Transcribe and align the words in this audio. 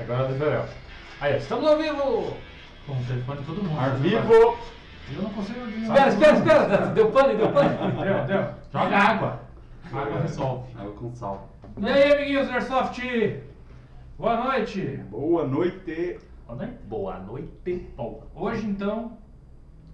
Agora 0.00 0.24
é 0.24 0.28
do 0.28 0.38
Jorel. 0.38 0.64
Aí, 1.20 1.36
estamos 1.36 1.66
ao 1.66 1.78
vivo! 1.78 2.36
Com 2.86 2.92
o 2.92 3.04
telefone 3.06 3.40
de 3.40 3.46
todo 3.46 3.62
mundo. 3.62 3.78
Ar 3.78 3.96
vivo! 3.96 4.32
Eu 4.32 5.22
não 5.22 5.30
consigo 5.30 5.60
ouvir. 5.60 5.82
Espera, 5.82 6.08
espera, 6.08 6.36
espera! 6.36 6.86
Deu 6.88 7.10
pane, 7.10 7.34
deu 7.36 7.52
pane! 7.52 7.76
Deu, 8.02 8.24
deu. 8.26 8.54
Joga 8.72 8.96
água. 8.96 9.40
Água 9.92 10.20
resolve. 10.20 10.72
Água 10.78 10.92
com 10.92 11.14
sal. 11.14 11.48
E 11.76 11.86
aí, 11.88 12.12
amiguinhos 12.12 12.46
do 12.48 12.54
Airsoft? 12.54 13.00
Boa 14.18 14.44
noite. 14.44 14.80
Boa 15.10 15.46
noite! 15.46 16.18
Boa 16.46 16.56
noite. 16.56 16.74
Boa 16.84 17.18
noite! 17.18 17.90
Bom, 17.96 18.22
hoje 18.34 18.66
então 18.66 19.18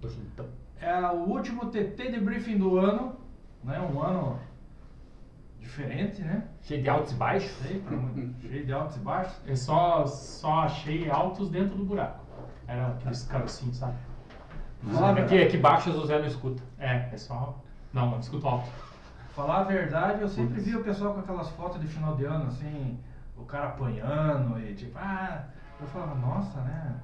Hoje 0.03 0.19
então. 0.33 0.45
é 0.79 0.95
o 1.11 1.27
último 1.29 1.67
TT 1.67 2.11
de 2.11 2.19
briefing 2.19 2.57
do 2.57 2.77
ano, 2.77 3.15
né? 3.63 3.79
Um 3.79 4.01
ano 4.01 4.39
diferente, 5.71 6.21
né? 6.21 6.43
Cheio 6.61 6.83
de 6.83 6.89
altos 6.89 7.13
e 7.13 7.15
baixos. 7.15 7.49
Sei, 7.63 7.81
cheio 8.41 8.65
de 8.65 8.73
altos 8.73 8.97
e 8.97 8.99
baixos. 8.99 9.41
Eu 9.45 9.55
só, 9.55 10.05
só 10.05 10.61
achei 10.63 11.09
altos 11.09 11.49
dentro 11.49 11.77
do 11.77 11.85
buraco. 11.85 12.19
Era 12.67 12.87
aqueles 12.87 13.23
carocinhos, 13.23 13.77
sabe? 13.77 13.95
Fala 14.91 15.07
a 15.07 15.11
Aqui, 15.11 15.19
verdade. 15.21 15.43
aqui 15.43 15.57
baixos 15.57 15.95
o 15.95 16.05
Zé 16.05 16.19
não 16.19 16.25
escuta. 16.25 16.61
É, 16.77 17.09
é 17.13 17.17
só. 17.17 17.57
Não, 17.93 18.13
eu 18.13 18.19
escuto 18.19 18.47
alto. 18.47 18.69
Falar 19.29 19.59
a 19.59 19.63
verdade, 19.63 20.21
eu 20.21 20.27
sempre 20.27 20.59
vi 20.59 20.75
o 20.75 20.83
pessoal 20.83 21.13
com 21.13 21.21
aquelas 21.21 21.49
fotos 21.51 21.79
de 21.79 21.87
final 21.87 22.15
de 22.17 22.25
ano, 22.25 22.47
assim, 22.47 22.99
o 23.37 23.45
cara 23.45 23.67
apanhando 23.67 24.59
e 24.59 24.73
tipo, 24.73 24.97
ah, 24.99 25.45
eu 25.79 25.87
falava, 25.87 26.15
nossa, 26.15 26.59
né? 26.61 26.95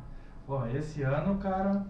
Pô, 0.45 0.65
esse 0.67 1.03
ano, 1.03 1.37
cara, 1.37 1.85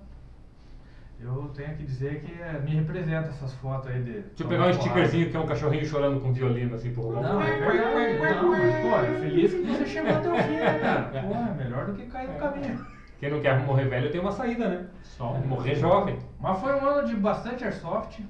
eu 1.19 1.49
tenho 1.55 1.75
que 1.75 1.83
dizer 1.83 2.21
que 2.21 2.41
eh, 2.41 2.59
me 2.63 2.71
representa 2.71 3.29
essas 3.29 3.53
fotos 3.55 3.89
aí 3.89 4.03
de. 4.03 4.11
Deixa 4.11 4.43
eu 4.43 4.47
pegar 4.47 4.67
um 4.67 4.73
stickerzinho 4.73 5.31
que 5.31 5.37
é 5.37 5.39
um 5.39 5.47
cachorrinho 5.47 5.85
chorando 5.85 6.21
com 6.21 6.31
violino 6.31 6.75
assim 6.75 6.93
pro 6.93 7.03
robô. 7.03 7.21
Não, 7.21 7.41
é 7.41 7.59
verdade. 7.59 8.35
Não, 8.35 8.49
mas, 8.49 8.75
pô, 8.81 8.95
é 8.95 9.19
feliz 9.19 9.51
que 9.51 9.61
você 9.63 9.85
chegou 9.85 10.11
até 10.15 10.29
o 10.29 10.35
fim, 10.43 10.53
né, 10.53 10.79
cara? 10.79 11.11
É 11.17 11.63
melhor 11.63 11.85
do 11.87 11.93
que 11.93 12.05
cair 12.05 12.29
no 12.29 12.37
caminho. 12.37 12.85
Quem 13.19 13.31
não 13.31 13.41
quer 13.41 13.59
morrer 13.65 13.85
velho 13.85 14.11
tem 14.11 14.21
uma 14.21 14.31
saída, 14.31 14.69
né? 14.69 14.87
Só 15.01 15.33
Morrer 15.33 15.75
jovem. 15.75 16.19
Mas 16.39 16.59
foi 16.59 16.75
um 16.75 16.85
ano 16.85 17.07
de 17.07 17.15
bastante 17.15 17.63
airsoft. 17.63 18.21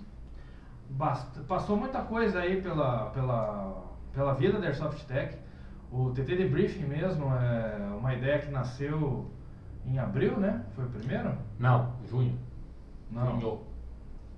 Bast... 0.90 1.42
Passou 1.42 1.76
muita 1.76 2.02
coisa 2.02 2.40
aí 2.40 2.62
pela, 2.62 3.10
pela, 3.10 3.84
pela 4.14 4.34
vida 4.34 4.60
da 4.60 4.68
Airsoft 4.68 5.04
Tech. 5.06 5.38
O 5.92 6.12
TT 6.12 6.38
de 6.38 6.48
Briefing 6.48 6.86
mesmo 6.86 7.26
é 7.36 7.98
uma 7.98 8.14
ideia 8.14 8.40
que 8.40 8.50
nasceu 8.50 9.30
em 9.86 10.00
abril, 10.00 10.38
né? 10.38 10.64
Foi 10.74 10.86
o 10.86 10.90
primeiro? 10.90 11.34
Não, 11.60 11.94
junho. 12.10 12.47
Não. 13.12 13.60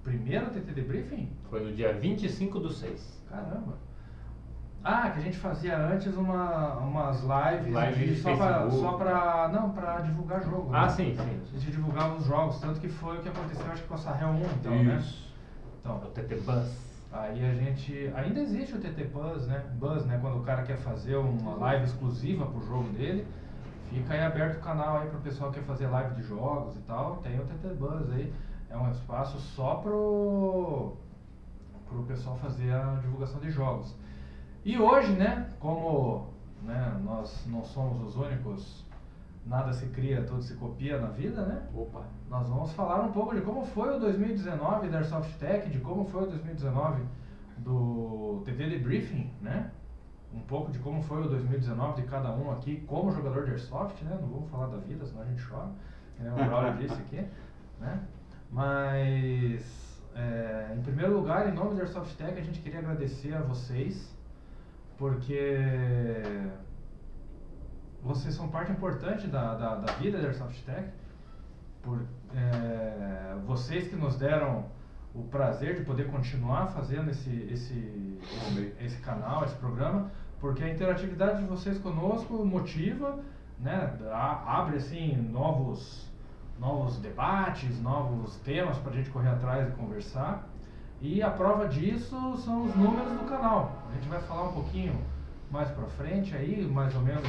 Primeiro 0.03 0.47
TT 0.47 0.71
de 0.73 0.81
Briefing? 0.81 1.29
Foi 1.49 1.63
no 1.63 1.73
dia 1.73 1.93
25 1.93 2.59
do 2.59 2.69
6. 2.69 3.23
Caramba. 3.29 3.77
Ah, 4.83 5.09
que 5.09 5.19
a 5.19 5.21
gente 5.21 5.37
fazia 5.37 5.77
antes 5.77 6.15
uma, 6.15 6.77
umas 6.77 7.17
lives, 7.21 7.73
Live 7.73 8.05
de- 8.07 8.15
só, 8.21 8.35
pra, 8.37 8.61
Facebook. 8.61 8.81
só 8.81 8.93
pra. 8.93 9.49
Não, 9.49 9.71
pra 9.71 9.99
divulgar 9.99 10.41
jogo. 10.41 10.69
Ah, 10.73 10.83
né? 10.83 10.89
sim, 10.89 11.15
A 11.19 11.23
sim. 11.23 11.41
gente 11.59 11.71
divulgava 11.71 12.15
os 12.15 12.25
jogos, 12.25 12.59
tanto 12.61 12.79
que 12.79 12.87
foi 12.87 13.17
o 13.17 13.21
que 13.21 13.27
aconteceu 13.27 13.65
acho 13.69 13.81
que 13.81 13.87
com 13.89 13.95
a 13.95 13.97
Sarrel 13.97 14.29
1, 14.29 14.41
então, 14.59 14.71
né? 14.83 14.97
Isso. 14.97 15.33
Então, 15.81 16.01
É 16.01 16.05
o 16.05 16.09
TT 16.11 16.35
Buzz. 16.37 16.89
Aí 17.11 17.43
a 17.45 17.53
gente. 17.55 18.11
Ainda 18.15 18.39
existe 18.39 18.75
o 18.75 18.79
TT 18.79 19.03
Buzz, 19.05 19.47
né? 19.47 19.65
Buzz, 19.73 20.05
né? 20.05 20.17
Quando 20.21 20.37
o 20.37 20.43
cara 20.43 20.63
quer 20.63 20.77
fazer 20.77 21.17
uma 21.17 21.55
live 21.55 21.83
exclusiva 21.83 22.45
pro 22.45 22.61
jogo 22.65 22.87
dele, 22.93 23.27
fica 23.89 24.13
aí 24.13 24.21
aberto 24.23 24.59
o 24.59 24.61
canal 24.63 24.97
aí 24.99 25.09
pro 25.09 25.19
pessoal 25.19 25.51
que 25.51 25.59
quer 25.59 25.65
fazer 25.65 25.87
live 25.87 26.15
de 26.15 26.23
jogos 26.23 26.75
e 26.77 26.79
tal. 26.81 27.17
Tem 27.17 27.37
o 27.37 27.43
TT 27.43 27.73
Buzz 27.73 28.09
aí. 28.13 28.31
É 28.69 28.77
um 28.77 28.89
espaço 28.91 29.39
só 29.39 29.75
pro. 29.75 30.93
pro 31.87 32.03
pessoal 32.03 32.37
fazer 32.37 32.71
a 32.71 32.95
divulgação 33.01 33.39
de 33.41 33.49
jogos. 33.49 33.95
E 34.63 34.77
hoje, 34.77 35.13
né, 35.13 35.49
como 35.59 36.27
né, 36.61 36.99
nós 37.03 37.45
não 37.47 37.63
somos 37.63 38.01
os 38.03 38.15
únicos, 38.15 38.85
nada 39.45 39.73
se 39.73 39.87
cria, 39.87 40.23
tudo 40.23 40.41
se 40.41 40.55
copia 40.55 40.99
na 40.99 41.07
vida, 41.07 41.45
né? 41.45 41.67
Opa. 41.73 42.03
Nós 42.29 42.47
vamos 42.47 42.71
falar 42.73 43.01
um 43.01 43.11
pouco 43.11 43.35
de 43.35 43.41
como 43.41 43.65
foi 43.65 43.95
o 43.95 43.99
2019 43.99 44.89
da 44.89 44.97
Airsoft 44.97 45.33
Tech, 45.39 45.69
de 45.69 45.79
como 45.79 46.05
foi 46.05 46.23
o 46.23 46.27
2019 46.27 47.03
do 47.57 48.41
TT 48.45 48.69
de 48.69 48.79
Briefing, 48.79 49.33
né? 49.41 49.71
Um 50.33 50.41
pouco 50.41 50.71
de 50.71 50.77
como 50.79 51.01
foi 51.01 51.23
o 51.23 51.29
2019 51.29 52.01
de 52.01 52.07
cada 52.07 52.31
um 52.31 52.51
aqui 52.51 52.81
como 52.87 53.11
jogador 53.11 53.45
de 53.45 53.51
Airsoft, 53.51 54.03
né? 54.03 54.17
Não 54.21 54.27
vamos 54.27 54.49
falar 54.51 54.67
da 54.67 54.77
vida, 54.77 55.05
senão 55.05 55.23
a 55.23 55.25
gente 55.25 55.43
chora, 55.43 55.69
que 56.15 56.23
o 56.23 56.35
Braulio 56.35 56.77
disse 56.77 57.01
aqui, 57.01 57.25
né? 57.79 57.99
Mas, 58.51 60.01
é, 60.15 60.73
em 60.75 60.81
primeiro 60.81 61.13
lugar, 61.13 61.47
em 61.47 61.53
nome 61.53 61.75
da 61.75 61.81
Airsoft 61.81 62.15
Tech, 62.15 62.37
a 62.37 62.43
gente 62.43 62.59
queria 62.61 62.79
agradecer 62.79 63.33
a 63.33 63.41
vocês, 63.41 64.15
porque 64.97 66.49
vocês 68.01 68.33
são 68.33 68.49
parte 68.49 68.71
importante 68.71 69.27
da, 69.27 69.55
da, 69.55 69.75
da 69.75 69.93
vida 69.93 70.17
da 70.17 70.27
Airsoft 70.27 70.63
Tech. 70.63 70.89
Por, 71.81 72.01
é, 72.35 73.35
vocês 73.45 73.87
que 73.87 73.95
nos 73.95 74.17
deram 74.17 74.65
o 75.13 75.23
prazer 75.23 75.75
de 75.75 75.83
poder 75.83 76.09
continuar 76.09 76.67
fazendo 76.67 77.09
esse, 77.09 77.47
esse, 77.51 78.19
esse, 78.79 78.99
canal, 79.01 79.43
esse 79.43 79.55
programa, 79.55 80.11
porque 80.39 80.63
a 80.63 80.69
interatividade 80.69 81.41
de 81.41 81.47
vocês 81.47 81.77
conosco 81.79 82.45
motiva, 82.45 83.19
né, 83.59 83.97
abre 84.11 84.77
assim 84.77 85.15
novos, 85.17 86.08
novos 86.59 86.97
debates, 86.97 87.81
novos 87.81 88.35
temas 88.37 88.77
para 88.77 88.91
a 88.91 88.95
gente 88.95 89.09
correr 89.09 89.29
atrás 89.29 89.69
e 89.69 89.71
conversar. 89.71 90.47
E 91.01 91.23
a 91.23 91.29
prova 91.29 91.67
disso 91.67 92.15
são 92.37 92.65
os 92.65 92.75
números 92.75 93.13
do 93.13 93.25
canal. 93.29 93.71
A 93.89 93.95
gente 93.95 94.09
vai 94.09 94.21
falar 94.21 94.49
um 94.49 94.53
pouquinho 94.53 94.99
mais 95.49 95.69
para 95.69 95.85
frente 95.85 96.35
aí, 96.35 96.65
mais 96.65 96.93
ou 96.93 97.01
menos 97.01 97.27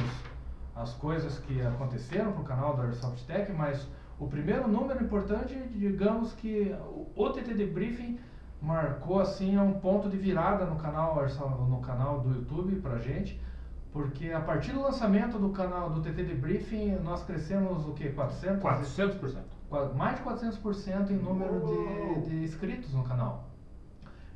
as 0.75 0.93
coisas 0.93 1.39
que 1.39 1.61
aconteceram 1.61 2.33
para 2.33 2.41
o 2.41 2.45
canal 2.45 2.75
da 2.75 2.83
Airsoft 2.83 3.25
Tech, 3.25 3.51
mas 3.53 3.87
o 4.19 4.27
primeiro 4.27 4.67
número 4.67 5.03
importante, 5.03 5.55
digamos 5.71 6.33
que 6.33 6.75
o 6.89 7.11
OTT 7.15 7.53
de 7.53 7.65
Briefing 7.65 8.19
marcou 8.61 9.19
assim 9.19 9.57
um 9.57 9.73
ponto 9.73 10.09
de 10.09 10.17
virada 10.17 10.65
no 10.65 10.75
canal 10.75 11.15
no 11.67 11.79
canal 11.79 12.19
do 12.19 12.35
YouTube 12.35 12.75
para 12.81 12.99
gente, 12.99 13.41
porque 13.91 14.31
a 14.31 14.39
partir 14.39 14.71
do 14.71 14.81
lançamento 14.81 15.37
do 15.37 15.49
canal 15.49 15.89
do 15.89 16.01
TT 16.01 16.23
de 16.23 16.35
Briefing 16.35 16.95
nós 17.03 17.23
crescemos 17.23 17.85
o 17.87 17.93
que 17.93 18.09
400 18.09 18.61
400%. 18.61 19.35
qua- 19.69 19.89
mais 19.93 20.17
de 20.17 20.23
400% 20.23 21.11
em 21.11 21.17
número 21.17 21.59
de, 22.23 22.29
de 22.29 22.43
inscritos 22.43 22.93
no 22.93 23.03
canal. 23.03 23.49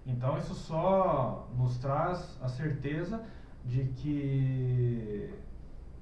Então 0.05 0.37
isso 0.37 0.53
só 0.53 1.47
nos 1.57 1.77
traz 1.77 2.37
a 2.41 2.47
certeza 2.47 3.21
de 3.63 3.85
que 3.85 5.33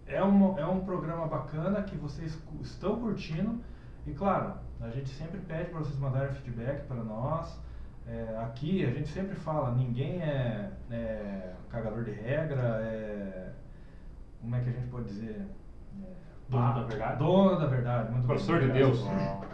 é 0.07 0.23
um, 0.23 0.57
é 0.57 0.65
um 0.65 0.81
programa 0.83 1.27
bacana 1.27 1.83
que 1.83 1.95
vocês 1.95 2.37
estão 2.61 2.99
curtindo 2.99 3.61
e 4.05 4.11
claro, 4.13 4.55
a 4.81 4.89
gente 4.89 5.09
sempre 5.09 5.39
pede 5.39 5.69
para 5.69 5.79
vocês 5.79 5.97
mandarem 5.97 6.33
feedback 6.33 6.85
para 6.87 7.01
nós. 7.03 7.57
É, 8.07 8.37
aqui 8.43 8.85
a 8.85 8.89
gente 8.89 9.09
sempre 9.09 9.35
fala, 9.35 9.71
ninguém 9.71 10.21
é, 10.21 10.69
é 10.91 11.53
cagador 11.69 12.03
de 12.03 12.11
regra, 12.11 12.81
é, 12.83 13.49
como 14.41 14.55
é 14.55 14.59
que 14.59 14.69
a 14.69 14.73
gente 14.73 14.87
pode 14.87 15.05
dizer? 15.05 15.41
É, 16.01 16.05
Dono 16.49 16.63
ah, 16.63 16.71
da 16.73 16.83
verdade? 16.83 17.17
Dono 17.19 17.59
da 17.59 17.65
verdade, 17.65 18.11
muito 18.11 18.25
Professor 18.25 18.59
bem, 18.59 18.67
de 18.67 18.73
Deus. 18.73 19.01
obrigado. 19.01 19.53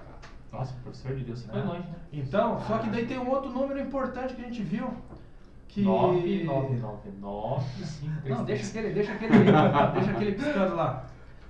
Nossa, 0.51 0.73
professor 0.81 1.15
de 1.15 1.23
Deus, 1.23 1.39
você 1.39 1.47
foi 1.47 1.59
Né? 1.59 1.65
longe, 1.67 1.87
né? 1.87 1.95
Então, 2.11 2.59
só 2.61 2.79
que 2.79 2.89
daí 2.89 3.05
tem 3.05 3.19
um 3.19 3.29
outro 3.29 3.51
número 3.51 3.79
importante 3.79 4.33
que 4.33 4.41
a 4.41 4.45
gente 4.45 4.63
viu. 4.63 4.91
Que... 5.67 5.83
9999533. 5.83 8.29
Não, 8.29 8.43
deixa 8.45 8.67
aquele, 8.67 8.93
deixa 8.93 9.13
aquele, 9.13 9.33
deixa 9.93 10.11
aquele 10.11 10.31
piscando 10.31 10.75
lá. 10.75 11.05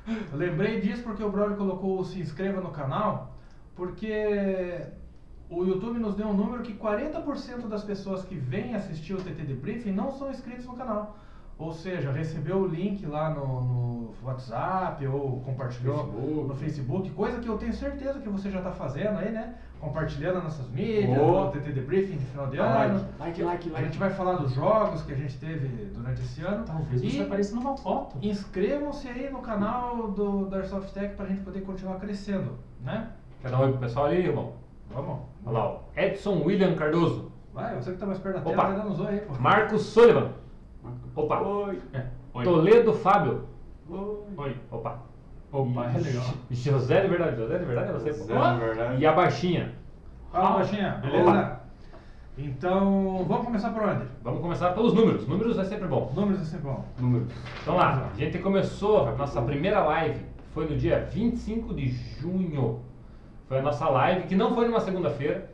Eu 0.06 0.38
lembrei 0.38 0.82
disso 0.82 1.04
porque 1.04 1.24
o 1.24 1.32
Braulio 1.32 1.56
colocou 1.56 2.00
o 2.00 2.04
se 2.04 2.20
inscreva 2.20 2.60
no 2.60 2.72
canal, 2.72 3.34
porque 3.76 4.82
o 5.50 5.64
YouTube 5.64 6.00
nos 6.00 6.16
deu 6.16 6.28
um 6.28 6.34
número 6.34 6.62
que 6.64 6.74
40% 6.74 7.68
das 7.68 7.84
pessoas 7.84 8.24
que 8.24 8.36
vêm 8.36 8.76
assistir 8.76 9.14
o 9.14 9.18
TT 9.18 9.46
de 9.46 9.54
Briefing 9.54 9.92
não 9.92 10.12
são 10.12 10.30
inscritos 10.30 10.66
no 10.66 10.74
canal. 10.74 11.18
Ou 11.58 11.74
seja, 11.74 12.10
recebeu 12.12 12.58
o 12.60 12.68
link 12.68 13.06
lá 13.06 13.32
no, 13.32 13.62
no 13.62 14.14
WhatsApp 14.24 15.06
ou 15.08 15.42
compartilhou 15.42 15.98
Facebook. 16.06 16.48
no 16.48 16.56
Facebook, 16.56 17.10
coisa 17.12 17.40
que 17.40 17.48
eu 17.50 17.58
tenho 17.58 17.74
certeza 17.74 18.20
que 18.22 18.30
você 18.30 18.50
já 18.50 18.60
está 18.60 18.72
fazendo 18.72 19.18
aí, 19.18 19.30
né? 19.32 19.56
Compartilhando 19.78 20.42
nossas 20.42 20.70
mídias, 20.70 21.18
Oh. 21.20 21.46
no 21.46 21.52
TT 21.52 21.74
de 21.74 21.82
Briefing 21.82 22.18
de 22.18 22.26
final 22.26 22.48
de 22.48 22.58
ano. 22.60 23.06
like, 23.20 23.42
like, 23.42 23.70
like, 23.70 23.76
A 23.76 23.82
gente 23.86 23.98
vai 23.98 24.10
falar 24.10 24.36
dos 24.36 24.54
jogos 24.54 25.02
que 25.02 25.12
a 25.12 25.16
gente 25.16 25.38
teve 25.38 25.68
durante 25.94 26.22
esse 26.22 26.42
ano. 26.46 26.64
Talvez 26.66 27.02
E 27.04 27.12
você 27.12 27.22
apareça 27.24 27.56
numa 27.56 27.76
foto. 27.76 28.18
Inscrevam-se 28.22 29.08
aí 29.10 29.30
no 29.30 29.40
canal 29.40 30.12
do, 30.12 30.46
da 30.46 30.58
Airsoft 30.58 30.94
Tech 30.94 31.16
pra 31.16 31.26
gente 31.26 31.42
poder 31.42 31.62
continuar 31.62 31.96
crescendo, 32.00 32.54
né? 32.82 33.10
Quer 33.42 33.52
dar 33.52 33.60
um 33.60 33.64
oi 33.64 33.72
pro 33.72 33.80
pessoal 33.82 34.06
ali, 34.06 34.18
irmão? 34.28 34.54
Vamos. 34.90 35.20
Olha 35.46 35.58
lá, 35.58 35.66
ó. 35.68 35.80
Edson 35.96 36.42
William 36.44 36.76
Cardoso. 36.76 37.32
Vai, 37.54 37.76
você 37.76 37.92
que 37.92 37.98
tá 37.98 38.06
mais 38.06 38.20
perto 38.20 38.38
da 38.38 38.42
tela, 38.42 38.90
Opa. 38.90 39.10
aí, 39.10 39.20
pô. 39.20 39.34
Marcos 39.40 39.82
Sullivan. 39.84 40.32
Opa. 41.16 41.42
Oi. 41.42 41.82
É. 41.94 42.06
Oi. 42.34 42.44
Toledo 42.44 42.94
Fábio. 42.94 43.46
Oi. 43.90 44.18
Oi. 44.38 44.58
Opa. 44.72 45.00
Opa, 45.52 45.86
é 45.86 45.98
legal. 45.98 46.26
José 46.52 47.02
de 47.02 47.08
verdade. 47.08 47.38
José 47.38 47.58
de 47.58 47.66
verdade 47.66 47.90
é 47.90 47.94
você. 47.94 48.14
José 48.14 48.34
pô. 48.34 48.54
de 48.54 48.60
verdade. 48.60 49.02
E 49.02 49.06
a 49.06 49.14
baixinha. 49.14 49.76
Fala, 50.32 50.58
baixinha, 50.58 51.00
beleza? 51.02 51.60
Então, 52.38 53.26
vamos 53.28 53.46
começar 53.46 53.72
por 53.72 53.84
onde? 53.84 54.06
Vamos 54.24 54.40
começar 54.40 54.72
pelos 54.72 54.94
números. 54.94 55.28
Números 55.28 55.58
é 55.58 55.66
sempre 55.66 55.88
bom. 55.88 56.14
Números 56.16 56.42
é 56.42 56.46
sempre 56.46 56.70
bom. 56.70 56.86
Números. 56.98 57.28
Então 57.62 57.76
lá, 57.76 58.10
a 58.14 58.18
gente 58.18 58.38
começou, 58.40 59.14
nossa 59.18 59.42
primeira 59.42 59.84
live 59.84 60.24
foi 60.54 60.70
no 60.70 60.78
dia 60.78 61.06
25 61.12 61.74
de 61.74 61.90
junho. 61.90 62.80
Foi 63.50 63.58
a 63.58 63.62
nossa 63.64 63.90
live, 63.90 64.28
que 64.28 64.36
não 64.36 64.54
foi 64.54 64.68
numa 64.68 64.80
segunda-feira, 64.80 65.50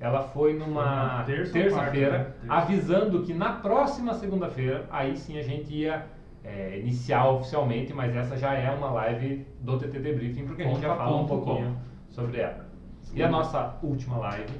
ela 0.00 0.22
foi 0.22 0.54
numa 0.54 1.22
terça 1.22 1.52
terça-feira, 1.52 2.18
né? 2.18 2.24
Terça. 2.40 2.52
avisando 2.52 3.22
que 3.22 3.32
na 3.32 3.52
próxima 3.52 4.12
segunda-feira, 4.14 4.84
aí 4.90 5.16
sim 5.16 5.38
a 5.38 5.42
gente 5.42 5.72
ia 5.72 6.04
é, 6.42 6.80
iniciar 6.80 7.28
oficialmente, 7.28 7.94
mas 7.94 8.14
essa 8.16 8.36
já 8.36 8.54
é 8.54 8.68
uma 8.72 8.90
live 8.90 9.46
do 9.60 9.78
TT 9.78 10.00
Debriefing, 10.00 10.46
porque 10.46 10.62
a 10.62 10.66
gente 10.66 10.80
já 10.80 10.96
fala 10.96 11.16
um 11.16 11.26
pouquinho 11.26 11.76
sobre 12.08 12.40
ela. 12.40 12.66
E 13.14 13.22
a 13.22 13.28
nossa 13.28 13.76
última 13.84 14.18
live 14.18 14.52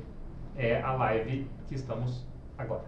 é 0.56 0.80
a 0.80 0.92
live 0.92 1.50
que 1.66 1.75
estamos 1.75 2.25
agora, 2.56 2.85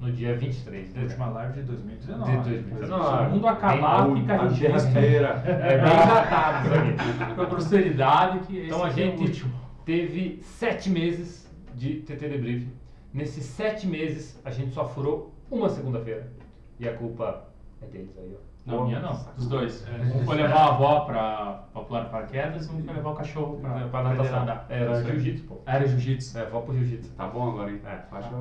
no 0.00 0.12
dia 0.12 0.36
23 0.36 0.92
de 0.92 1.00
Última 1.00 1.06
dezembro. 1.26 1.34
live 1.34 1.52
de 1.54 1.62
2019. 1.62 2.30
De 2.32 2.36
2019. 2.50 3.04
Se 3.18 3.26
o 3.26 3.30
mundo 3.30 3.48
acabar, 3.48 4.06
Bem- 4.06 4.16
fica 4.20 4.34
A 4.34 4.42
registro. 4.48 4.92
derradeira. 4.92 5.42
É 5.46 5.78
bem 5.78 6.06
datado 6.06 6.68
isso 6.68 7.22
aqui. 7.22 7.34
Com 7.34 7.42
a 7.42 7.46
posteridade 7.46 8.38
que 8.40 8.66
Então 8.66 8.84
a 8.84 8.88
é 8.88 8.92
gente 8.92 9.22
último. 9.22 9.52
teve 9.84 10.40
sete 10.42 10.90
meses 10.90 11.50
de 11.74 11.96
TT 12.00 12.28
Debriefing. 12.28 12.72
Nesses 13.12 13.44
sete 13.44 13.86
meses, 13.86 14.38
a 14.44 14.50
gente 14.50 14.72
só 14.72 14.86
furou 14.86 15.32
uma 15.50 15.68
segunda-feira. 15.70 16.30
E 16.78 16.86
a 16.86 16.92
culpa 16.94 17.48
é 17.80 17.86
deles 17.86 18.10
aí, 18.18 18.34
ó. 18.34 18.55
Não, 18.66 18.84
minha 18.86 18.98
não, 19.00 19.12
dos 19.36 19.46
dois. 19.48 19.86
Um 20.14 20.24
foi 20.24 20.36
levar 20.36 20.56
a 20.56 20.66
avó 20.74 21.00
pra, 21.00 21.64
pra 21.72 21.82
pular 21.82 22.04
paraquedas, 22.06 22.68
um 22.68 22.82
foi 22.82 22.94
levar 22.94 23.10
o 23.10 23.14
cachorro 23.14 23.58
pra, 23.60 23.70
Pra 23.88 24.02
natação. 24.02 24.40
nadar. 24.40 24.66
Era 24.68 24.98
aí. 24.98 25.04
jiu-jitsu, 25.04 25.44
pô. 25.44 25.60
Era 25.64 25.86
jiu-jitsu. 25.86 26.36
É, 26.38 26.44
vó 26.46 26.60
pro 26.62 26.74
jiu-jitsu. 26.74 27.12
Tá 27.14 27.28
bom 27.28 27.48
agora, 27.48 27.70
hein? 27.70 27.80
É. 27.84 28.00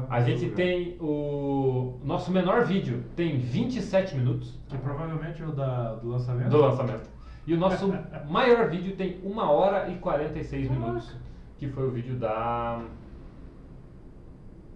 A 0.09 0.21
gente 0.21 0.49
tem 0.49 0.97
o 0.99 1.99
nosso 2.03 2.31
menor 2.31 2.65
vídeo, 2.65 3.03
tem 3.15 3.37
27 3.37 4.15
minutos 4.15 4.59
Que 4.67 4.77
provavelmente 4.77 5.41
é 5.43 5.45
o 5.45 5.51
da, 5.51 5.93
do 5.95 6.09
lançamento. 6.09 6.49
do 6.49 6.57
lançamento. 6.57 7.09
E 7.45 7.53
o 7.53 7.57
nosso 7.57 7.93
maior 8.27 8.67
vídeo 8.69 8.95
tem 8.95 9.19
1 9.23 9.37
hora 9.37 9.87
e 9.89 9.95
46 9.97 10.69
minutos, 10.71 11.15
que 11.59 11.67
foi 11.67 11.87
o 11.87 11.91
vídeo 11.91 12.15
da... 12.15 12.81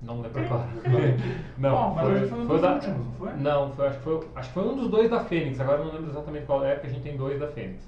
Não 0.01 0.21
lembro 0.21 0.41
agora. 0.45 0.67
Não, 1.57 1.71
Bom, 1.71 1.93
mas 1.95 2.07
hoje 2.07 2.27
foi 2.29 2.39
um 2.39 2.45
dos 2.47 2.61
da- 2.61 2.73
últimos, 2.75 2.97
não 3.05 3.11
foi? 3.13 3.33
Não, 3.33 3.71
foi, 3.73 3.87
acho, 3.87 3.97
que 3.97 4.03
foi, 4.03 4.27
acho 4.35 4.47
que 4.47 4.53
foi 4.53 4.63
um 4.69 4.75
dos 4.77 4.87
dois 4.89 5.09
da 5.09 5.19
Fênix. 5.25 5.59
Agora 5.59 5.79
eu 5.79 5.85
não 5.85 5.93
lembro 5.93 6.09
exatamente 6.11 6.45
qual 6.45 6.63
é, 6.63 6.73
porque 6.75 6.87
a 6.87 6.89
gente 6.89 7.01
tem 7.03 7.17
dois 7.17 7.39
da 7.39 7.47
Fênix. 7.47 7.85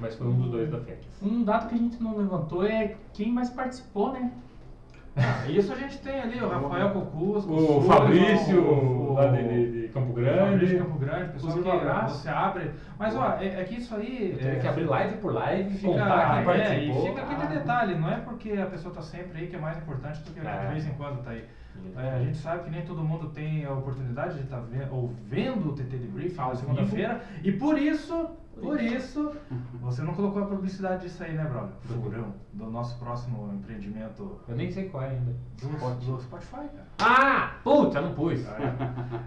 Mas 0.00 0.14
foi 0.14 0.28
um 0.28 0.34
dos 0.38 0.50
dois 0.52 0.70
da 0.70 0.78
Fênix. 0.78 1.04
Um 1.20 1.42
dado 1.42 1.68
que 1.68 1.74
a 1.74 1.78
gente 1.78 2.00
não 2.00 2.16
levantou 2.16 2.64
é 2.64 2.94
quem 3.12 3.32
mais 3.32 3.50
participou, 3.50 4.12
né? 4.12 4.30
Ah, 5.18 5.50
Isso 5.50 5.72
a 5.72 5.76
gente 5.76 5.98
tem 5.98 6.20
ali, 6.20 6.40
o 6.40 6.48
Rafael 6.48 6.90
Cocusco, 6.90 7.52
O 7.52 7.58
Sullivan, 7.82 7.94
Fabrício, 7.94 8.60
o- 8.62 9.12
lá 9.14 9.26
de, 9.26 9.82
de- 9.82 9.88
Campo 9.88 10.10
o 10.10 10.14
Fabrício 10.14 10.34
Grande. 10.34 10.78
Campo 10.78 10.98
Grande, 10.98 11.32
pessoal 11.32 11.58
que 11.62 11.70
abraço. 11.70 12.18
você 12.22 12.28
abre. 12.28 12.70
Mas 12.98 13.16
ó, 13.16 13.36
é, 13.40 13.60
é 13.60 13.64
que 13.64 13.74
isso 13.76 13.94
aí. 13.94 14.36
Tive 14.38 14.48
é, 14.50 14.56
que 14.56 14.68
abrir 14.68 14.84
live 14.84 15.16
por 15.16 15.32
live, 15.32 15.70
Fica, 15.74 15.92
contar 15.92 16.30
quem 16.30 16.38
é, 16.40 16.44
participou. 16.44 17.02
e 17.04 17.08
fica 17.08 17.22
aquele 17.22 17.42
Ah. 17.42 17.46
detalhe, 17.58 17.94
não 17.96 18.10
é 18.10 18.16
porque 18.16 18.52
a 18.52 18.66
pessoa 18.66 18.90
está 18.92 19.02
sempre 19.02 19.40
aí 19.40 19.46
que 19.48 19.56
é 19.56 19.58
mais 19.58 19.76
importante 19.78 20.20
do 20.22 20.30
que 20.32 20.46
É. 20.46 20.58
de 20.66 20.66
vez 20.72 20.86
em 20.86 20.92
quando 20.92 21.18
está 21.20 21.30
aí. 21.30 21.44
É, 21.96 22.10
a 22.10 22.18
gente 22.18 22.36
sabe 22.38 22.64
que 22.64 22.70
nem 22.70 22.82
todo 22.82 23.02
mundo 23.04 23.28
tem 23.30 23.64
a 23.64 23.72
oportunidade 23.72 24.34
de 24.34 24.42
estar 24.42 24.58
vendo, 24.60 24.92
ou 24.94 25.12
vendo 25.26 25.68
o 25.70 25.72
TT 25.74 25.96
de 25.96 26.06
Briefing 26.08 26.36
na 26.36 26.54
segunda-feira, 26.56 27.20
e 27.44 27.52
por 27.52 27.78
isso, 27.78 28.30
por 28.60 28.80
isso, 28.80 29.32
você 29.80 30.02
não 30.02 30.14
colocou 30.14 30.42
a 30.42 30.46
publicidade 30.46 31.02
disso 31.02 31.22
aí, 31.22 31.32
né, 31.34 31.44
brother? 31.44 31.70
Furão, 31.82 32.34
do 32.52 32.70
nosso 32.70 32.98
próximo 32.98 33.52
empreendimento 33.54 34.40
Eu 34.48 34.56
nem 34.56 34.70
sei 34.70 34.88
qual 34.88 35.02
é 35.04 35.10
ainda. 35.10 35.34
do, 35.60 36.14
do 36.16 36.20
Spotify, 36.22 36.68
cara. 36.68 36.86
Ah! 36.98 37.54
Puta, 37.62 38.00
não 38.00 38.14
pus. 38.14 38.40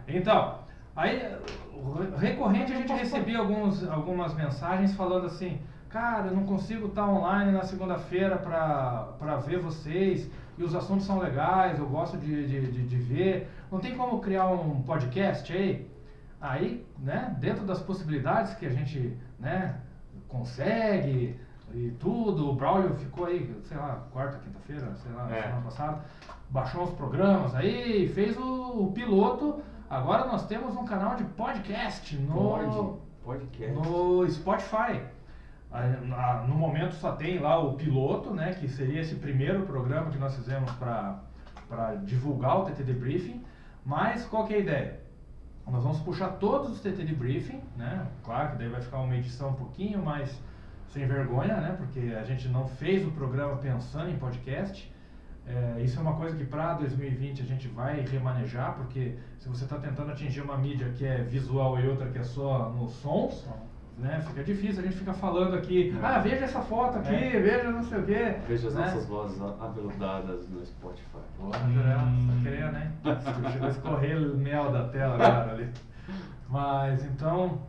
Então, 0.07 0.59
aí 0.95 1.17
re- 1.17 2.15
recorrente 2.17 2.73
a 2.73 2.75
gente 2.75 2.93
recebia 2.93 3.39
alguns, 3.39 3.88
algumas 3.89 4.33
mensagens 4.33 4.93
falando 4.95 5.25
assim, 5.27 5.59
cara, 5.89 6.27
eu 6.27 6.35
não 6.35 6.43
consigo 6.43 6.88
estar 6.88 7.07
online 7.07 7.51
na 7.51 7.63
segunda-feira 7.63 8.38
para 8.38 9.35
ver 9.45 9.59
vocês, 9.59 10.29
e 10.57 10.63
os 10.63 10.75
assuntos 10.75 11.05
são 11.05 11.17
legais, 11.19 11.79
eu 11.79 11.88
gosto 11.88 12.17
de, 12.17 12.47
de, 12.47 12.71
de, 12.71 12.83
de 12.88 12.95
ver. 12.97 13.50
Não 13.71 13.79
tem 13.79 13.95
como 13.95 14.19
criar 14.19 14.47
um 14.47 14.81
podcast 14.83 15.51
aí? 15.51 15.89
Aí, 16.41 16.86
né, 17.00 17.36
dentro 17.39 17.63
das 17.65 17.79
possibilidades 17.81 18.55
que 18.55 18.65
a 18.65 18.69
gente, 18.69 19.15
né, 19.39 19.75
consegue 20.27 21.39
e 21.74 21.91
tudo, 22.00 22.50
o 22.50 22.55
Braulio 22.55 22.93
ficou 22.95 23.25
aí, 23.25 23.55
sei 23.63 23.77
lá, 23.77 24.03
quarta, 24.12 24.39
quinta-feira, 24.39 24.93
sei 24.95 25.12
lá, 25.13 25.33
É. 25.33 25.43
semana 25.43 25.62
passada, 25.62 26.00
baixou 26.50 26.83
uns 26.83 26.91
programas 26.91 27.53
aí, 27.55 28.10
fez 28.10 28.36
o, 28.38 28.83
o 28.88 28.91
piloto. 28.91 29.62
Agora 29.89 30.25
nós 30.25 30.45
temos 30.48 30.75
um 30.75 30.83
canal 30.86 31.15
de 31.15 31.24
podcast 31.24 32.15
no. 32.17 33.00
Podcast. 33.24 33.71
no 33.74 34.29
Spotify. 34.29 35.01
No 36.48 36.55
momento 36.55 36.95
só 36.95 37.13
tem 37.13 37.39
lá 37.39 37.57
o 37.60 37.75
piloto, 37.75 38.33
né, 38.33 38.53
que 38.53 38.67
seria 38.67 39.00
esse 39.01 39.15
primeiro 39.15 39.65
programa 39.65 40.10
que 40.12 40.17
nós 40.17 40.36
fizemos 40.36 40.69
para 40.74 41.95
divulgar 42.03 42.60
o 42.60 42.65
TT 42.65 42.83
Debriefing. 42.83 43.41
Mas 43.86 44.25
qual 44.25 44.45
que 44.45 44.53
é 44.53 44.57
a 44.57 44.60
ideia? 44.60 45.00
Nós 45.68 45.84
vamos 45.84 46.00
puxar 46.00 46.30
todos 46.32 46.72
os 46.72 46.82
TT 46.82 47.03
Debriefing, 47.06 47.62
né? 47.77 48.08
Claro 48.24 48.51
que 48.51 48.58
daí 48.58 48.70
vai 48.70 48.82
ficar 48.82 49.00
uma 49.00 49.15
edição 49.15 49.51
um 49.51 49.53
pouquinho 49.53 50.03
mais 50.03 50.38
sem 50.89 51.08
vergonha, 51.08 51.56
né? 51.58 51.75
Porque 51.77 52.13
a 52.13 52.24
gente 52.24 52.48
não 52.50 52.68
fez 52.68 53.06
o 53.06 53.12
programa 53.12 53.56
pensando 53.58 54.10
em 54.10 54.18
podcast. 54.18 54.91
É, 55.46 55.82
isso 55.82 55.98
é 55.98 56.01
uma 56.01 56.15
coisa 56.15 56.36
que 56.36 56.46
para 56.46 56.74
2020 56.74 57.41
a 57.41 57.46
gente 57.46 57.68
vai 57.68 58.01
remanejar, 58.01 58.75
porque 58.75 59.15
se 59.39 59.50
você 59.50 59.63
está 59.63 59.77
tentando 59.77 60.12
atingir 60.12 60.41
uma 60.41 60.58
mídia 60.58 60.89
que 60.89 61.06
é 61.06 61.24
visual 61.24 61.80
e 61.80 61.88
outra 61.88 62.10
que 62.10 62.20
é 62.20 62.24
só 62.24 62.70
no 62.70 62.88
som, 62.89 63.32
né? 64.01 64.22
Fica 64.27 64.43
difícil, 64.43 64.79
a 64.81 64.86
gente 64.86 64.98
fica 64.98 65.13
falando 65.13 65.55
aqui, 65.55 65.96
É. 66.01 66.05
ah, 66.05 66.20
veja 66.20 66.46
essa 66.46 66.62
foto 66.62 66.98
aqui, 66.98 67.13
É. 67.13 67.39
veja 67.39 67.72
não 67.72 67.84
sei 67.84 68.00
o 68.00 68.03
quê. 68.05 68.36
Veja 68.48 68.67
as 68.67 68.75
né? 68.75 68.81
nossas 68.81 69.05
vozes 69.05 69.41
aveludadas 69.41 70.50
no 70.50 70.65
Spotify. 70.65 71.20
Porra, 71.38 71.51
tá 71.51 71.60
querendo, 72.43 72.77
hein? 72.77 72.91
Chegou 73.51 73.67
a 73.67 73.72
escorrer 73.72 74.20
mel 74.36 74.72
da 74.72 74.88
tela 74.89 75.15
agora 75.15 75.51
ali. 75.53 75.70
Mas 76.50 77.05
então, 77.05 77.62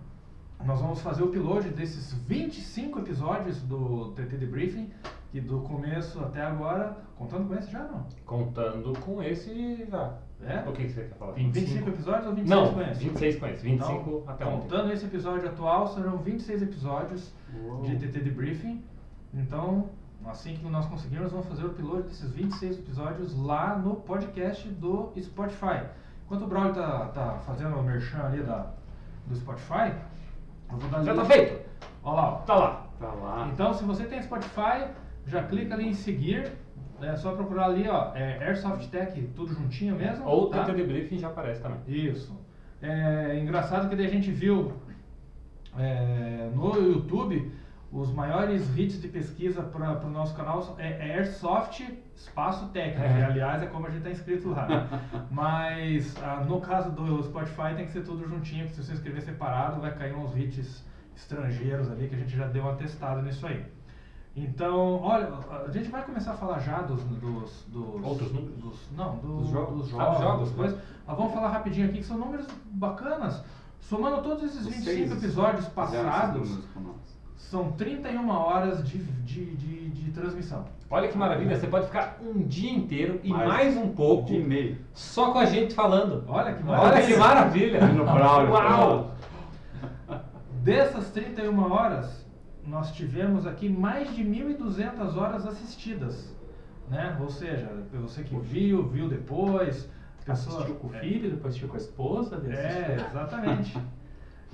nós 0.64 0.80
vamos 0.80 1.00
fazer 1.02 1.22
o 1.22 1.28
piloto 1.28 1.68
desses 1.68 2.12
25 2.26 3.00
episódios 3.00 3.60
do 3.62 4.12
TT 4.16 4.36
Debriefing, 4.36 4.90
que 5.30 5.40
do 5.40 5.60
começo 5.60 6.18
até 6.20 6.42
agora, 6.42 6.96
contando 7.16 7.48
com 7.48 7.54
esse 7.54 7.70
já 7.70 7.84
não. 7.84 8.06
Contando 8.26 8.92
com 9.00 9.22
esse 9.22 9.86
já. 9.90 10.14
É? 10.44 10.68
O 10.68 10.72
que 10.72 10.88
você 10.88 11.02
quer 11.04 11.14
falar? 11.16 11.32
25 11.32 11.88
episódios 11.88 12.26
ou 12.26 12.34
26 12.34 12.48
Não, 12.50 12.74
com 12.74 12.80
esse? 12.82 13.04
26 13.04 13.38
com 13.38 13.46
esse. 13.46 13.62
25 13.62 13.92
Então, 13.92 14.22
até 14.26 14.44
ontem. 14.44 14.60
Contando 14.68 14.92
esse 14.92 15.04
episódio 15.06 15.48
atual, 15.48 15.86
serão 15.88 16.18
26 16.18 16.62
episódios 16.62 17.32
Uou. 17.64 17.82
de 17.82 17.96
TT 17.96 18.20
Debriefing. 18.20 18.82
Então, 19.32 19.88
assim 20.26 20.56
que 20.56 20.64
nós 20.68 20.86
conseguirmos, 20.86 21.30
vamos 21.30 21.46
fazer 21.46 21.64
o 21.64 21.70
piloto 21.70 22.02
desses 22.02 22.30
26 22.32 22.78
episódios 22.80 23.36
lá 23.38 23.76
no 23.76 23.94
podcast 23.96 24.68
do 24.68 25.12
Spotify. 25.20 25.86
Enquanto 26.26 26.42
o 26.42 26.46
Braulio 26.46 26.74
tá, 26.74 27.06
tá 27.08 27.38
fazendo 27.46 27.76
o 27.76 27.82
merchan 27.82 28.22
ali 28.24 28.42
da, 28.42 28.66
do 29.26 29.36
Spotify, 29.36 29.92
eu 30.70 30.76
vou 30.78 30.90
dar 30.90 31.04
Já 31.04 31.12
ali- 31.12 31.20
tá 31.20 31.26
feito. 31.26 31.62
Olha 32.02 32.16
lá, 32.16 32.28
ó. 32.32 32.36
Tá 32.38 32.54
lá. 32.56 32.86
Tá 32.98 33.12
lá. 33.12 33.48
Então, 33.52 33.72
se 33.74 33.84
você 33.84 34.04
tem 34.06 34.20
Spotify, 34.22 34.88
já 35.26 35.42
clica 35.44 35.74
ali 35.74 35.88
em 35.88 35.94
seguir. 35.94 36.52
É 37.02 37.16
só 37.16 37.32
procurar 37.34 37.66
ali, 37.66 37.88
ó, 37.88 38.12
é 38.14 38.38
Airsoft 38.44 38.88
Tech, 38.88 39.20
tudo 39.34 39.52
juntinho 39.54 39.96
mesmo. 39.96 40.24
Ou 40.26 40.48
tá? 40.48 40.64
TT 40.64 40.72
Debriefing 40.74 41.18
já 41.18 41.28
aparece 41.28 41.60
também. 41.60 41.78
Isso. 41.86 42.38
É 42.80 43.38
engraçado 43.38 43.88
que 43.88 43.96
daí 43.96 44.06
a 44.06 44.10
gente 44.10 44.30
viu 44.30 44.72
é, 45.78 46.50
no 46.54 46.74
YouTube 46.76 47.52
os 47.92 48.10
maiores 48.10 48.66
hits 48.76 49.00
de 49.02 49.08
pesquisa 49.08 49.62
para 49.62 50.06
o 50.06 50.10
nosso 50.10 50.34
canal 50.34 50.76
é 50.78 51.12
Airsoft 51.12 51.84
Espaço 52.16 52.68
Técnico, 52.70 53.02
É. 53.02 53.16
que 53.16 53.22
aliás 53.22 53.62
é 53.62 53.66
como 53.66 53.86
a 53.86 53.90
gente 53.90 53.98
está 53.98 54.10
inscrito 54.10 54.48
lá. 54.48 54.66
né? 54.66 54.88
Mas 55.30 56.16
ah, 56.22 56.42
no 56.48 56.60
caso 56.60 56.90
do 56.90 57.22
Spotify 57.22 57.74
tem 57.76 57.84
que 57.84 57.92
ser 57.92 58.02
tudo 58.02 58.26
juntinho, 58.26 58.64
porque 58.64 58.80
se 58.80 58.86
você 58.86 58.94
escrever 58.94 59.20
separado 59.20 59.80
vai 59.80 59.94
cair 59.94 60.14
uns 60.14 60.34
hits 60.36 60.82
estrangeiros 61.14 61.90
ali 61.90 62.08
que 62.08 62.14
a 62.14 62.18
gente 62.18 62.34
já 62.34 62.46
deu 62.46 62.62
uma 62.62 62.74
testada 62.76 63.20
nisso 63.20 63.46
aí. 63.46 63.62
Então, 64.34 65.00
olha, 65.02 65.28
a 65.66 65.70
gente 65.70 65.90
vai 65.90 66.02
começar 66.02 66.32
a 66.32 66.34
falar 66.36 66.58
já 66.60 66.80
dos. 66.82 67.02
dos, 67.04 67.64
dos 67.68 68.04
Outros 68.04 68.32
números? 68.32 68.54
dos- 68.58 68.90
não, 68.96 69.16
dos, 69.16 69.40
Dos 69.42 69.48
jogos. 69.50 69.74
dos 69.90 70.00
Ah, 70.00 70.04
dos 70.04 70.18
jogos, 70.18 70.20
jogos, 70.22 70.48
das 70.48 70.56
coisas. 70.56 70.78
Mas 71.06 71.16
vamos 71.18 71.34
falar 71.34 71.48
rapidinho 71.48 71.86
aqui 71.88 71.98
que 71.98 72.04
são 72.04 72.16
números 72.18 72.46
bacanas. 72.70 73.42
Somando 73.80 74.22
todos 74.22 74.44
esses 74.44 74.64
Vocês 74.64 74.84
25 74.86 75.14
episódios 75.16 75.66
passados, 75.68 76.60
são 77.36 77.72
31 77.72 78.30
horas 78.30 78.82
de, 78.88 78.98
de, 78.98 79.54
de, 79.56 79.90
de 79.90 80.10
transmissão. 80.12 80.64
Olha 80.88 81.08
que 81.08 81.18
maravilha, 81.18 81.58
você 81.58 81.66
pode 81.66 81.86
ficar 81.86 82.16
um 82.22 82.42
dia 82.42 82.70
inteiro 82.72 83.20
e 83.22 83.30
Mais 83.30 83.48
mais 83.48 83.76
um 83.76 83.88
pouco 83.88 84.26
De 84.28 84.36
e-mail. 84.36 84.78
só 84.94 85.32
com 85.32 85.38
a 85.40 85.44
gente 85.46 85.74
falando. 85.74 86.24
Olha 86.28 86.54
que 86.54 86.66
Olha 86.66 87.02
que 87.06 87.16
maravilha! 87.16 87.80
Uau! 88.50 89.10
Dessas 90.62 91.10
31 91.10 91.72
horas, 91.72 92.21
nós 92.66 92.92
tivemos 92.92 93.46
aqui 93.46 93.68
mais 93.68 94.14
de 94.14 94.22
1.200 94.24 95.16
horas 95.16 95.46
assistidas. 95.46 96.34
né? 96.88 97.16
Ou 97.20 97.28
seja, 97.30 97.68
você 97.92 98.22
que 98.22 98.36
viu, 98.38 98.86
viu 98.88 99.08
depois. 99.08 99.88
pessoa- 100.24 100.56
Assistiu 100.58 100.76
com 100.76 100.88
o 100.88 100.94
é, 100.94 101.00
filho, 101.00 101.30
depois 101.30 101.46
assistiu 101.54 101.68
com 101.68 101.74
a 101.74 101.78
esposa. 101.80 102.36
É, 102.48 103.06
exatamente. 103.08 103.76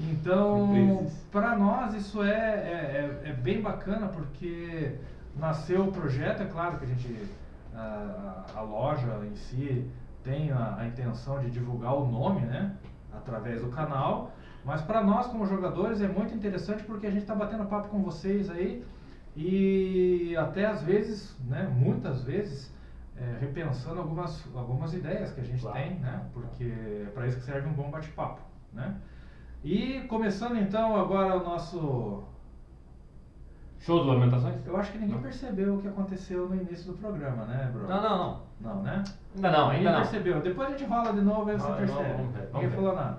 Então, 0.01 1.07
para 1.33 1.57
nós 1.57 1.93
isso 1.95 2.23
é, 2.23 2.31
é, 2.31 3.21
é- 3.25 3.31
é 3.31 3.33
bem 3.33 3.61
bacana 3.61 4.07
porque 4.07 4.95
nasceu 5.37 5.89
o 5.89 5.93
projeto, 5.93 6.41
é 6.41 6.47
claro 6.47 6.79
que 6.79 6.85
a 6.85 6.87
gente, 6.89 7.27
a, 7.75 8.45
a- 8.55 8.59
a 8.59 8.61
loja 8.61 9.09
em 9.29 9.35
si 9.35 9.91
tem 10.23 10.53
a, 10.53 10.77
a 10.79 10.87
intenção 10.87 11.41
de 11.41 11.51
divulgar 11.51 11.95
o 11.95 12.07
nome, 12.07 12.43
né, 12.43 12.77
através 13.13 13.61
do 13.61 13.71
canal, 13.71 14.33
mas 14.69 14.83
para 14.83 15.03
nós 15.03 15.27
como 15.29 15.47
jogadores 15.47 16.01
é 16.03 16.09
muito 16.09 16.35
interessante 16.35 16.83
porque 16.85 17.07
a 17.07 17.11
gente 17.11 17.23
está 17.23 17.35
batendo 17.35 17.65
papo 17.65 17.89
com 17.89 18.03
vocês 18.03 18.51
aí 18.51 18.85
e 19.35 20.37
até 20.37 20.67
às 20.67 20.83
vezes, 20.83 21.37
né, 21.47 21.63
muitas 21.75 22.23
vezes, 22.23 22.73
é, 23.17 23.39
repensando 23.41 23.99
algumas, 24.01 24.45
algumas 24.55 24.93
ideias 24.95 25.33
que 25.33 25.41
a 25.41 25.45
gente 25.45 25.63
Claro. 25.63 25.77
tem, 25.79 25.95
né, 26.01 26.23
porque 26.35 26.65
é 26.65 27.11
para 27.15 27.27
isso 27.27 27.39
que 27.39 27.45
serve 27.45 27.67
um 27.69 27.73
bom 27.73 27.91
bate-papo, 27.91 28.41
né. 28.73 28.95
E 29.65 30.01
começando 30.09 30.57
então 30.57 30.97
agora 30.97 31.37
o 31.37 31.43
nosso. 31.45 32.23
Show 33.81 34.03
de 34.03 34.09
lamentações? 34.11 34.55
Eu 34.67 34.77
acho 34.77 34.93
que 34.93 34.99
ninguém 34.99 35.19
percebeu 35.19 35.77
o 35.77 35.81
que 35.81 35.89
aconteceu 35.89 36.49
no 36.49 36.55
início 36.57 36.93
do 36.93 36.99
programa, 36.99 37.45
né, 37.45 37.69
Bruno? 37.73 37.89
Não, 37.89 38.03
não, 38.03 38.19
não. 38.19 38.41
Não, 38.61 38.83
né? 38.83 39.05
Ainda 39.37 39.51
não, 39.53 39.65
Ninguém 39.69 39.79
ainda 39.79 39.93
não. 39.93 39.99
percebeu. 40.01 40.41
Depois 40.43 40.69
a 40.69 40.71
gente 40.73 40.85
rola 40.85 41.13
de 41.13 41.21
novo, 41.21 41.49
aí 41.51 41.57
você 41.59 41.73
percebe. 41.73 42.13
vamos 42.13 42.33
ver, 42.33 42.41
vamos 42.41 42.53
ninguém 42.55 42.69
ver. 42.71 42.77
falou 42.77 42.95
nada. 42.95 43.19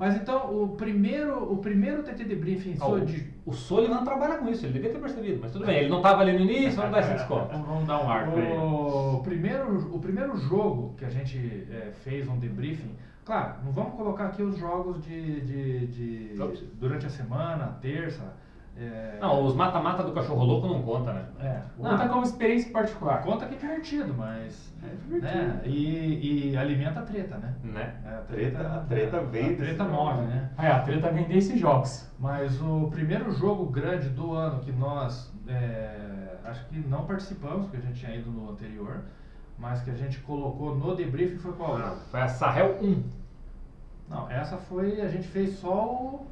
Mas 0.00 0.16
então, 0.16 0.62
o 0.62 0.68
primeiro, 0.78 1.52
o 1.52 1.58
primeiro 1.58 2.02
TT 2.02 2.24
de 2.24 2.34
briefing 2.34 2.74
Ah, 2.80 2.88
o, 2.88 3.00
de. 3.04 3.22
o 3.44 3.52
Sullivan 3.52 4.02
trabalha 4.02 4.38
com 4.38 4.48
isso, 4.48 4.64
ele 4.64 4.72
devia 4.72 4.90
ter 4.92 4.98
percebido, 4.98 5.38
mas 5.42 5.52
tudo 5.52 5.66
bem, 5.66 5.80
ele 5.80 5.90
não 5.90 5.98
estava 5.98 6.22
ali 6.22 6.32
no 6.32 6.40
início, 6.40 6.72
vamos 6.80 6.92
dar 6.92 7.00
esse 7.00 7.12
desconto. 7.20 7.44
Então 7.50 7.62
vamos 7.62 7.86
dar 7.86 8.02
um 8.02 8.08
ar 8.10 8.30
pra 8.30 8.40
ele. 8.42 8.56
O 8.56 9.20
primeiro, 9.22 9.94
o 9.94 9.98
primeiro 9.98 10.34
jogo 10.38 10.94
que 10.96 11.04
a 11.04 11.10
gente 11.10 11.36
é, 11.70 11.90
fez 12.02 12.26
um 12.26 12.38
debriefing, 12.38 12.94
claro, 13.26 13.56
não 13.62 13.72
vamos 13.72 13.92
colocar 13.94 14.28
aqui 14.28 14.42
os 14.42 14.56
jogos 14.56 15.04
de, 15.04 15.40
de, 15.42 15.86
de- 15.88 16.64
durante 16.80 17.04
a 17.04 17.10
semana, 17.10 17.76
terça. 17.82 18.32
É, 18.82 19.18
Não, 19.20 19.44
os 19.44 19.54
mata-mata 19.54 20.02
do 20.02 20.12
cachorro 20.12 20.44
louco 20.44 20.66
não 20.66 20.82
conta, 20.82 21.12
né? 21.12 21.24
é, 21.40 21.60
Conta 21.76 22.04
não, 22.04 22.08
como 22.08 22.22
experiência 22.24 22.72
particular. 22.72 23.22
conta 23.22 23.46
que 23.46 23.54
é 23.54 23.58
divertido, 23.58 24.14
mas 24.16 24.72
É 24.82 24.88
divertido. 24.94 25.42
né, 25.42 25.60
e, 25.66 26.50
e 26.52 26.56
alimenta 26.56 27.00
a 27.00 27.02
treta, 27.02 27.36
né? 27.38 27.54
Né? 27.62 27.94
É, 28.04 28.08
a 28.08 28.18
Treta- 28.22 28.74
a 28.76 28.78
treta 28.80 29.16
é, 29.18 29.24
vem 29.24 29.52
A 29.52 29.56
treta 29.56 29.84
jogo, 29.84 29.96
move, 29.96 30.20
né? 30.22 30.50
né? 30.58 30.66
É, 30.66 30.70
a 30.72 30.80
treta 30.80 31.10
vem 31.10 31.24
desses 31.24 31.58
jogos. 31.60 32.06
Mas 32.18 32.60
o 32.62 32.88
primeiro 32.90 33.30
jogo 33.32 33.66
grande 33.66 34.08
do 34.08 34.32
ano 34.34 34.60
que 34.60 34.72
nós 34.72 35.32
é, 35.48 36.36
acho 36.44 36.64
que 36.66 36.78
não 36.78 37.04
participamos, 37.04 37.66
porque 37.66 37.76
a 37.76 37.80
gente 37.80 37.98
tinha 38.00 38.14
ido 38.16 38.30
no 38.30 38.50
anterior, 38.50 39.02
mas 39.58 39.82
que 39.82 39.90
a 39.90 39.94
gente 39.94 40.18
colocou 40.20 40.74
no 40.76 40.94
debriefing 40.96 41.36
foi 41.38 41.52
qual? 41.52 41.76
Ah, 41.76 41.96
Foi 42.10 42.20
a 42.20 42.28
Sahel 42.28 42.78
1. 42.82 43.02
Não, 44.08 44.30
essa 44.30 44.56
foi. 44.56 45.00
A 45.02 45.08
gente 45.08 45.28
fez 45.28 45.54
só 45.58 45.84
o. 45.86 46.26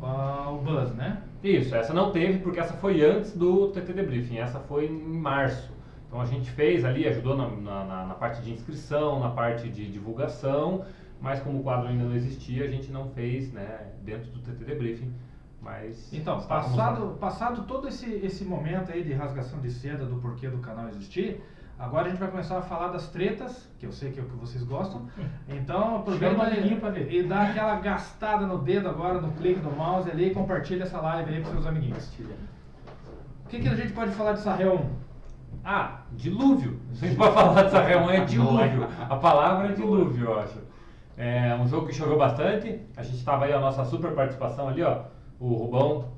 o 0.00 0.58
Buzz, 0.58 0.94
né? 0.94 1.22
Isso, 1.42 1.74
essa 1.74 1.92
não 1.92 2.10
teve 2.12 2.38
porque 2.38 2.60
essa 2.60 2.74
foi 2.74 3.04
antes 3.04 3.36
do 3.36 3.68
TT 3.68 3.92
Debriefing, 3.92 4.38
essa 4.38 4.58
foi 4.60 4.86
em 4.86 5.18
março. 5.18 5.70
Então 6.06 6.20
a 6.20 6.24
gente 6.24 6.50
fez 6.50 6.84
ali, 6.84 7.06
ajudou 7.08 7.36
na, 7.36 7.48
na- 7.48 8.06
na- 8.06 8.14
parte 8.14 8.42
de 8.42 8.52
inscrição, 8.52 9.18
na 9.20 9.30
parte 9.30 9.68
de 9.68 9.90
divulgação, 9.90 10.84
mas 11.20 11.40
como 11.40 11.60
o 11.60 11.62
quadro 11.62 11.88
ainda 11.88 12.04
não 12.04 12.14
existia, 12.14 12.64
a 12.64 12.68
gente 12.68 12.90
não 12.92 13.08
fez 13.10 13.52
né, 13.52 13.92
dentro 14.02 14.30
do 14.30 14.40
TT 14.40 14.64
Debriefing. 14.64 15.12
Mas 15.60 16.12
Então, 16.12 16.36
lá. 16.38 16.42
passado, 16.42 17.16
passado 17.20 17.62
todo 17.66 17.86
esse, 17.88 18.10
esse 18.24 18.44
momento 18.44 18.90
aí 18.92 19.02
de 19.04 19.12
rasgação 19.12 19.60
de 19.60 19.70
seda 19.70 20.04
do 20.04 20.16
porquê 20.16 20.48
do 20.48 20.58
canal 20.58 20.88
existir, 20.88 21.40
agora 21.82 22.06
a 22.06 22.10
gente 22.10 22.20
vai 22.20 22.30
começar 22.30 22.58
a 22.58 22.62
falar 22.62 22.88
das 22.88 23.08
tretas, 23.08 23.68
que 23.78 23.84
eu 23.84 23.92
sei 23.92 24.12
que 24.12 24.20
é 24.20 24.22
o 24.22 24.26
que 24.26 24.36
vocês 24.36 24.62
gostam. 24.62 25.08
Então 25.48 25.96
aproveita 25.96 26.90
ver. 26.90 27.12
e 27.12 27.22
dá 27.24 27.42
aquela 27.42 27.74
gastada 27.76 28.46
no 28.46 28.58
dedo 28.58 28.88
agora, 28.88 29.20
no 29.20 29.32
clique 29.32 29.60
do 29.60 29.70
mouse 29.70 30.10
ali 30.10 30.28
e 30.28 30.34
compartilha 30.34 30.84
essa 30.84 31.00
live 31.00 31.34
aí 31.34 31.42
com 31.42 31.50
seus 31.50 31.66
amiguinhos. 31.66 32.10
O 33.44 33.48
que, 33.48 33.60
que 33.60 33.68
a 33.68 33.74
gente 33.74 33.92
pode 33.92 34.12
falar 34.12 34.32
de 34.32 34.40
Sahel 34.40 34.76
1? 34.76 35.02
Ah, 35.64 36.00
dilúvio. 36.12 36.80
A 36.90 36.94
gente 36.94 37.16
pode 37.16 37.34
falar 37.34 37.62
de 37.64 37.70
Sahel 37.70 38.00
1 38.06 38.10
é 38.10 38.24
dilúvio. 38.24 38.88
A 39.10 39.16
palavra 39.16 39.68
é 39.68 39.72
dilúvio, 39.72 40.24
eu 40.24 40.40
acho. 40.40 40.58
É 41.16 41.54
um 41.56 41.68
jogo 41.68 41.86
que 41.86 41.92
choveu 41.92 42.16
bastante. 42.16 42.80
A 42.96 43.02
gente 43.02 43.16
estava 43.16 43.44
aí 43.44 43.52
a 43.52 43.60
nossa 43.60 43.84
super 43.84 44.12
participação 44.12 44.68
ali, 44.68 44.82
ó. 44.82 45.02
O 45.38 45.54
Rubão, 45.54 46.08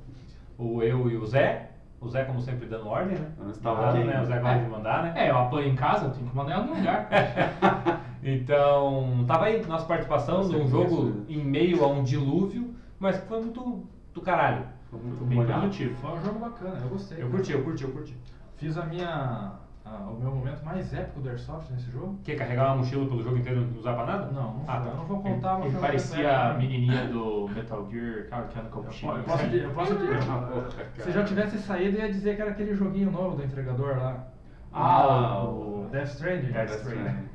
o 0.56 0.82
eu 0.82 1.10
e 1.10 1.16
o 1.16 1.26
Zé. 1.26 1.70
O 2.04 2.08
Zé, 2.10 2.24
como 2.24 2.40
sempre, 2.40 2.66
dando 2.66 2.86
ordem, 2.86 3.16
né? 3.16 3.26
Eu 3.38 3.44
não 3.44 3.50
estava 3.50 3.80
Mandando, 3.86 3.98
aqui. 3.98 4.06
né? 4.08 4.22
O 4.22 4.24
Zé 4.26 4.38
gosta 4.38 4.58
de 4.58 4.68
mandar, 4.68 5.02
né? 5.02 5.12
É, 5.16 5.30
eu 5.30 5.38
apanho 5.38 5.68
em 5.68 5.74
casa, 5.74 6.06
eu 6.06 6.10
tenho 6.10 6.26
que 6.28 6.36
mandar 6.36 6.52
ela 6.54 6.64
no 6.64 6.74
lugar. 6.74 7.08
Então, 8.26 9.22
tava 9.26 9.44
aí 9.44 9.62
nossa 9.66 9.84
participação 9.84 10.44
num 10.44 10.50
conhece, 10.50 10.70
jogo 10.70 11.04
né? 11.04 11.24
em 11.28 11.44
meio 11.44 11.84
a 11.84 11.88
um 11.88 12.02
dilúvio, 12.02 12.74
mas 12.98 13.18
que 13.18 13.26
foi 13.28 13.38
muito 13.42 13.86
do 14.14 14.20
caralho. 14.22 14.64
Foi 14.90 14.98
muito 14.98 15.24
Bem 15.24 15.44
produtivo. 15.44 15.94
Foi 15.96 16.10
um 16.12 16.24
jogo 16.24 16.38
bacana, 16.38 16.78
eu 16.82 16.88
gostei. 16.88 17.22
Eu 17.22 17.28
curti, 17.28 17.52
eu 17.52 17.62
curti, 17.62 17.84
eu 17.84 17.90
curti. 17.90 18.16
Fiz 18.56 18.78
a 18.78 18.86
minha. 18.86 19.52
A- 19.84 20.10
o 20.10 20.18
meu 20.18 20.30
momento 20.30 20.64
mais 20.64 20.92
épico 20.94 21.20
do 21.20 21.28
Airsoft 21.28 21.70
nesse 21.70 21.90
jogo. 21.90 22.18
Quer 22.24 22.36
carregar 22.36 22.66
uma 22.68 22.76
mochila 22.76 23.06
pelo 23.06 23.22
jogo 23.22 23.36
inteiro 23.36 23.62
e 23.62 23.64
não 23.66 23.78
usar 23.78 23.94
pra 23.94 24.06
nada? 24.06 24.26
Não, 24.32 24.54
não, 24.54 24.64
Ah, 24.66 24.80
tá. 24.80 24.86
eu 24.88 24.96
não 24.96 25.04
vou 25.04 25.20
contar, 25.22 25.60
Ele 25.64 25.76
um 25.76 25.80
parecia 25.80 26.38
a 26.50 26.54
menininha 26.54 27.06
do 27.06 27.48
Metal 27.54 27.88
Gear, 27.90 28.26
cara, 28.28 28.44
que 28.46 28.58
anda 28.58 28.68
com 28.70 28.78
a 28.78 28.82
Eu 28.82 28.86
mochila. 28.86 29.12
posso, 29.12 29.24
eu 29.24 29.24
posso, 29.36 29.48
di- 29.50 29.58
eu 29.58 29.70
posso 29.70 29.94
Ah, 31.00 31.02
Se 31.02 31.10
já 31.12 31.24
tivesse 31.24 31.58
saído, 31.58 31.98
eu 31.98 32.06
ia 32.06 32.12
dizer 32.12 32.36
que 32.36 32.42
era 32.42 32.50
aquele 32.50 32.74
joguinho 32.74 33.10
novo 33.10 33.36
do 33.36 33.44
entregador 33.44 33.96
lá. 33.98 34.26
Ah, 34.72 35.44
o 35.44 35.86
Death 35.92 36.08
Stranding. 36.08 36.50
Death 36.52 36.70
Stranding. 36.70 37.28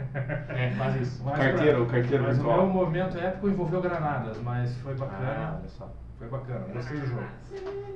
É, 0.49 0.73
quase 0.75 1.01
isso. 1.03 1.23
Mas 1.23 1.37
Carteiro, 1.37 1.85
pra- 1.85 1.93
carteiro 2.01 2.23
Mas 2.25 2.37
virtual. 2.37 2.59
o 2.59 2.65
meu 2.65 2.73
momento 2.85 3.17
épico 3.17 3.47
envolveu 3.47 3.81
granadas, 3.81 4.41
mas 4.41 4.75
foi 4.79 4.91
Ah, 4.93 4.97
bacana. 4.97 5.55
olha 5.59 5.69
só. 5.69 5.89
Foi 6.17 6.27
bacana, 6.27 6.65
gostei 6.73 6.99
do 6.99 7.05
jogo. 7.07 7.23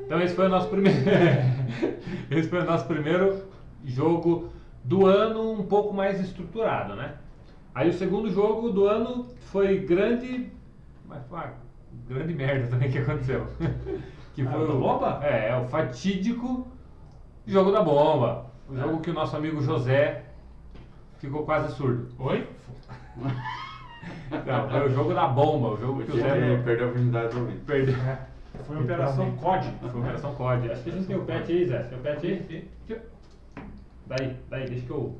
Então 0.05 0.21
esse 0.21 0.33
foi 0.33 0.45
o 0.45 0.49
nosso 0.49 0.69
primeiro. 0.69 0.97
esse 2.31 2.47
foi 2.47 2.61
o 2.61 2.65
nosso 2.65 2.85
primeiro 2.85 3.43
jogo 3.83 4.49
do 4.83 5.05
ano 5.05 5.51
um 5.51 5.63
pouco 5.65 5.93
mais 5.93 6.19
estruturado, 6.19 6.95
né? 6.95 7.15
Aí 7.73 7.89
o 7.89 7.93
segundo 7.93 8.29
jogo 8.29 8.69
do 8.69 8.85
ano 8.87 9.27
foi 9.51 9.79
grande. 9.79 10.51
Mas 11.07 11.25
foi 11.27 11.37
uma 11.39 11.53
grande 12.07 12.33
merda 12.33 12.67
também 12.67 12.91
que 12.91 12.97
aconteceu. 12.99 13.47
que 14.35 14.41
Ah, 14.41 14.51
foi 14.51 14.63
o 14.63 14.67
da 14.67 14.73
bomba? 14.73 15.19
É, 15.23 15.49
é 15.49 15.57
o 15.57 15.65
fatídico 15.67 16.67
jogo 17.45 17.71
da 17.71 17.81
bomba. 17.81 18.45
O 18.69 18.75
É. 18.77 18.79
jogo 18.81 18.99
que 19.01 19.09
o 19.09 19.13
nosso 19.13 19.35
amigo 19.35 19.61
José 19.61 20.23
ficou 21.19 21.43
quase 21.43 21.73
surdo. 21.75 22.07
Oi? 22.19 22.47
Não, 24.45 24.69
foi 24.69 24.87
o 24.87 24.89
jogo 24.89 25.13
da 25.13 25.27
bomba, 25.27 25.69
o 25.69 25.77
jogo 25.77 26.03
que 26.03 26.11
o 26.11 26.19
Zé 26.19 26.37
Ele 26.37 26.61
perdeu 26.63 26.87
a 26.87 26.89
oportunidade 26.89 27.33
do 27.33 27.39
ouvir. 27.41 27.57
perdeu. 27.59 27.95
Foi 28.65 28.75
a 28.77 28.79
Operação 28.81 29.31
COD. 29.37 29.73
Foi 29.79 29.99
Operação 30.01 30.35
COD. 30.35 30.71
Acho 30.71 30.83
que 30.83 30.89
a 30.89 30.93
gente 30.93 31.07
tem 31.07 31.15
o 31.15 31.23
pet 31.23 31.51
aí, 31.51 31.65
Zé. 31.65 31.79
Tem 31.83 31.97
o 31.97 32.01
pet 32.01 32.27
aí? 32.27 32.67
Daí, 34.07 34.37
daí, 34.49 34.69
deixa 34.69 34.85
que 34.85 34.91
eu. 34.91 35.17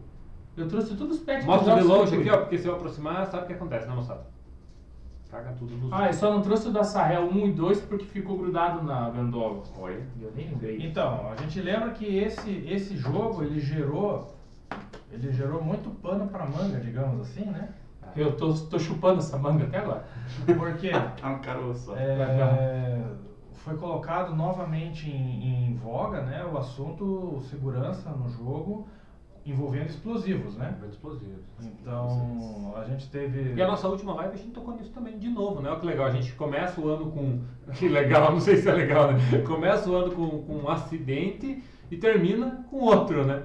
Eu 0.56 0.68
trouxe 0.68 0.96
todos 0.96 1.18
os 1.18 1.24
pets 1.24 1.46
Mostra 1.46 1.76
de 1.76 1.84
longe 1.84 2.16
aqui, 2.16 2.30
ó, 2.30 2.38
porque 2.38 2.58
se 2.58 2.68
eu 2.68 2.76
aproximar, 2.76 3.26
sabe 3.26 3.44
o 3.44 3.48
que 3.48 3.54
acontece, 3.54 3.88
né, 3.88 3.96
moçada? 3.96 4.26
Caga 5.32 5.52
tudo 5.54 5.76
nos. 5.76 5.92
Ah, 5.92 6.08
eu 6.08 6.14
só 6.14 6.32
não 6.32 6.44
trouxe 6.44 6.68
o 6.68 6.72
da 6.72 6.84
Sahel 6.84 7.24
1 7.24 7.48
e 7.48 7.52
2 7.54 7.82
porque 7.82 8.06
ficou 8.06 8.38
grudado 8.38 8.84
na 8.84 9.10
gandola. 9.10 9.64
Olha. 9.80 10.06
Eu 10.22 10.32
nem 10.36 10.48
lembrei. 10.50 10.78
Então, 10.86 11.32
a 11.32 11.36
gente 11.36 11.60
lembra 11.60 11.90
que 11.90 12.06
esse, 12.06 12.52
esse 12.68 12.96
jogo 12.96 13.44
ele 13.44 13.60
gerou 13.60 14.32
ele 15.12 15.32
gerou 15.32 15.62
muito 15.62 15.90
pano 16.02 16.28
pra 16.28 16.46
manga, 16.46 16.80
digamos 16.80 17.22
assim, 17.22 17.46
né? 17.46 17.70
Eu 18.16 18.36
tô, 18.36 18.54
tô 18.54 18.78
chupando 18.80 19.20
essa 19.20 19.38
manga 19.38 19.64
até 19.66 19.78
agora. 19.78 20.06
Porque 20.58 20.92
Ah, 20.92 21.14
um 21.32 21.40
caroço. 21.40 21.86
só. 21.86 21.96
é, 21.96 23.02
foi 23.64 23.78
colocado 23.78 24.36
novamente 24.36 25.10
em, 25.10 25.72
em 25.72 25.76
voga, 25.76 26.22
né, 26.22 26.46
o 26.46 26.58
assunto 26.58 27.42
segurança 27.50 28.10
no 28.10 28.30
jogo 28.30 28.88
envolvendo 29.46 29.90
explosivos, 29.90 30.56
né? 30.56 30.74
explosivos. 30.90 31.44
Então, 31.62 32.74
a 32.78 32.86
gente 32.86 33.10
teve 33.10 33.54
E 33.54 33.62
a 33.62 33.68
nossa 33.68 33.90
última 33.90 34.14
live 34.16 34.34
a 34.34 34.38
gente 34.38 34.52
tocou 34.52 34.74
nisso 34.76 34.92
também, 34.92 35.18
de 35.18 35.30
novo, 35.30 35.62
né? 35.62 35.70
Olha 35.70 35.80
que 35.80 35.86
legal, 35.86 36.06
a 36.06 36.12
gente 36.12 36.32
começa 36.34 36.80
o 36.80 36.88
ano 36.88 37.12
com. 37.12 37.42
Que 37.74 37.90
legal, 37.90 38.32
não 38.32 38.40
sei 38.40 38.56
se 38.58 38.70
é 38.70 38.74
legal, 38.74 39.12
né? 39.12 39.20
Começa 39.46 39.90
o 39.90 39.96
ano 39.96 40.16
com, 40.16 40.44
com 40.44 40.56
um 40.60 40.70
acidente 40.70 41.62
e 41.92 41.98
termina 41.98 42.66
com 42.70 42.78
outro, 42.78 43.26
né? 43.26 43.44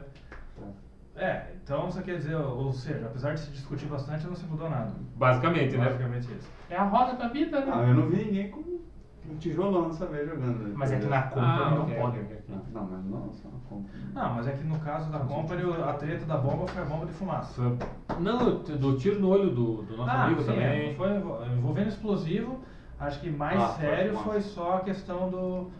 É, 1.16 1.46
então 1.64 1.90
você 1.90 2.00
quer 2.00 2.16
dizer, 2.16 2.36
ou 2.36 2.72
seja, 2.72 3.06
apesar 3.06 3.34
de 3.34 3.40
se 3.40 3.50
discutir 3.50 3.86
bastante, 3.86 4.24
não 4.24 4.36
se 4.36 4.46
mudou 4.46 4.70
nada. 4.70 4.92
Basicamente, 5.16 5.76
né? 5.76 5.86
Basicamente 5.86 6.32
isso. 6.32 6.48
É 6.70 6.76
a 6.76 6.84
roda 6.84 7.14
da 7.14 7.26
vida, 7.26 7.64
né? 7.64 7.72
Ah, 7.74 7.88
eu 7.88 7.94
não 7.94 8.08
vi 8.08 8.24
ninguém 8.24 8.50
com 8.50 8.67
um 9.30 9.36
tijolão 9.36 9.88
dessa 9.88 10.06
vez 10.06 10.28
jogando. 10.28 10.74
Mas 10.76 10.92
é 10.92 10.98
que 10.98 11.06
na 11.06 11.22
compra 11.22 11.42
Ah, 11.42 11.70
não 11.70 11.86
pode. 11.86 12.18
Não, 12.48 12.62
não, 12.72 12.84
mas 12.90 13.04
não, 13.04 13.32
só 13.32 13.48
na 13.48 13.58
compra. 13.68 13.92
Não, 14.14 14.34
mas 14.34 14.48
é 14.48 14.52
que 14.52 14.64
no 14.64 14.78
caso 14.80 15.10
da 15.10 15.18
Company, 15.20 15.64
o- 15.64 15.84
a 15.88 15.92
treta 15.94 16.24
da 16.24 16.36
bomba 16.36 16.66
foi 16.66 16.82
a 16.82 16.86
bomba 16.86 17.06
de 17.06 17.12
fumaça. 17.12 17.52
Foi- 17.62 18.18
Não, 18.20 18.38
do 18.62 18.96
tiro 18.96 19.20
no 19.20 19.28
olho 19.28 19.50
do, 19.50 19.82
do 19.82 19.96
nosso 19.96 20.10
ah, 20.10 20.24
amigo 20.24 20.40
sim, 20.40 20.46
também. 20.46 20.90
é, 20.90 20.94
foi 20.94 21.16
envol- 21.16 21.46
envolvendo 21.46 21.88
explosivo. 21.88 22.60
Acho 22.98 23.20
que 23.20 23.30
mais 23.30 23.60
Ah, 23.62 23.68
foi 23.68 23.86
sério 23.86 24.10
fumaça. 24.12 24.30
foi 24.30 24.40
só 24.40 24.76
a 24.78 24.80
questão 24.80 25.30
do, 25.30 25.70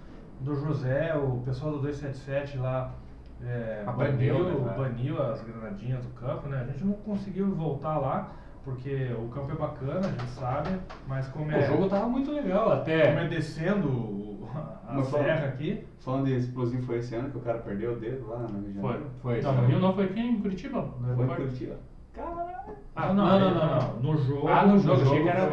do 0.41 0.55
José, 0.55 1.15
o 1.17 1.39
pessoal 1.45 1.73
do 1.73 1.79
277 1.81 2.59
lá 2.59 2.93
é, 3.45 3.83
Aprendeu, 3.87 4.37
baniu, 4.45 4.61
né, 4.65 4.75
baniu 4.77 5.23
as 5.23 5.41
granadinhas 5.43 6.03
do 6.05 6.11
campo, 6.11 6.49
né? 6.49 6.61
A 6.61 6.73
gente 6.73 6.85
não 6.85 6.93
conseguiu 6.95 7.53
voltar 7.55 7.97
lá, 7.99 8.31
porque 8.65 9.11
o 9.19 9.29
campo 9.29 9.53
é 9.53 9.55
bacana, 9.55 10.01
a 10.01 10.11
gente 10.11 10.29
sabe, 10.31 10.71
mas 11.07 11.29
como 11.29 11.51
é, 11.51 11.59
O 11.59 11.67
jogo 11.67 11.89
tava 11.89 12.07
muito 12.09 12.31
legal 12.33 12.65
como 12.65 12.75
é 12.75 12.81
até. 12.81 13.29
descendo 13.29 14.47
a 14.87 14.95
Mas 14.95 15.07
serra 15.09 15.47
aqui, 15.47 15.85
Falando 15.99 16.27
de 16.27 16.37
explosivo, 16.37 16.83
foi 16.85 16.99
esse 16.99 17.15
ano 17.15 17.31
que 17.31 17.37
o 17.37 17.41
cara 17.41 17.59
perdeu 17.59 17.93
o 17.93 17.97
dedo 17.97 18.27
lá 18.29 18.39
na 18.39 18.59
região. 18.61 18.81
Foi. 18.81 19.01
Foi, 19.21 19.43
Não, 19.43 19.53
foi. 19.53 19.63
no 19.63 19.69
Rio 19.69 19.81
não 19.81 19.93
foi 19.95 20.05
aqui 20.07 20.21
em 20.21 20.41
Curitiba. 20.41 20.81
no 21.01 21.15
Foi 21.17 21.25
em. 21.27 21.37
Curitiba. 21.37 21.77
Caralho. 22.15 22.49
Ah, 22.97 23.13
não, 23.13 23.15
não, 23.15 23.39
não, 23.39 23.55
não, 23.55 23.67
não, 23.67 23.93
não, 23.95 24.13
no 24.13 24.17
jogo, 24.17 24.49
Ah, 24.49 24.67
no 24.67 24.79
jogo, 24.79 25.03
achei 25.03 25.23
que 25.23 25.29
era. 25.29 25.47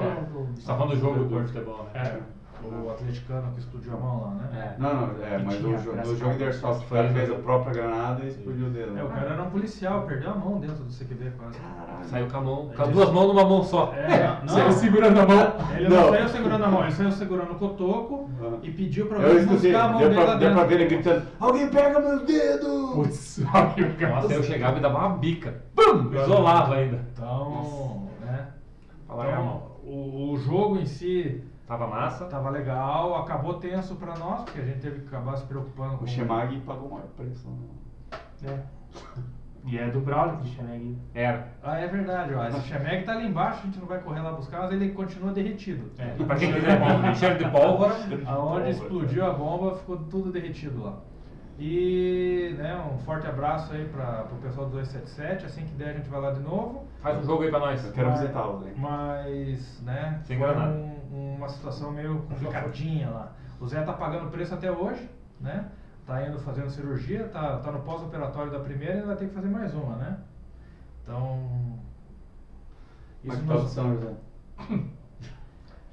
Você 0.56 0.66
tá 0.66 0.76
falando 0.78 0.92
do 0.96 1.00
jogo 1.00 1.26
do 1.26 1.48
futebol, 1.48 1.84
né? 1.94 2.02
É. 2.02 2.35
o 2.74 2.90
atleticano 2.90 3.52
que 3.54 3.60
explodiu 3.60 3.94
a 3.94 3.98
mão 3.98 4.22
lá, 4.24 4.30
né? 4.36 4.76
É. 4.78 4.82
Não, 4.82 4.94
não, 4.96 5.24
é, 5.24 5.38
mas 5.38 5.58
tinha 5.58 5.70
o, 5.76 5.78
jo- 5.82 5.96
no 5.96 6.16
jogo 6.18 6.34
de. 6.38 6.44
Airsoft, 6.44 6.86
o 6.86 6.90
cara 6.94 7.10
fez 7.10 7.32
a 7.32 7.36
própria 7.36 7.74
granada 7.74 8.24
e 8.24 8.28
explodiu 8.28 8.68
o 8.68 8.70
dedo. 8.70 8.98
É, 8.98 9.04
o 9.04 9.08
cara 9.10 9.32
era 9.34 9.44
um 9.44 9.50
policial, 9.50 10.02
perdeu 10.04 10.32
a 10.32 10.36
mão 10.36 10.60
dentro 10.60 10.84
do 10.84 10.92
CQB 10.94 11.32
quase. 11.38 11.58
Caralho. 11.60 12.06
Saiu 12.06 12.28
com, 12.28 12.38
a 12.38 12.42
mão, 12.42 12.70
com 12.76 12.82
as 12.84 12.90
duas 12.90 13.12
mãos 13.12 13.28
numa 13.28 13.46
mão 13.46 13.64
só. 13.64 13.94
É, 13.94 14.38
não, 14.42 14.48
Saiu 14.50 14.72
segurando 14.72 15.20
a 15.20 15.26
mão. 15.26 15.54
ele 15.78 15.90
não, 15.90 15.98
Não. 16.02 16.10
saiu 16.10 16.30
segurando 16.30 16.64
a 16.64 16.68
mão, 16.68 16.84
ele 16.84 16.92
saiu 16.92 17.12
segurando 17.12 17.52
o 17.52 17.56
cotoco 17.56 18.30
Ah. 18.42 18.58
e 18.62 18.72
pediu 18.72 19.08
pra 19.08 19.18
alguém 19.18 19.46
buscar 19.46 19.82
a 19.86 19.88
mão 19.90 20.00
deu 20.00 20.10
dele 20.10 20.20
lá 20.20 20.26
pra, 20.26 20.36
deu 20.36 20.52
pra 20.52 20.64
dentro. 20.64 20.68
ver 20.78 20.82
ele 20.82 20.86
gritando: 20.96 21.28
Alguém 21.40 21.70
pega 21.70 22.00
meu 22.00 22.26
dedo! 22.26 22.92
Putz, 22.96 23.42
olha 23.54 23.88
o 23.88 23.94
cara. 23.96 24.16
Nossa, 24.16 24.34
eu 24.34 24.44
chegava 24.44 24.78
e 24.78 24.82
dava 24.82 24.98
uma 25.00 25.18
bica. 25.18 25.62
Pum! 25.76 26.12
Isolava 26.14 26.76
ainda. 26.76 27.00
Então, 27.14 28.08
né? 28.22 28.48
Falaram 29.08 29.30
a 29.30 29.34
Então, 29.34 29.46
mão. 29.46 29.64
o, 29.84 30.32
o 30.34 30.38
jogo 30.38 30.78
em 30.78 30.86
si 30.86 31.44
Tava 31.68 31.88
massa. 31.88 32.26
tava 32.26 32.50
legal, 32.50 33.16
acabou 33.16 33.56
tenso 33.56 33.96
pra 33.96 34.16
nós, 34.18 34.44
porque 34.44 34.60
a 34.62 34.66
gente 34.66 34.80
teve 34.80 35.00
que 35.02 35.08
acabar 35.08 35.36
se 35.38 35.46
preocupando 35.46 35.98
com 35.98 36.04
O 36.04 36.08
Shemag 36.08 36.60
pagou 36.62 36.90
maior 36.90 37.08
preço. 37.18 37.48
né? 37.50 38.18
É. 38.52 38.60
E 39.68 39.80
é 39.80 39.90
do 39.90 40.00
Braulio 40.00 40.38
que 40.38 40.62
aqui. 40.62 40.96
Era. 41.16 41.48
Ah, 41.64 41.80
é 41.80 41.88
verdade, 41.88 42.36
ó. 42.36 42.48
Esse 42.48 42.62
Chemeg 42.68 43.04
tá 43.04 43.14
ali 43.14 43.26
embaixo, 43.26 43.62
a 43.64 43.66
gente 43.66 43.80
não 43.80 43.88
vai 43.88 43.98
correr 44.00 44.22
lá 44.22 44.32
buscar, 44.32 44.60
mas 44.62 44.72
ele 44.74 44.92
continua 44.92 45.32
derretido. 45.32 45.92
É. 45.98 46.14
E 46.20 46.24
pra 46.24 46.36
quem 46.36 46.54
quiser 46.54 46.80
bom, 46.80 47.16
cheiro 47.16 47.38
de 47.40 47.50
pólvora. 47.50 47.96
Aonde 48.28 48.70
explodiu 48.70 49.26
a 49.26 49.34
bomba 49.34 49.76
ficou 49.76 49.98
tudo 49.98 50.32
derretido 50.32 50.84
lá. 50.84 51.00
E 51.58 52.54
né, 52.60 52.76
um 52.94 52.98
forte 53.00 53.26
abraço 53.26 53.74
aí 53.74 53.86
para 53.86 54.28
o 54.32 54.36
pessoal 54.42 54.68
do 54.68 54.74
277. 54.74 55.46
Assim 55.46 55.64
que 55.66 55.74
der, 55.74 55.90
a 55.90 55.94
gente 55.94 56.10
vai 56.10 56.22
lá 56.22 56.32
de 56.32 56.42
novo. 56.42 56.86
Faz 57.02 57.18
um 57.18 57.24
jogo 57.24 57.44
aí 57.44 57.50
pra 57.50 57.60
nós. 57.60 57.84
Eu 57.84 57.92
quero 57.92 58.10
Mas- 58.10 58.20
visitá-los, 58.20 58.68
hein? 58.68 58.74
Mas, 58.78 59.82
né, 59.84 60.20
Sem 60.26 60.38
foi 60.38 60.48
granada. 60.48 60.72
um- 60.74 60.95
uma 61.16 61.48
situação 61.50 61.92
meio 61.92 62.22
complicadinha 62.24 63.10
lá. 63.10 63.32
O 63.60 63.68
Zé 63.68 63.82
tá 63.84 63.94
pagando 63.94 64.30
preço 64.32 64.54
até 64.54 64.72
hoje, 64.72 65.10
né? 65.40 65.70
Tá 66.06 66.28
indo 66.28 66.38
fazendo 66.40 66.70
cirurgia, 66.70 67.28
tá, 67.30 67.58
tá 67.60 67.72
no 67.72 67.82
pós-operatório 67.82 68.52
da 68.52 68.60
primeira 68.60 68.94
e 68.94 68.96
ainda 68.98 69.08
vai 69.08 69.16
ter 69.16 69.28
que 69.30 69.34
fazer 69.34 69.48
mais 69.50 69.74
uma, 69.74 69.96
né? 69.96 70.18
Então. 71.02 71.80
É 73.24 73.28
Isso 73.30 73.42
que 73.42 73.48
tá 73.48 73.56
o 73.56 73.62
nos, 73.62 73.72
São 73.72 73.94
José? 73.96 74.14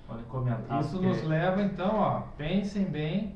Pode 0.06 0.22
comentar. 0.24 0.80
isso 0.80 0.90
porque- 0.92 1.06
nos 1.06 1.22
leva 1.24 1.62
então, 1.62 1.96
ó, 1.96 2.20
pensem 2.37 2.85
bem, 2.85 3.35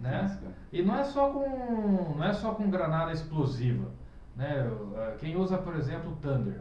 né? 0.00 0.36
E 0.72 0.82
não 0.82 0.96
é 0.96 1.04
só 1.04 1.30
com 1.30 2.14
não 2.16 2.24
é 2.24 2.32
só 2.32 2.52
com 2.54 2.68
granada 2.68 3.12
explosiva, 3.12 3.88
né? 4.34 4.68
Eh, 4.96 5.16
Quem 5.20 5.36
usa, 5.36 5.56
por 5.58 5.76
exemplo, 5.76 6.10
o 6.12 6.16
Thunder. 6.16 6.60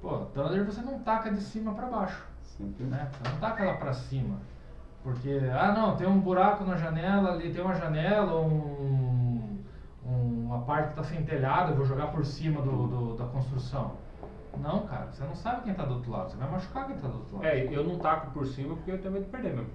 Pô, 0.00 0.18
Thunder 0.32 0.64
você 0.64 0.80
não 0.80 0.98
taca 1.00 1.30
de 1.30 1.40
cima 1.40 1.74
para 1.74 1.88
baixo, 1.88 2.25
Sempre. 2.56 2.84
né? 2.84 3.08
Você 3.12 3.30
não 3.30 3.38
taca 3.40 3.64
lá 3.64 3.74
para 3.74 3.92
cima. 3.92 4.36
Porque 5.02 5.40
ah, 5.52 5.72
não, 5.72 5.96
tem 5.96 6.06
um 6.06 6.18
buraco 6.18 6.64
na 6.64 6.76
janela, 6.76 7.32
ali 7.32 7.52
tem 7.52 7.62
uma 7.62 7.74
janela, 7.74 8.40
um, 8.40 9.58
um- 10.04 10.44
uma 10.46 10.60
parte 10.62 10.94
que 10.94 11.00
está 11.00 11.04
sem 11.04 11.24
telhado, 11.24 11.72
eu 11.72 11.76
vou 11.76 11.86
jogar 11.86 12.08
por 12.08 12.24
cima 12.24 12.60
do, 12.62 12.86
do- 12.86 13.16
da 13.16 13.24
construção. 13.26 13.92
Não, 14.60 14.80
cara, 14.86 15.06
você 15.12 15.22
não 15.22 15.34
sabe 15.34 15.62
quem 15.62 15.72
está 15.72 15.84
do 15.84 15.94
outro 15.94 16.10
lado, 16.10 16.30
você 16.30 16.36
vai 16.38 16.50
machucar 16.50 16.86
quem 16.86 16.96
está 16.96 17.08
do 17.08 17.18
outro 17.18 17.34
lado. 17.36 17.46
É, 17.46 17.68
eu 17.70 17.84
não 17.84 17.98
taco 17.98 18.30
por 18.30 18.46
cima 18.46 18.74
porque 18.74 18.90
eu 18.90 18.98
tenho 18.98 19.12
medo 19.12 19.24
de 19.26 19.30
perder 19.30 19.52
mesmo. 19.54 19.70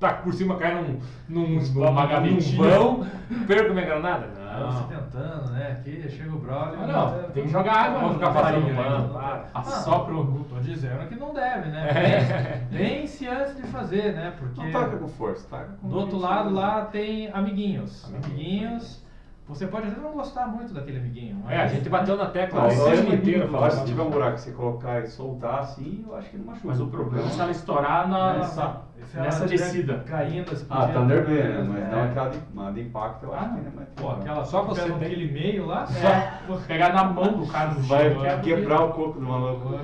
Taco 0.00 0.24
por 0.24 0.34
cima, 0.34 0.56
cai 0.56 0.74
num, 0.74 0.98
num, 1.28 1.60
Numa 1.72 2.02
num 2.02 2.08
gavetinha. 2.08 2.68
vão, 2.68 3.06
perco 3.46 3.72
minha 3.74 3.86
granada? 3.86 4.26
Ah, 4.56 4.70
você 4.70 4.94
Não. 4.94 5.02
tentando, 5.02 5.50
né? 5.52 5.72
Aqui 5.78 6.08
chega 6.08 6.30
o 6.34 6.38
brother. 6.38 6.78
Ah, 6.80 6.86
não, 6.86 7.30
tem 7.30 7.44
que 7.44 7.50
jogar 7.50 7.72
água. 7.74 7.98
Vamos 8.00 8.14
ficar 8.14 8.32
farinha, 8.32 8.72
né? 8.72 9.44
Assopra 9.54 10.14
o. 10.14 10.24
Não 10.24 10.44
tô 10.44 10.56
dizendo 10.60 11.06
que 11.08 11.14
não 11.16 11.32
deve, 11.34 11.68
né? 11.70 11.88
É. 11.90 12.66
Pense- 12.76 13.26
antes 13.28 13.56
de 13.56 13.62
fazer, 13.64 14.12
né? 14.14 14.32
Porque 14.38 14.62
Não 14.62 14.70
taca 14.72 14.96
com 14.96 15.08
força, 15.08 15.46
taca 15.48 15.72
com 15.80 15.88
do 15.88 15.98
outro 15.98 16.18
lado 16.18 16.50
lá 16.52 16.84
tem 16.86 17.30
amiguinhos. 17.32 18.04
Amiguinhos. 18.12 19.04
Você 19.48 19.64
pode 19.68 19.86
até 19.86 20.00
não 20.00 20.10
gostar 20.10 20.48
muito 20.48 20.74
daquele 20.74 20.98
amiguinho. 20.98 21.40
Mas... 21.44 21.52
É, 21.52 21.56
a 21.62 21.66
gente 21.68 21.88
bateu 21.88 22.16
na 22.16 22.26
tecla 22.26 22.62
Não, 22.62 22.68
o 22.68 22.86
ano 22.86 23.14
inteiro 23.14 23.56
acho 23.58 23.76
que 23.76 23.80
se 23.82 23.86
tiver 23.86 24.02
um 24.02 24.10
buraco 24.10 24.34
que 24.34 24.40
você 24.40 24.50
colocar 24.50 25.00
e 25.00 25.06
soltar 25.06 25.60
assim, 25.60 26.04
eu 26.06 26.16
acho 26.16 26.30
que 26.30 26.36
não 26.36 26.46
machuca. 26.46 26.66
Mas 26.68 26.80
o 26.80 26.86
problema 26.88 27.26
é 27.26 27.30
se 27.30 27.40
ela 27.40 27.50
estourar 27.52 28.08
na, 28.08 28.32
Nessa, 28.38 28.82
se 29.04 29.16
ela 29.16 29.26
nessa 29.26 29.46
descida. 29.46 29.98
Caindo, 30.04 30.50
Ah, 30.50 30.54
explodindo, 30.54 30.98
Thunder 30.98 31.26
B, 31.26 31.42
né? 31.44 31.64
Mas 31.68 31.78
é. 31.84 31.88
dá 31.90 32.04
aquela 32.04 32.28
de, 32.30 32.38
uma 32.52 32.72
de 32.72 32.80
impacto, 32.80 33.22
eu 33.24 33.34
Ah, 33.34 33.38
acho 33.38 33.50
que 33.50 33.56
ainda 33.58 33.68
é 33.68 33.72
mais 33.76 33.88
Pô, 33.90 34.10
aquela 34.10 34.44
Só 34.44 34.62
só 34.62 34.62
você 34.64 34.82
tem- 34.92 35.08
quilo 35.10 35.22
e 35.22 35.32
meio 35.32 35.66
lá, 35.66 35.86
É, 36.02 36.56
pegar 36.66 36.92
na 36.92 37.04
mão 37.04 37.32
do 37.34 37.46
cara 37.46 37.70
no 37.70 37.80
Vai 37.82 38.12
chão. 38.12 38.24
é 38.26 38.38
quebrar 38.40 38.82
o 38.82 38.92
coco 38.94 39.20
do 39.20 39.26
maluco. 39.26 39.78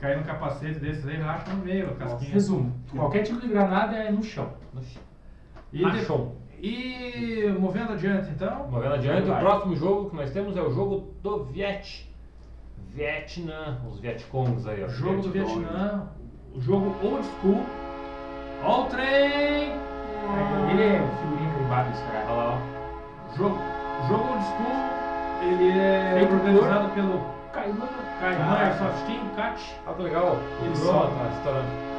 Cair 0.00 0.18
no 0.18 0.24
capacete 0.24 0.78
desses 0.78 1.06
aí, 1.08 1.16
racha 1.16 1.52
no 1.52 1.64
meio, 1.64 1.90
a 1.90 1.94
casquinha. 1.94 2.32
Resumo: 2.32 2.72
qualquer 2.94 3.22
tipo 3.22 3.40
de 3.40 3.48
granada 3.48 3.96
é 3.96 4.12
no 4.12 4.22
chão. 4.22 4.48
E, 5.72 5.78
de- 5.78 5.84
Achou. 5.84 6.36
E 6.62 7.46
movendo 7.58 7.92
adiante, 7.92 8.30
então. 8.30 8.68
Movendo 8.70 8.94
adiante, 8.94 9.28
o 9.28 9.36
próximo 9.36 9.74
jogo 9.76 10.10
que 10.10 10.16
nós 10.16 10.30
temos 10.30 10.56
é 10.56 10.62
o 10.62 10.70
jogo 10.72 11.12
do 11.22 11.44
Viet. 11.44 12.08
Vietnã, 12.94 13.78
os 13.90 13.98
Vietcongs 14.00 14.66
aí, 14.68 14.84
ó. 14.84 14.88
Jogo 14.88 15.22
do 15.22 15.30
Vietcong. 15.30 15.60
Vietnã, 15.60 16.08
o 16.54 16.60
jogo 16.60 16.94
old 17.02 17.26
school. 17.26 17.62
All 18.62 18.86
trem! 18.86 19.72
Ele 20.70 20.82
é 20.82 21.02
figurinha 21.20 21.52
carimbada, 21.52 21.90
esse 21.90 22.02
cara. 22.04 22.24
Olha 22.28 22.34
lá, 22.36 22.54
ó. 22.54 23.36
Jogo, 23.36 23.58
jogo 24.08 24.28
old 24.28 24.44
school, 24.44 25.48
ele 25.48 25.78
é 25.78 26.14
Feito 26.18 26.32
organizado 26.34 26.88
pelo 26.94 27.20
Caimã. 27.52 27.86
Caimã 28.20 28.54
Airsoft 28.56 29.06
Team, 29.06 29.28
CAT. 29.34 29.74
Olha 29.86 29.96
que 29.96 30.02
legal. 30.02 30.36
O 30.60 30.64
Ele 30.64 30.76
só- 30.76 31.06
tá 31.08 31.28
estourando. 31.36 31.91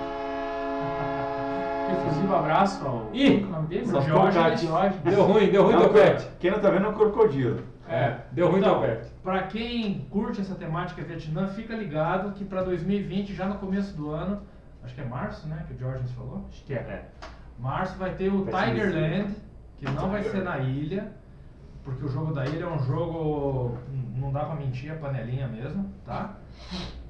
Efusivo 1.91 2.35
abraço 2.35 2.85
ao. 2.85 3.09
Ih! 3.13 3.39
Qual 3.39 3.43
é 3.43 3.47
o 3.47 3.51
nome 3.55 3.67
dele? 3.67 3.85
Diógenes. 3.85 4.61
Diógenes. 4.61 4.97
Deu 5.03 5.23
ruim, 5.23 5.49
deu 5.49 5.63
ruim 5.63 5.89
pet. 5.89 6.27
Quem 6.39 6.51
não 6.51 6.59
tá 6.59 6.69
vendo 6.69 6.85
é 6.85 6.89
o 6.89 6.93
crocodilo. 6.93 7.61
É, 7.87 8.17
deu 8.31 8.49
ruim 8.49 8.59
Então, 8.59 8.79
teu 8.79 8.89
pet. 8.89 9.11
Pra 9.21 9.43
quem 9.43 10.05
curte 10.09 10.41
essa 10.41 10.55
temática 10.55 11.01
Vietnã, 11.03 11.47
fica 11.47 11.75
ligado 11.75 12.31
que 12.33 12.45
para 12.45 12.63
2020, 12.63 13.33
já 13.33 13.45
no 13.45 13.55
começo 13.55 13.95
do 13.95 14.11
ano, 14.11 14.41
acho 14.83 14.95
que 14.95 15.01
é 15.01 15.05
março, 15.05 15.47
né, 15.47 15.63
que 15.67 15.73
o 15.73 15.77
Jorgens 15.77 16.11
falou. 16.11 16.45
Acho 16.49 16.63
que 16.63 16.73
é. 16.73 17.05
Março 17.59 17.97
vai 17.97 18.13
ter 18.15 18.29
o 18.31 18.45
Vai 18.45 18.71
Tigerland, 18.71 19.35
que 19.77 19.85
não 19.85 20.09
vai 20.09 20.23
ser 20.23 20.43
na 20.43 20.57
ilha, 20.59 21.11
porque 21.83 22.05
o 22.05 22.09
jogo 22.09 22.33
da 22.33 22.45
ilha 22.45 22.63
é 22.63 22.67
um 22.67 22.79
jogo. 22.79 23.77
Não 24.15 24.31
dá 24.31 24.45
pra 24.45 24.55
mentir, 24.55 24.91
é 24.91 24.95
panelinha 24.95 25.47
mesmo, 25.47 25.89
tá? 26.05 26.35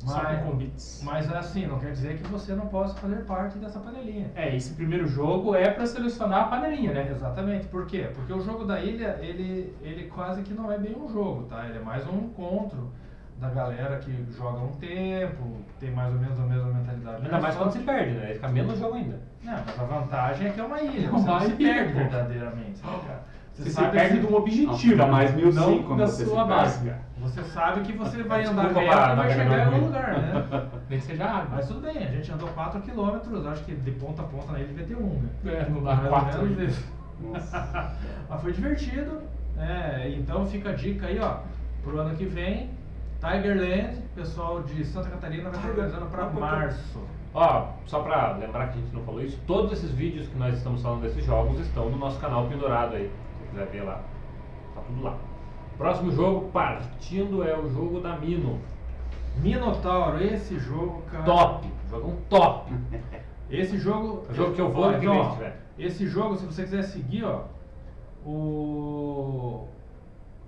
Com 0.05 0.51
convites. 0.51 1.01
mas 1.03 1.31
assim, 1.31 1.65
não 1.65 1.79
quer 1.79 1.91
dizer 1.91 2.17
que 2.17 2.27
você 2.27 2.53
não 2.53 2.67
possa 2.67 2.93
fazer 2.95 3.23
parte 3.25 3.57
dessa 3.57 3.79
panelinha. 3.79 4.31
É, 4.35 4.55
esse 4.55 4.73
primeiro 4.73 5.07
jogo 5.07 5.55
é 5.55 5.69
pra 5.69 5.85
selecionar 5.85 6.41
a 6.41 6.47
panelinha, 6.47 6.93
né? 6.93 7.09
Exatamente, 7.11 7.67
por 7.67 7.85
quê? 7.85 8.09
Porque 8.13 8.33
o 8.33 8.41
jogo 8.41 8.65
da 8.65 8.79
ilha, 8.79 9.17
ele, 9.21 9.75
ele 9.81 10.07
quase 10.07 10.41
que 10.41 10.53
não 10.53 10.71
é 10.71 10.77
bem 10.77 10.95
um 10.95 11.07
jogo, 11.11 11.43
tá? 11.43 11.65
Ele 11.67 11.77
é 11.77 11.81
mais 11.81 12.07
um 12.07 12.17
encontro 12.17 12.91
da 13.39 13.49
galera 13.49 13.97
que 13.99 14.25
joga 14.37 14.59
um 14.59 14.71
tempo, 14.73 15.57
tem 15.79 15.91
mais 15.91 16.13
ou 16.13 16.19
menos 16.19 16.39
a 16.39 16.43
mesma 16.43 16.71
mentalidade. 16.73 17.23
Ainda 17.23 17.39
mais 17.41 17.55
quando 17.55 17.71
se 17.71 17.79
perde, 17.79 18.13
né? 18.13 18.33
Fica 18.33 18.47
menos 18.47 18.79
jogo 18.79 18.95
ainda. 18.95 19.19
Não, 19.43 19.53
mas 19.65 19.79
a 19.79 19.83
vantagem 19.83 20.47
é 20.47 20.49
que 20.51 20.59
é 20.59 20.63
uma 20.63 20.81
ilha, 20.81 21.09
Uma 21.11 21.19
você 21.19 21.27
não 21.27 21.39
se 21.41 21.61
ilha, 21.61 21.73
perde 21.73 21.93
verdadeiramente, 21.93 22.85
né, 22.85 22.99
cara? 23.05 23.23
Você, 23.53 23.69
sabe 23.69 23.91
perde 23.91 24.15
que- 24.19 24.25
de 24.25 24.33
um 24.33 24.35
objetivo, 24.35 24.77
Fica 24.77 25.05
mais 25.07 25.29
não 25.31 25.37
1005 25.41 25.83
quando 25.87 25.99
da 25.99 26.07
você 26.07 26.25
sua 26.25 26.45
base. 26.45 26.91
Você 27.19 27.43
sabe 27.43 27.81
que 27.81 27.93
você 27.93 28.23
vai 28.23 28.43
andar 28.45 28.63
Desculpa 28.63 28.79
reto 28.81 28.91
pra 29.03 29.13
e 29.13 29.15
vai 29.15 29.29
chegar 29.31 29.57
em 29.59 29.61
algum 29.63 29.71
ruim. 29.77 29.85
lugar, 29.85 30.19
né? 30.19 30.65
Nem 30.89 30.99
que 30.99 31.05
seja 31.05 31.25
água. 31.25 31.47
Mas 31.51 31.67
tudo 31.67 31.79
bem, 31.81 31.97
a 31.97 32.11
gente 32.11 32.31
andou 32.31 32.49
4 32.49 32.81
km, 32.81 33.47
acho 33.47 33.63
que 33.63 33.75
de 33.75 33.91
ponta 33.91 34.21
a 34.23 34.25
ponta 34.25 34.51
na 34.51 34.59
ilha 34.59 34.67
devia 34.69 34.85
ter 34.87 34.95
um, 34.95 35.21
né? 35.21 35.29
É, 35.45 35.69
não 35.69 35.83
dá 35.83 35.93
Mais 35.95 36.03
ou 36.03 36.09
quatro. 36.09 36.41
menos 36.43 36.59
aí. 36.59 36.65
isso. 36.67 36.93
Nossa. 37.21 37.93
Mas 38.29 38.41
foi 38.41 38.51
divertido. 38.51 39.21
É, 39.57 40.13
então 40.17 40.45
fica 40.47 40.71
a 40.71 40.73
dica 40.73 41.05
aí, 41.05 41.19
ó. 41.19 41.37
Pro 41.83 41.99
ano 41.99 42.15
que 42.15 42.25
vem, 42.25 42.71
Tigerland, 43.21 44.01
pessoal 44.15 44.63
de 44.63 44.83
Santa 44.83 45.09
Catarina 45.09 45.49
vai 45.49 45.59
estar 45.59 45.69
organizando 45.69 46.05
para 46.07 46.25
março. 46.29 46.99
Ó, 47.33 47.67
só 47.85 47.99
pra 48.01 48.35
lembrar 48.37 48.67
que 48.67 48.79
a 48.79 48.81
gente 48.81 48.93
não 48.93 49.01
falou 49.03 49.21
isso, 49.23 49.39
todos 49.47 49.71
esses 49.73 49.89
vídeos 49.91 50.27
que 50.27 50.37
nós 50.37 50.55
estamos 50.55 50.81
falando 50.81 51.01
desses 51.01 51.23
jogos 51.25 51.59
estão 51.59 51.89
no 51.89 51.97
nosso 51.97 52.19
canal 52.19 52.45
pendurado 52.47 52.95
aí. 52.95 53.09
Quiser 53.53 53.67
ver 53.67 53.83
lá. 53.83 54.01
Tá 54.73 54.81
tudo 54.81 55.03
lá. 55.03 55.15
Próximo 55.77 56.11
jogo, 56.11 56.49
partindo, 56.49 57.43
é 57.43 57.55
o 57.55 57.69
jogo 57.69 57.99
da 57.99 58.17
Mino. 58.17 58.59
Minotauro, 59.37 60.23
esse 60.23 60.57
jogo, 60.57 61.03
cara. 61.03 61.23
Top! 61.23 61.67
Jogão 61.89 62.17
top! 62.29 62.73
Esse 63.51 63.77
jogo. 63.77 64.25
É 64.29 64.31
o 64.31 64.35
jogo 64.35 64.53
que 64.53 64.61
eu 64.61 64.71
vou 64.71 64.89
então, 64.89 64.99
vem, 64.99 65.09
ó, 65.09 65.51
Esse 65.77 66.07
jogo, 66.07 66.37
se 66.37 66.45
você 66.45 66.63
quiser 66.63 66.81
seguir, 66.83 67.23
ó. 67.23 67.43
O. 68.25 69.67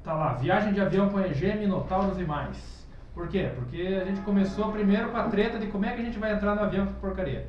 Tá 0.04 0.14
lá, 0.14 0.34
viagem 0.34 0.74
de 0.74 0.82
avião 0.82 1.10
com 1.10 1.20
EG, 1.20 1.54
Minotauros 1.56 2.20
e 2.20 2.24
mais. 2.24 2.88
Por 3.14 3.28
quê? 3.28 3.52
Porque 3.54 4.00
a 4.02 4.06
gente 4.06 4.22
começou 4.22 4.72
primeiro 4.72 5.10
com 5.12 5.18
a 5.18 5.28
treta 5.28 5.60
de 5.60 5.68
como 5.68 5.86
é 5.86 5.94
que 5.94 6.02
a 6.02 6.06
gente 6.06 6.18
vai 6.18 6.34
entrar 6.34 6.56
no 6.56 6.62
avião 6.62 6.88
com 6.88 6.94
porcaria. 6.94 7.48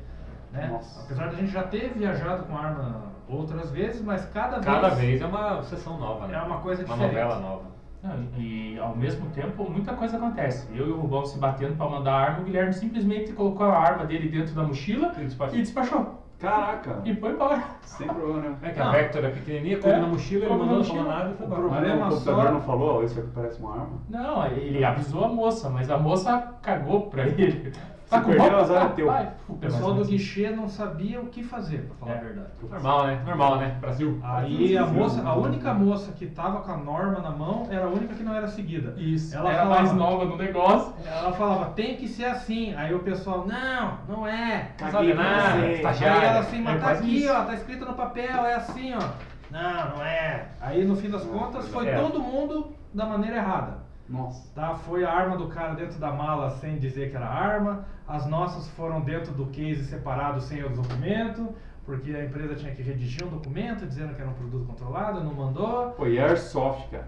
Né? 0.51 0.67
Nossa. 0.67 1.01
Apesar 1.05 1.27
da 1.27 1.35
gente 1.35 1.51
já 1.51 1.63
ter 1.63 1.91
viajado 1.93 2.43
com 2.43 2.55
arma 2.55 3.16
outras 3.29 3.71
vezes, 3.71 4.01
mas 4.03 4.25
cada, 4.33 4.59
Cada 4.59 4.89
vez, 4.89 4.99
vez 5.19 5.21
é 5.21 5.25
uma 5.25 5.61
sessão 5.63 5.97
nova, 5.97 6.27
né? 6.27 6.35
É 6.37 6.41
uma 6.41 6.57
coisa 6.59 6.83
Uma 6.85 6.93
diferente. 6.95 7.15
novela 7.15 7.39
nova. 7.39 7.63
Não, 8.03 8.13
e, 8.37 8.75
e, 8.75 8.79
ao 8.79 8.95
mesmo 8.95 9.27
tempo, 9.31 9.69
muita 9.69 9.93
coisa 9.93 10.17
acontece. 10.17 10.67
Eu 10.73 10.87
e 10.87 10.91
o 10.91 10.99
Rubão 10.99 11.25
se 11.25 11.37
batendo 11.39 11.75
pra 11.75 11.89
mandar 11.89 12.13
a 12.13 12.19
arma, 12.21 12.41
o 12.41 12.43
Guilherme 12.43 12.71
simplesmente 12.73 13.33
colocou 13.33 13.65
a 13.65 13.77
arma 13.77 14.05
dele 14.05 14.29
dentro 14.29 14.53
da 14.53 14.63
mochila 14.63 15.13
E 15.17 15.23
despachou. 15.25 15.57
e 15.57 15.61
despachou. 15.61 16.23
Caraca. 16.39 17.01
E 17.03 17.15
foi 17.15 17.31
embora. 17.31 17.63
Sem 17.81 18.07
problema. 18.07 18.55
É 18.61 18.69
que 18.69 18.79
Não. 18.79 18.87
a 18.89 18.91
Vector 18.91 19.25
é 19.25 19.29
pequenininha, 19.29 19.79
coube 19.79 19.97
É, 19.97 19.99
na 19.99 20.05
mochila, 20.07 20.45
ele 20.45 20.53
mandou, 20.53 20.83
não 20.83 21.03
nada 21.03 21.31
e 21.31 21.33
foi 21.33 21.45
O 21.47 21.49
embora. 21.49 21.61
Mas 21.63 21.71
problema 21.71 22.05
o 22.05 22.09
computador 22.11 22.43
só- 22.45 22.51
não 22.51 22.61
falou, 22.61 22.99
"Ó, 22.99 23.03
isso 23.03 23.19
aqui 23.19 23.29
parece 23.33 23.59
uma 23.59 23.71
arma. 23.73 23.97
Não, 24.07 24.45
ele 24.45 24.85
avisou 24.85 25.25
a 25.25 25.27
moça, 25.29 25.67
mas 25.71 25.89
a 25.89 25.97
moça 25.97 26.53
cagou 26.61 27.09
pra 27.09 27.23
ele. 27.25 27.73
Tá 28.09 28.21
perder, 28.21 28.53
o 28.53 28.57
azar 28.57 28.85
é 28.85 28.89
teu. 28.89 29.07
Vai. 29.07 29.29
O 29.49 29.57
pessoal 29.57 29.93
do 29.93 30.05
guichê 30.05 30.49
não 30.49 30.69
sabia 30.69 31.19
o 31.19 31.25
que 31.27 31.43
fazer, 31.43 31.79
pra 31.87 31.95
falar 31.95 32.11
É. 32.13 32.17
a 32.17 32.21
verdade. 32.23 32.47
Normal, 32.69 33.07
né? 33.07 33.21
Normal, 33.25 33.57
né? 33.57 33.77
Brasil. 33.81 34.19
Aí 34.23 34.77
a 34.77 34.83
Brasil. 34.83 34.99
moça, 35.01 35.21
a 35.27 35.35
única 35.35 35.73
moça 35.73 36.11
que 36.13 36.25
tava 36.27 36.61
com 36.61 36.71
a 36.71 36.77
norma 36.77 37.19
na 37.19 37.31
mão 37.31 37.67
era 37.69 37.85
a 37.85 37.89
única 37.89 38.13
que 38.13 38.23
não 38.23 38.33
era 38.33 38.47
seguida. 38.47 38.93
Isso, 38.97 39.35
Ela 39.35 39.49
era 39.51 39.63
falava- 39.63 39.81
mais 39.81 39.93
nova 39.93 40.25
no 40.25 40.37
negócio. 40.37 40.93
Ela 41.05 41.33
falava, 41.33 41.65
tem 41.71 41.97
que 41.97 42.07
ser 42.07 42.25
assim. 42.25 42.73
Aí 42.75 42.93
o 42.93 42.99
pessoal, 42.99 43.45
não, 43.45 43.97
não 44.07 44.25
é. 44.27 44.69
Não 44.79 44.89
sabe 44.91 45.13
nada. 45.13 45.57
Aí 45.63 45.81
ela 46.03 46.39
assim, 46.39 46.61
mas 46.61 46.75
É 46.75 46.79
tá 46.79 46.91
aqui, 46.91 47.17
isso. 47.17 47.33
ó, 47.33 47.43
tá 47.43 47.53
escrito 47.55 47.85
no 47.85 47.93
papel, 47.93 48.45
é 48.45 48.55
assim, 48.55 48.93
ó. 48.95 49.27
Não, 49.51 49.97
não 49.97 50.05
é. 50.05 50.45
Aí 50.61 50.85
no 50.85 50.95
fim 50.95 51.09
das 51.09 51.23
contas 51.23 51.67
foi 51.69 51.87
é. 51.87 51.97
todo 51.97 52.19
mundo 52.21 52.73
da 52.93 53.05
maneira 53.05 53.37
errada. 53.37 53.86
Nossa. 54.09 54.49
Tá? 54.55 54.73
Foi 54.75 55.03
a 55.03 55.11
arma 55.11 55.37
do 55.37 55.47
cara 55.47 55.73
dentro 55.75 55.99
da 55.99 56.11
mala 56.11 56.49
sem 56.51 56.77
dizer 56.77 57.09
que 57.11 57.15
era 57.17 57.27
arma. 57.27 57.85
As 58.07 58.25
nossas 58.25 58.67
foram 58.69 59.01
dentro 59.01 59.33
do 59.33 59.47
case 59.47 59.83
separado 59.85 60.39
sem 60.39 60.63
o 60.63 60.69
documento, 60.69 61.53
porque 61.85 62.11
a 62.11 62.23
empresa 62.23 62.55
tinha 62.55 62.73
que 62.73 62.81
redigir 62.81 63.25
um 63.25 63.29
documento 63.29 63.85
dizendo 63.85 64.15
que 64.15 64.21
era 64.21 64.29
um 64.29 64.33
produto 64.33 64.65
controlado, 64.65 65.21
não 65.23 65.33
mandou. 65.33 65.93
E 66.07 66.17
Airsoft, 66.19 66.89
cara. 66.89 67.07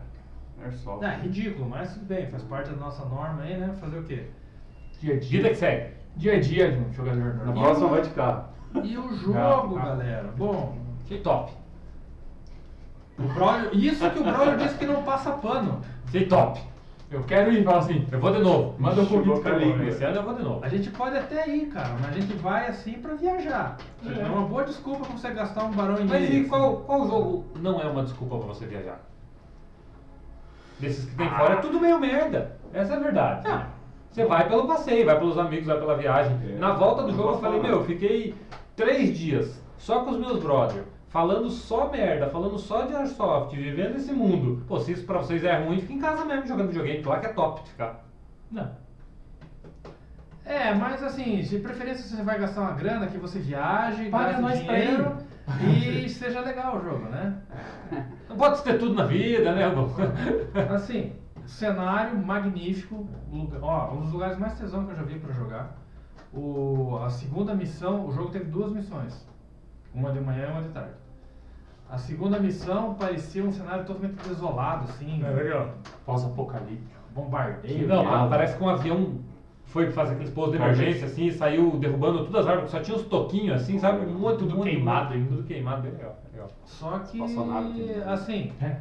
Airsoft. 0.61 1.05
É 1.05 1.15
ridículo, 1.15 1.69
mas 1.69 1.93
tudo 1.93 2.05
bem, 2.05 2.27
faz 2.27 2.43
parte 2.43 2.69
da 2.69 2.75
nossa 2.75 3.05
norma 3.05 3.43
aí, 3.43 3.55
né? 3.57 3.73
Fazer 3.79 3.97
o 3.99 4.03
quê? 4.03 4.25
Dia 4.99 5.13
a 5.15 5.19
Vida 5.19 5.27
dia. 5.43 5.49
que 5.51 5.55
segue. 5.55 5.93
Dia 6.17 6.33
a 6.35 6.39
dia 6.41 6.71
de 6.73 6.79
um 6.79 6.91
jogador 6.91 7.19
Na 7.35 7.45
normal. 7.45 7.63
próxima 7.63 7.87
vai 7.87 8.01
de 8.01 8.09
carro. 8.09 8.43
E 8.83 8.97
o 8.97 9.15
jogo, 9.15 9.77
Ah, 9.77 9.85
galera? 9.85 10.33
Bom, 10.37 10.77
Achei 11.05 11.21
top. 11.21 11.53
o 13.17 13.23
Braulio, 13.33 13.73
isso 13.73 14.09
que 14.11 14.19
o 14.19 14.23
Braulio 14.23 14.57
disse 14.57 14.77
que 14.77 14.85
não 14.85 15.01
passa 15.03 15.31
pano. 15.31 15.81
Achei 16.07 16.25
top. 16.27 16.61
Eu 17.11 17.23
quero 17.23 17.51
ir, 17.51 17.63
fala 17.63 17.79
assim. 17.79 18.05
Eu 18.11 18.19
vou 18.19 18.31
de 18.31 18.39
novo. 18.39 18.75
Manda 18.77 19.01
o 19.01 19.05
Chegou 19.05 19.23
convite 19.23 19.41
pra 19.41 19.57
mim. 19.57 19.87
Esse 19.87 20.03
ano 20.03 20.17
eu 20.17 20.23
vou 20.23 20.33
de 20.35 20.43
novo. 20.43 20.63
A 20.63 20.69
gente 20.69 20.91
pode 20.91 21.17
até 21.17 21.49
ir, 21.49 21.67
cara, 21.67 21.95
mas 21.99 22.11
a 22.11 22.13
gente 22.13 22.33
vai 22.33 22.67
assim 22.67 22.93
pra 22.93 23.15
viajar. 23.15 23.77
É, 24.05 24.23
uma 24.25 24.45
boa 24.45 24.63
desculpa 24.63 25.05
pra 25.05 25.17
você 25.17 25.31
gastar 25.31 25.63
um 25.63 25.71
barão 25.71 25.95
e 25.95 26.03
meio. 26.03 26.09
Mas 26.09 26.29
e 26.29 26.39
assim. 26.39 26.47
qual, 26.47 26.77
qual 26.77 27.07
jogo 27.07 27.45
não 27.59 27.81
é 27.81 27.85
uma 27.85 28.03
desculpa 28.03 28.37
pra 28.37 28.47
você 28.47 28.67
viajar? 28.67 28.99
Desses 30.79 31.05
que 31.05 31.15
tem 31.15 31.29
fora 31.29 31.55
é 31.55 31.57
tudo 31.57 31.79
meio 31.79 31.99
merda. 31.99 32.57
Essa 32.71 32.93
é 32.93 32.97
a 32.97 32.99
verdade. 32.99 33.47
Ah. 33.47 33.67
Você 34.11 34.25
vai 34.25 34.47
pelo 34.47 34.67
passeio, 34.67 35.05
vai 35.05 35.17
pelos 35.17 35.37
amigos, 35.37 35.65
vai 35.65 35.79
pela 35.79 35.97
viagem. 35.97 36.37
É. 36.47 36.59
Na 36.59 36.73
volta 36.73 37.03
do 37.03 37.11
jogo 37.11 37.29
eu 37.29 37.39
falei, 37.39 37.59
meu, 37.59 37.71
eu 37.71 37.85
fiquei 37.85 38.35
três 38.75 39.17
dias 39.17 39.61
só 39.77 40.03
com 40.03 40.11
os 40.11 40.17
meus 40.17 40.39
brothers, 40.39 40.85
falando 41.09 41.49
só 41.49 41.89
merda, 41.89 42.29
falando 42.29 42.57
só 42.57 42.83
de 42.83 42.95
Airsoft, 42.95 43.55
vivendo 43.55 43.97
esse 43.97 44.13
mundo. 44.13 44.63
Pô, 44.67 44.79
se 44.79 44.93
isso 44.93 45.05
pra 45.05 45.17
vocês 45.17 45.43
é 45.43 45.63
ruim, 45.63 45.81
fica 45.81 45.93
em 45.93 45.99
casa 45.99 46.23
mesmo 46.25 46.47
jogando 46.47 46.67
videogame, 46.67 47.03
lá 47.03 47.19
que 47.19 47.25
é 47.25 47.33
top 47.33 47.63
de 47.63 47.69
ficar. 47.69 48.05
Não. 48.51 48.71
É, 50.45 50.73
mas 50.73 51.03
assim, 51.03 51.41
de 51.41 51.59
preferência 51.59 52.03
você 52.03 52.23
vai 52.23 52.39
gastar 52.39 52.61
uma 52.61 52.71
grana 52.71 53.07
que 53.07 53.17
você 53.17 53.39
viaje, 53.39 54.09
Paga 54.09 54.25
gaste 54.25 54.41
nós 54.41 54.63
pra 54.63 54.75
dinheiro 54.75 55.17
e 55.63 56.09
seja 56.09 56.41
legal 56.41 56.77
o 56.77 56.83
jogo, 56.83 57.05
né? 57.09 57.37
Não 58.27 58.35
pode 58.35 58.63
ter 58.63 58.79
tudo 58.79 58.95
na 58.95 59.05
vida, 59.05 59.53
né? 59.53 59.65
Assim, 60.73 61.13
cenário 61.45 62.17
magnífico, 62.17 63.07
lugar, 63.31 63.59
ó, 63.61 63.93
um 63.93 64.01
dos 64.01 64.11
lugares 64.11 64.37
mais 64.37 64.57
tesão 64.57 64.85
que 64.85 64.91
eu 64.91 64.95
já 64.95 65.03
vi 65.03 65.19
pra 65.19 65.33
jogar. 65.33 65.75
O, 66.33 66.99
a 67.03 67.09
segunda 67.09 67.53
missão, 67.53 68.07
o 68.07 68.11
jogo 68.11 68.29
teve 68.29 68.45
duas 68.45 68.71
missões, 68.71 69.27
uma 69.93 70.11
de 70.11 70.19
manhã 70.19 70.47
e 70.47 70.51
uma 70.51 70.61
de 70.63 70.69
tarde. 70.69 70.93
A 71.89 71.97
segunda 71.97 72.39
missão 72.39 72.93
parecia 72.93 73.43
um 73.43 73.51
cenário 73.51 73.83
totalmente 73.85 74.15
desolado, 74.27 74.83
assim, 74.83 75.23
É 75.23 75.29
legal. 75.29 75.73
Pós-apocalíptico. 76.05 76.99
bombardeio. 77.13 77.87
Não, 77.87 78.29
parece 78.29 78.55
que 78.57 78.63
um 78.63 78.69
avião 78.69 79.19
foi 79.65 79.91
fazer 79.91 80.13
aqueles 80.13 80.31
pousos 80.31 80.55
de 80.55 80.61
emergência 80.61 81.05
assim 81.07 81.25
e 81.27 81.31
saiu 81.31 81.77
derrubando 81.77 82.25
todas 82.25 82.41
as 82.41 82.47
árvores, 82.47 82.71
só 82.71 82.79
tinha 82.79 82.95
uns 82.97 83.03
toquinhos 83.03 83.61
assim, 83.61 83.77
sabe? 83.79 84.05
Muito, 84.05 84.39
Tudo 84.39 84.55
muito, 84.57 84.63
queimado 84.63 85.09
muito, 85.09 85.13
ainda. 85.17 85.29
Tudo 85.35 85.43
queimado, 85.47 85.81
bem 85.83 85.91
legal. 85.91 86.17
legal. 86.31 86.49
Só 86.65 86.99
que, 86.99 87.19
assim, 88.05 88.53
É. 88.61 88.77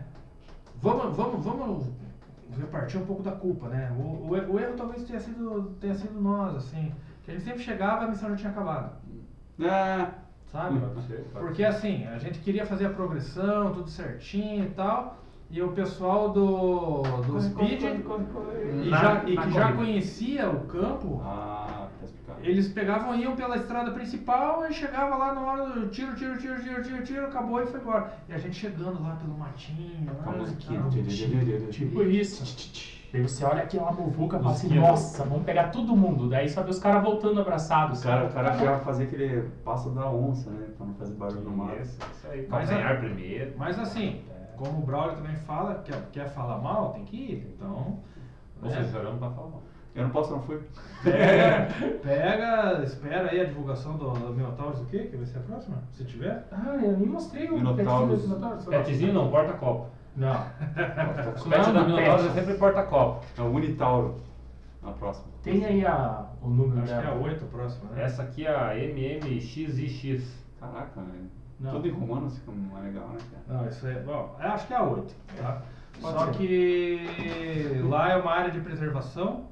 vamos, 0.81 1.16
vamos, 1.16 1.44
vamos 1.44 1.87
repartir 2.59 3.01
um 3.01 3.07
pouco 3.07 3.23
da 3.23 3.33
culpa, 3.33 3.68
né? 3.68 3.94
O, 3.99 4.03
o, 4.03 4.31
o 4.55 4.59
erro 4.61 4.75
talvez 4.77 5.03
tenha 5.05 5.21
sido, 5.21 5.75
tenha 5.81 5.94
sido 5.94 6.18
nós, 6.21 6.57
assim, 6.57 6.92
que 7.25 7.31
a 7.31 7.35
gente 7.35 7.44
sempre 7.44 7.62
chegava 7.62 8.05
e 8.05 8.07
a 8.07 8.11
missão 8.11 8.31
já 8.31 8.37
tinha 8.37 8.51
acabado, 8.51 8.92
Ah, 9.62 10.11
sabe? 10.53 10.79
Pode 10.81 11.07
ser, 11.07 11.25
pode 11.33 11.45
Porque 11.47 11.65
assim, 11.65 12.07
a 12.07 12.19
gente 12.19 12.39
queria 12.41 12.67
fazer 12.67 12.87
a 12.87 12.91
progressão, 12.91 13.73
tudo 13.75 13.89
certinho 13.91 14.65
e 14.65 14.71
tal, 14.71 15.19
e 15.51 15.63
o 15.63 15.69
pessoal 15.73 16.31
do, 16.31 17.03
do 17.03 17.41
Speed, 17.41 17.83
e, 17.83 18.89
Na- 18.91 18.99
já, 19.01 19.23
e 19.27 19.37
que 19.37 19.51
já 19.53 19.73
conhecia 19.73 20.51
o 20.51 20.61
campo, 20.67 21.21
ah, 21.25 21.89
tá 22.27 22.35
eles 22.43 22.69
pegavam 22.69 23.15
e 23.17 23.23
iam 23.23 23.35
pela 23.35 23.57
estrada 23.57 23.91
principal 23.93 24.67
e 24.69 24.73
chegava 24.75 25.17
lá 25.17 25.35
na 25.35 25.41
hora 25.41 25.71
do 25.71 25.89
tiro, 25.89 26.15
tiro, 26.15 26.37
tiro, 26.39 26.63
tiro, 26.63 26.83
tiro, 26.83 27.03
tiro, 27.05 27.27
acabou 27.27 27.63
e 27.63 27.67
foi 27.67 27.81
embora. 27.81 28.13
E 28.29 28.33
a 28.35 28.39
gente 28.39 28.57
chegando 28.57 29.03
lá 29.03 29.17
pelo 29.17 29.37
matinho, 29.39 30.07
Com 30.23 30.29
a 30.31 30.33
lá, 30.33 30.39
musiquinha. 30.39 30.81
tal. 30.83 30.91
Tipo 31.71 32.03
isso. 32.03 32.98
Daí 33.11 33.23
você 33.23 33.42
olha 33.44 33.62
aqui 33.62 33.79
uma 33.79 33.90
muvuca 33.90 34.37
e 34.37 34.40
fala 34.40 34.51
assim, 34.55 34.75
nossa, 34.79 35.25
vamos 35.25 35.44
pegar 35.44 35.71
todo 35.71 35.97
mundo. 35.97 36.29
Daí 36.29 36.49
só 36.49 36.62
vê 36.62 36.71
os 36.71 36.79
caras 36.79 37.03
voltando 37.03 37.40
abraçados. 37.40 38.01
O 38.01 38.07
cara, 38.07 38.27
o 38.27 38.33
cara 38.33 38.53
já 38.59 38.79
fazer 38.81 39.05
aquele 39.05 39.49
passo 39.64 39.90
da 39.90 40.11
onça, 40.11 40.51
né? 40.51 40.66
Pra 40.77 40.87
não 40.87 40.94
fazer 40.94 41.14
barulho 41.14 41.40
no 41.40 41.57
mato. 41.57 41.81
Isso, 41.81 41.99
isso 42.12 42.27
aí. 42.31 42.47
Mas 42.51 42.71
a- 42.71 42.94
primeiro. 42.97 43.55
Mas 43.57 43.79
assim, 43.79 44.21
como 44.59 44.81
o 44.81 44.83
Braulio 44.83 45.16
também 45.16 45.35
fala, 45.37 45.83
quer, 45.85 46.03
quer 46.12 46.29
falar 46.29 46.59
mal, 46.59 46.92
tem 46.92 47.05
que 47.05 47.16
ir. 47.16 47.55
Então, 47.57 47.99
Ou 48.62 48.68
né, 48.68 48.77
seja, 48.77 48.90
chorando 48.92 49.18
pra 49.18 49.31
falar 49.31 49.49
mal. 49.49 49.62
Eu 49.94 50.03
não 50.05 50.11
posso, 50.11 50.31
não 50.33 50.42
fui. 50.42 50.61
pega, 51.03 51.68
pega, 52.03 52.83
espera 52.85 53.31
aí 53.31 53.40
a 53.40 53.44
divulgação 53.44 53.97
do, 53.97 54.11
do 54.11 54.35
Minotauros 54.35 54.81
o 54.81 54.85
quê? 54.85 55.09
Que 55.11 55.16
vai 55.16 55.27
ser 55.27 55.38
a 55.38 55.42
próxima? 55.42 55.79
Se 55.92 56.05
tiver. 56.05 56.47
Ah, 56.53 56.77
eu 56.83 56.97
nem 56.99 57.09
mostrei 57.09 57.49
o 57.49 57.55
Minotauros. 57.55 58.11
petzinho 58.21 58.29
do 58.35 58.38
Minotauros. 58.38 58.64
Petzinho 58.66 59.12
não, 59.14 59.31
porta-copo. 59.31 59.87
Não. 60.18 60.35
Não, 60.35 61.50
pets 61.50 61.66
da 61.66 61.72
não, 61.72 61.87
Minotaurus 61.87 62.24
é 62.24 62.28
pet. 62.28 62.35
sempre 62.35 62.54
porta-copo. 62.54 63.24
É 63.37 63.40
o 63.42 63.50
Unitauro. 63.50 64.16
Na 64.83 64.92
próxima. 64.92 65.26
Tem 65.42 65.64
aí 65.64 65.85
a, 65.87 66.26
o 66.42 66.48
número 66.48 66.83
Acho 66.83 66.92
que 66.92 66.92
é 66.92 66.96
a 66.98 67.11
dela. 67.11 67.22
8 67.22 67.44
a 67.44 67.48
próxima, 67.48 67.90
né? 67.90 68.02
Essa 68.02 68.22
aqui 68.22 68.46
é 68.46 68.54
a 68.54 68.74
MMXIX. 68.74 70.44
Caraca, 70.61 71.00
velho. 71.00 71.31
Não. 71.61 71.72
Tudo 71.72 71.88
em 71.88 71.90
romano 71.90 72.31
fica 72.31 72.52
mais 72.52 72.85
legal, 72.85 73.09
né, 73.09 73.18
cara? 73.31 73.59
Não, 73.61 73.68
isso 73.68 73.87
é. 73.87 74.00
Bom, 74.00 74.37
eu 74.40 74.48
acho 74.50 74.66
que 74.66 74.74
é 74.74 74.76
a 74.76 74.83
8. 74.83 75.14
Tá? 75.37 75.62
Pode 76.00 76.18
Só 76.18 76.26
ser. 76.26 76.33
que 76.38 77.81
lá 77.88 78.12
é 78.12 78.16
uma 78.16 78.33
área 78.33 78.50
de 78.50 78.61
preservação. 78.61 79.46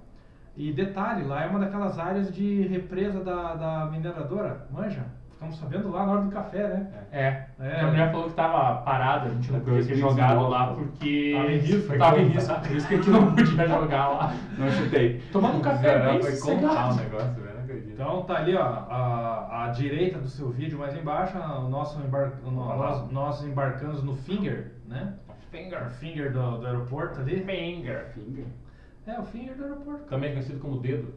E 0.56 0.72
detalhe, 0.72 1.24
lá 1.24 1.44
é 1.44 1.48
uma 1.48 1.58
daquelas 1.58 1.98
áreas 1.98 2.34
de 2.34 2.62
represa 2.62 3.22
da, 3.22 3.54
da 3.54 3.86
mineradora, 3.90 4.66
manja? 4.70 5.04
Ficamos 5.36 5.58
sabendo 5.58 5.90
lá 5.90 6.06
na 6.06 6.12
hora 6.12 6.22
do 6.22 6.30
café, 6.30 6.66
né? 6.68 6.90
É. 7.12 7.44
É. 7.60 7.80
A 7.80 7.86
mulher 7.88 8.10
falou 8.10 8.28
que 8.28 8.34
tava 8.34 8.80
parada, 8.82 9.26
a 9.26 9.34
gente 9.34 9.52
não 9.52 9.58
É, 9.58 9.62
podia 9.62 9.84
ter 9.84 9.94
jogado 9.96 10.48
lá 10.48 10.72
porque 10.74 11.32
Tava 11.36 11.52
em 11.52 11.58
risco. 11.58 11.98
tava 11.98 12.18
em 12.20 12.28
risco. 12.28 12.54
Por 12.60 12.76
isso 12.76 12.88
que 12.88 12.94
a 12.94 12.96
gente 12.96 13.10
não 13.10 13.34
podia 13.34 13.68
jogar 13.68 14.08
lá. 14.08 14.34
Não 14.56 14.70
chutei. 14.70 15.20
Tomando 15.30 15.58
um 15.58 15.60
café 15.60 15.98
bem 16.10 16.22
foi 16.22 16.36
contar 16.38 16.88
o 16.88 16.92
sossegado. 16.92 16.96
negócio, 17.02 17.42
velho. 17.42 17.92
Então 17.92 18.22
tá 18.22 18.36
ali 18.36 18.54
ó, 18.56 18.62
a, 18.62 19.64
a 19.64 19.68
direita 19.70 20.18
do 20.18 20.28
seu 20.28 20.48
vídeo 20.50 20.78
mais 20.78 20.96
embaixo, 20.96 21.36
o 21.38 21.68
nosso 21.68 21.98
embar, 22.00 22.32
o 22.44 22.50
no- 22.50 22.64
nós, 22.76 23.10
nós 23.10 23.44
embarcamos 23.44 24.02
no 24.02 24.14
Finger, 24.16 24.72
né? 24.86 25.14
O 25.28 25.32
Finger. 25.50 25.90
Finger 25.90 26.32
do, 26.32 26.58
do 26.58 26.66
aeroporto 26.66 27.20
ali. 27.20 27.40
Finger. 27.44 28.06
Finger. 28.14 28.44
É, 29.06 29.18
o 29.20 29.24
Finger 29.24 29.54
do 29.56 29.64
aeroporto. 29.64 30.04
Também 30.04 30.30
conhecido 30.32 30.60
como 30.60 30.78
dedo. 30.80 31.12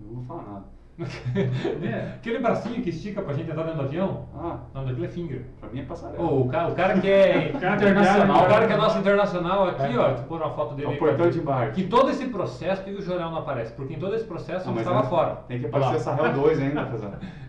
Não 0.00 0.16
vou 0.16 0.24
falar 0.24 0.42
nada. 0.52 0.64
É. 1.82 2.14
Aquele 2.16 2.38
bracinho 2.40 2.82
que 2.82 2.90
estica 2.90 3.22
pra 3.22 3.32
gente 3.32 3.48
entrar 3.50 3.62
dentro 3.62 3.78
do 3.78 3.84
avião. 3.84 4.26
Ah, 4.34 4.58
O 4.74 4.78
nome 4.78 4.88
daquele 4.88 5.06
é 5.06 5.08
finger. 5.08 5.44
pra 5.60 5.68
mim 5.70 5.80
é 5.80 5.84
passarela. 5.84 6.22
Ô, 6.22 6.40
o, 6.42 6.48
cara, 6.48 6.68
o 6.68 6.74
cara 6.74 6.98
que 6.98 7.08
é 7.08 7.52
cara 7.60 7.74
é 7.74 7.76
internacional, 7.76 8.44
o 8.44 8.48
cara 8.48 8.66
que 8.66 8.72
é 8.72 8.76
nosso 8.76 8.98
internacional 8.98 9.68
aqui, 9.68 9.94
É. 9.94 9.98
ó, 9.98 10.14
tu 10.14 10.22
pôr 10.24 10.40
uma 10.40 10.50
foto 10.50 10.74
dele 10.74 10.88
É 10.88 10.94
o 10.94 10.98
portão 10.98 11.30
de 11.30 11.38
embarque. 11.38 11.82
Que 11.82 11.88
todo 11.88 12.10
esse 12.10 12.26
processo, 12.26 12.82
que 12.82 12.90
o 12.90 13.00
jornal 13.02 13.30
não 13.30 13.38
aparece? 13.38 13.72
Porque 13.74 13.94
em 13.94 13.98
todo 13.98 14.14
esse 14.14 14.24
processo 14.24 14.68
Ah, 14.68 14.72
ele 14.72 14.74
mas 14.80 14.86
estava 14.86 15.06
é- 15.06 15.08
fora. 15.08 15.34
Tem 15.46 15.60
que 15.60 15.66
aparecer 15.66 15.96
essa 15.96 16.14
Real 16.14 16.32
2 16.32 16.60
ainda, 16.60 16.82
apesar. 16.82 17.18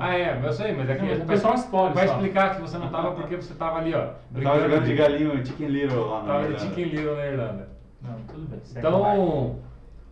Ah, 0.00 0.16
é, 0.16 0.32
mas 0.36 0.44
eu 0.44 0.52
sei, 0.52 0.76
mas 0.76 0.88
é 0.88 0.94
que 0.94 1.04
Não, 1.04 1.24
o 1.24 1.26
pessoal 1.26 1.54
spoiler 1.54 1.92
vai 1.92 2.06
só. 2.06 2.14
explicar 2.14 2.54
que 2.54 2.60
você 2.62 2.78
não 2.78 2.88
tava 2.88 3.10
porque 3.12 3.34
você 3.34 3.52
tava 3.54 3.78
ali, 3.78 3.92
ó. 3.92 4.10
Eu 4.32 4.42
tava 4.44 4.60
jogando 4.60 4.84
de 4.84 4.94
galinho 4.94 5.44
Chicken 5.44 5.66
Little 5.66 6.06
lá 6.08 6.22
na 6.22 6.26
Tava 6.28 6.38
de 6.38 6.44
Irlanda. 6.52 6.58
Chicken 6.60 6.84
Little 6.84 7.16
na 7.16 7.26
Irlanda. 7.26 7.68
Não, 8.02 8.14
tudo 8.28 8.48
bem. 8.48 8.60
Então, 8.76 9.56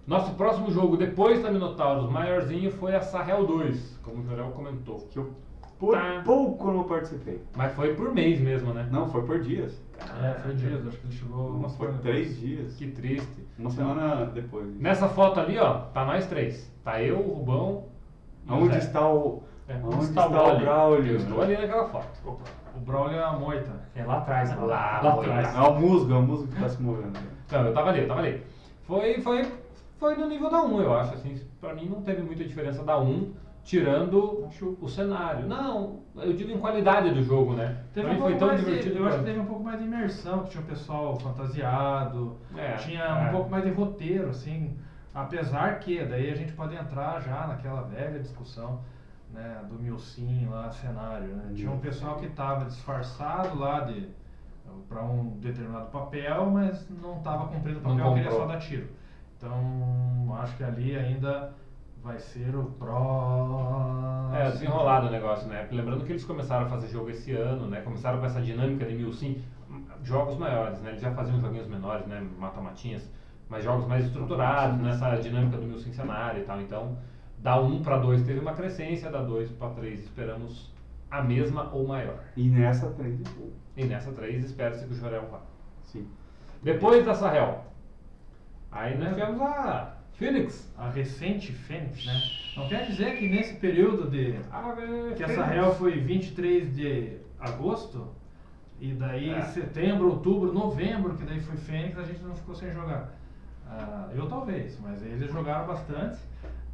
nosso 0.06 0.34
próximo 0.34 0.70
jogo 0.70 0.96
depois 0.96 1.42
da 1.42 1.50
Minotauros 1.50 2.10
maiorzinho 2.10 2.70
foi 2.70 2.94
a 2.94 3.00
Sahel 3.00 3.44
2, 3.46 3.98
como 4.02 4.22
o 4.22 4.24
Jorel 4.26 4.50
comentou. 4.52 4.98
Que 5.10 5.18
eu 5.18 5.32
por 5.78 5.94
Tá. 5.94 6.22
pouco 6.24 6.70
não 6.72 6.84
participei. 6.84 7.42
Mas 7.54 7.74
foi 7.74 7.94
por 7.94 8.14
mês 8.14 8.40
mesmo, 8.40 8.72
né? 8.72 8.88
Não, 8.90 9.08
foi 9.08 9.22
por 9.24 9.40
dias. 9.40 9.78
É, 10.22 10.32
foi 10.40 10.54
dias, 10.54 10.86
acho 10.86 10.96
que 10.98 11.06
ele 11.06 11.14
chegou 11.14 11.48
uma 11.50 11.68
Foi 11.68 11.86
semana 11.88 12.02
três 12.02 12.38
dias. 12.38 12.74
Que 12.76 12.86
triste. 12.90 13.46
Uma 13.58 13.68
semana 13.70 14.26
depois. 14.26 14.74
Nessa 14.80 15.06
foto 15.08 15.38
ali, 15.40 15.58
ó, 15.58 15.80
tá 15.92 16.04
nós 16.06 16.26
três. 16.26 16.72
Tá 16.82 17.02
eu, 17.02 17.18
o 17.18 17.34
Rubão 17.34 17.84
e 18.46 18.50
o 18.50 18.54
Aonde 18.54 18.72
Zé. 18.72 18.78
está 18.78 19.06
o. 19.06 19.42
É, 19.68 19.74
onde 19.84 20.04
está, 20.04 20.26
está 20.26 20.42
o 20.42 20.46
o 20.46 20.50
Oli? 20.54 20.60
Braulio? 20.64 21.12
Eu 21.12 21.16
estou 21.16 21.42
ali 21.42 21.56
naquela 21.58 21.88
foto. 21.88 22.06
O 22.74 22.80
Braulio 22.80 23.18
é 23.18 23.24
a 23.24 23.32
moita. 23.32 23.72
É 23.94 24.02
lá 24.04 24.18
atrás, 24.18 24.48
lá, 24.56 24.64
Lá, 24.64 25.00
lá, 25.02 25.14
lá. 25.14 25.20
atrás. 25.20 25.54
É 25.56 25.60
o 25.60 25.74
musgo, 25.74 26.12
é 26.14 26.16
o 26.16 26.22
musgo 26.22 26.46
que 26.48 26.58
tá 26.60 26.68
se 26.70 26.80
movendo. 26.82 27.18
Não, 27.52 27.66
eu 27.66 27.74
tava 27.74 27.90
ali, 27.90 28.00
eu 28.02 28.08
tava 28.08 28.20
ali. 28.20 28.42
Foi, 28.84 29.20
foi, 29.20 29.44
foi 29.98 30.16
no 30.16 30.28
nível 30.28 30.50
da 30.50 30.62
1, 30.62 30.80
eu 30.80 30.94
acho. 30.94 31.14
Assim, 31.14 31.40
pra 31.60 31.74
mim 31.74 31.88
não 31.88 32.02
teve 32.02 32.22
muita 32.22 32.44
diferença 32.44 32.82
da 32.82 32.98
1, 32.98 33.32
tirando 33.64 34.48
o 34.80 34.88
cenário. 34.88 35.46
Não, 35.46 36.00
eu 36.16 36.32
digo 36.32 36.52
em 36.52 36.58
qualidade 36.58 37.10
do 37.10 37.22
jogo, 37.22 37.54
né? 37.54 37.82
Teve 37.92 38.10
um 38.10 38.18
foi 38.20 38.36
tão 38.36 38.48
mais 38.48 38.60
divertido. 38.60 38.94
de, 38.94 39.00
eu 39.00 39.08
acho 39.08 39.18
que 39.18 39.24
teve 39.24 39.40
um 39.40 39.46
pouco 39.46 39.64
mais 39.64 39.78
de 39.78 39.84
imersão, 39.84 40.44
que 40.44 40.50
tinha 40.50 40.62
o 40.62 40.66
pessoal 40.66 41.18
fantasiado, 41.18 42.36
É, 42.56 42.74
tinha 42.76 43.02
é. 43.02 43.28
um 43.28 43.32
pouco 43.32 43.50
mais 43.50 43.64
de 43.64 43.70
roteiro, 43.70 44.28
assim, 44.30 44.76
apesar 45.12 45.80
que, 45.80 46.04
daí 46.04 46.30
a 46.30 46.36
gente 46.36 46.52
pode 46.52 46.76
entrar 46.76 47.20
já 47.20 47.46
naquela 47.46 47.82
velha 47.82 48.20
discussão, 48.20 48.80
né, 49.32 49.60
do 49.68 49.74
Milsim 49.82 50.46
lá, 50.48 50.70
cenário, 50.70 51.28
né? 51.34 51.52
Tinha 51.54 51.70
um 51.70 51.80
pessoal 51.80 52.16
que 52.16 52.26
estava 52.26 52.64
disfarçado 52.66 53.58
lá 53.58 53.80
de 53.80 54.08
para 54.88 55.02
um 55.02 55.30
determinado 55.40 55.90
papel, 55.90 56.50
mas 56.50 56.88
não 57.02 57.18
estava 57.18 57.48
cumprindo 57.48 57.78
o 57.78 57.82
papel, 57.82 58.14
queria 58.14 58.30
só 58.30 58.46
dar 58.46 58.58
tiro. 58.58 58.88
Então, 59.36 60.36
acho 60.40 60.56
que 60.56 60.64
ali 60.64 60.96
ainda 60.96 61.52
vai 62.02 62.18
ser 62.18 62.54
o 62.54 62.64
próximo. 62.64 64.34
É, 64.34 64.50
desenrolado 64.50 65.08
o 65.08 65.10
negócio, 65.10 65.48
né? 65.48 65.68
Lembrando 65.70 66.04
que 66.04 66.12
eles 66.12 66.24
começaram 66.24 66.66
a 66.66 66.68
fazer 66.68 66.88
jogo 66.88 67.10
esse 67.10 67.32
ano, 67.32 67.66
né? 67.66 67.80
Começaram 67.80 68.18
com 68.20 68.26
essa 68.26 68.40
dinâmica 68.40 68.84
de 68.86 68.94
mil 68.94 69.12
sim, 69.12 69.42
jogos 70.02 70.38
maiores, 70.38 70.80
né? 70.80 70.90
Eles 70.90 71.02
já 71.02 71.12
faziam 71.12 71.40
joguinhos 71.40 71.66
menores, 71.66 72.06
né? 72.06 72.26
Mata-matinhas, 72.38 73.10
mas 73.48 73.64
jogos 73.64 73.86
mais 73.86 74.06
estruturados, 74.06 74.80
nessa 74.80 75.16
dinâmica 75.16 75.56
do 75.56 75.66
mil 75.66 75.78
sim 75.78 75.92
cenário 75.92 76.42
e 76.42 76.44
tal. 76.44 76.60
Então, 76.60 76.96
da 77.38 77.60
1 77.60 77.82
para 77.82 77.98
2 77.98 78.22
teve 78.22 78.40
uma 78.40 78.54
crescência, 78.54 79.10
da 79.10 79.22
2 79.22 79.50
para 79.52 79.70
3 79.70 80.00
esperamos 80.00 80.72
a 81.10 81.22
mesma 81.22 81.70
ou 81.72 81.86
maior. 81.86 82.20
E 82.36 82.48
nessa 82.48 82.90
três. 82.90 83.20
E 83.76 83.84
nessa 83.84 84.12
3 84.12 84.44
espera-se 84.44 84.86
que 84.86 84.92
o 84.92 84.96
Jorel 84.96 85.28
vá. 85.30 85.40
Sim. 85.82 86.08
Depois 86.62 87.04
da 87.04 87.14
Sahel, 87.14 87.64
aí 88.76 88.98
nós 88.98 89.08
tivemos 89.14 89.40
a 89.42 89.92
Phoenix. 90.14 90.72
A 90.78 90.88
recente 90.88 91.52
Fênix, 91.52 92.04
né? 92.06 92.20
Não 92.56 92.68
quer 92.68 92.86
dizer 92.86 93.16
que 93.18 93.28
nesse 93.28 93.54
período 93.56 94.10
de 94.10 94.34
que 95.16 95.22
essa 95.24 95.44
réu 95.44 95.74
foi 95.74 95.98
23 96.00 96.74
de 96.74 97.18
agosto 97.38 98.08
e 98.80 98.92
daí 98.92 99.30
É. 99.30 99.42
setembro, 99.42 100.08
outubro, 100.10 100.52
novembro, 100.52 101.14
que 101.14 101.24
daí 101.24 101.40
foi 101.40 101.56
Fênix, 101.56 101.98
a 101.98 102.02
gente 102.02 102.22
não 102.22 102.34
ficou 102.34 102.54
sem 102.54 102.70
jogar. 102.72 103.10
Ah, 103.68 104.08
eu 104.14 104.26
talvez, 104.28 104.78
mas 104.80 105.02
eles 105.02 105.30
jogaram 105.32 105.66
bastante. 105.66 106.18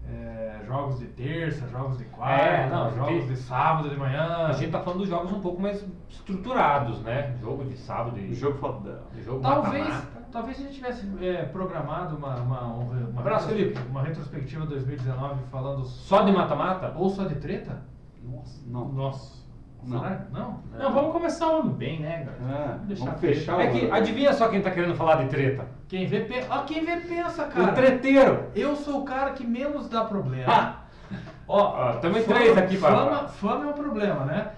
É, 0.09 0.61
jogos 0.67 0.99
de 0.99 1.07
terça, 1.07 1.67
jogos 1.69 1.97
de 1.97 2.05
quarta, 2.07 2.45
É, 2.45 2.69
não, 2.69 2.91
jogos 2.91 3.13
porque- 3.21 3.33
de 3.35 3.37
sábado 3.37 3.89
de 3.89 3.97
manhã. 3.97 4.47
A 4.49 4.53
gente 4.53 4.73
tá 4.73 4.81
falando 4.81 4.99
dos 4.99 5.09
jogos 5.09 5.33
um 5.33 5.41
pouco 5.41 5.63
mais 5.63 5.85
estruturados, 6.11 7.01
né? 7.03 7.37
Jogo 7.41 7.65
de 7.65 7.77
sábado 7.77 8.19
e 8.19 8.33
O 8.33 8.35
jogo 8.35 8.59
fodão. 8.59 8.99
de 9.15 9.23
jogo 9.23 9.41
Talvez, 9.41 9.85
mata-mata. 9.89 10.22
Talvez 10.33 10.57
se 10.57 10.63
a 10.63 10.67
gente 10.67 10.77
tivesse 10.77 11.07
é, 11.21 11.45
programado 11.45 12.17
uma, 12.17 12.35
uma, 12.37 12.61
uma, 12.63 13.21
Abraço, 13.21 13.49
Felipe. 13.49 13.79
uma 13.89 14.03
retrospectiva 14.03 14.65
2019 14.67 15.43
falando 15.51 15.85
Só 15.85 16.23
de 16.23 16.33
mata-mata? 16.33 16.93
ou 16.97 17.11
só 17.11 17.25
de 17.25 17.35
treta? 17.37 17.83
Nossa, 18.25 18.61
não. 18.67 18.89
Nossa. 18.89 19.43
Não. 19.85 19.99
Será? 19.99 20.27
Não? 20.33 20.61
Não, 20.79 20.93
vamos 20.93 21.13
começar 21.13 21.49
o 21.49 21.61
ano 21.61 21.71
bem, 21.71 22.01
né, 22.01 22.25
cara? 22.25 22.79
É, 22.89 22.95
Vamos 22.95 23.21
fechar 23.21 23.61
É 23.61 23.69
o- 23.69 23.73
que 23.73 23.91
adivinha 23.91 24.33
só 24.33 24.49
quem 24.49 24.63
tá 24.63 24.71
querendo 24.71 24.95
falar 24.95 25.17
de 25.17 25.29
treta? 25.29 25.67
Quem 25.89 26.07
vê, 26.07 26.21
pe... 26.21 26.35
Quem 26.69 26.85
vê 26.85 26.97
pensa, 26.99 27.45
cara. 27.47 27.73
O 27.73 27.75
treteiro! 27.75 28.45
Eu 28.55 28.77
sou 28.77 29.01
o 29.01 29.05
cara 29.05 29.33
que 29.33 29.45
menos 29.45 29.89
dá 29.89 30.05
problema. 30.05 30.53
Ha! 30.53 30.83
Ó, 31.49 31.59
ó, 31.59 31.93
também 31.95 32.23
Fama- 32.23 32.39
três 32.39 32.57
aqui. 32.57 32.77
Fama, 32.77 33.27
fama 33.27 33.65
é 33.65 33.69
um 33.69 33.73
problema, 33.73 34.25
né? 34.25 34.53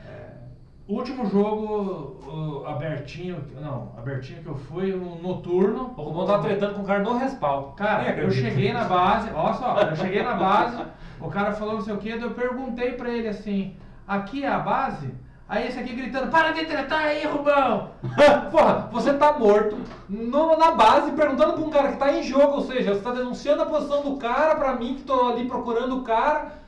Último 0.86 1.24
jogo 1.24 2.20
o 2.26 2.66
abertinho, 2.66 3.42
não, 3.58 3.92
abertinho 3.96 4.42
que 4.42 4.48
eu 4.48 4.54
fui, 4.54 4.94
um 4.94 5.16
noturno. 5.22 5.94
O 5.96 6.02
Romão 6.02 6.26
tava 6.26 6.42
tretando 6.42 6.74
com 6.74 6.82
o 6.82 6.84
cara 6.84 7.02
no 7.02 7.16
respaldo. 7.16 7.68
Cara, 7.74 8.02
Nem 8.12 8.24
eu 8.24 8.30
cheguei 8.30 8.70
na 8.70 8.84
base, 8.84 9.30
olha 9.34 9.54
só, 9.54 9.78
eu 9.80 9.96
cheguei 9.96 10.22
na 10.22 10.34
base, 10.34 10.82
o 11.20 11.28
cara 11.30 11.52
falou 11.52 11.74
não 11.74 11.80
sei 11.80 11.94
o 11.94 11.98
que, 11.98 12.10
eu 12.10 12.30
perguntei 12.32 12.92
pra 12.92 13.08
ele 13.08 13.28
assim, 13.28 13.74
aqui 14.06 14.44
é 14.44 14.48
a 14.48 14.58
base? 14.58 15.10
Aí 15.48 15.68
esse 15.68 15.78
aqui 15.78 15.94
gritando, 15.94 16.30
para 16.30 16.52
de 16.52 16.66
tretar 16.66 17.00
aí, 17.04 17.24
Rubão! 17.26 17.90
Porra, 18.50 18.88
você 18.92 19.14
tá 19.14 19.38
morto 19.38 19.78
no- 20.08 20.56
na 20.58 20.72
base 20.72 21.12
perguntando 21.12 21.54
pra 21.54 21.62
um 21.64 21.70
cara 21.70 21.92
que 21.92 21.98
tá 21.98 22.12
em 22.12 22.22
jogo, 22.22 22.56
ou 22.56 22.60
seja, 22.62 22.94
você 22.94 23.00
tá 23.00 23.10
denunciando 23.12 23.62
a 23.62 23.66
posição 23.66 24.02
do 24.02 24.16
cara 24.16 24.54
pra 24.56 24.74
mim 24.74 24.96
que 24.96 25.02
tô 25.04 25.28
ali 25.28 25.46
procurando 25.46 25.96
o 25.98 26.02
cara. 26.02 26.62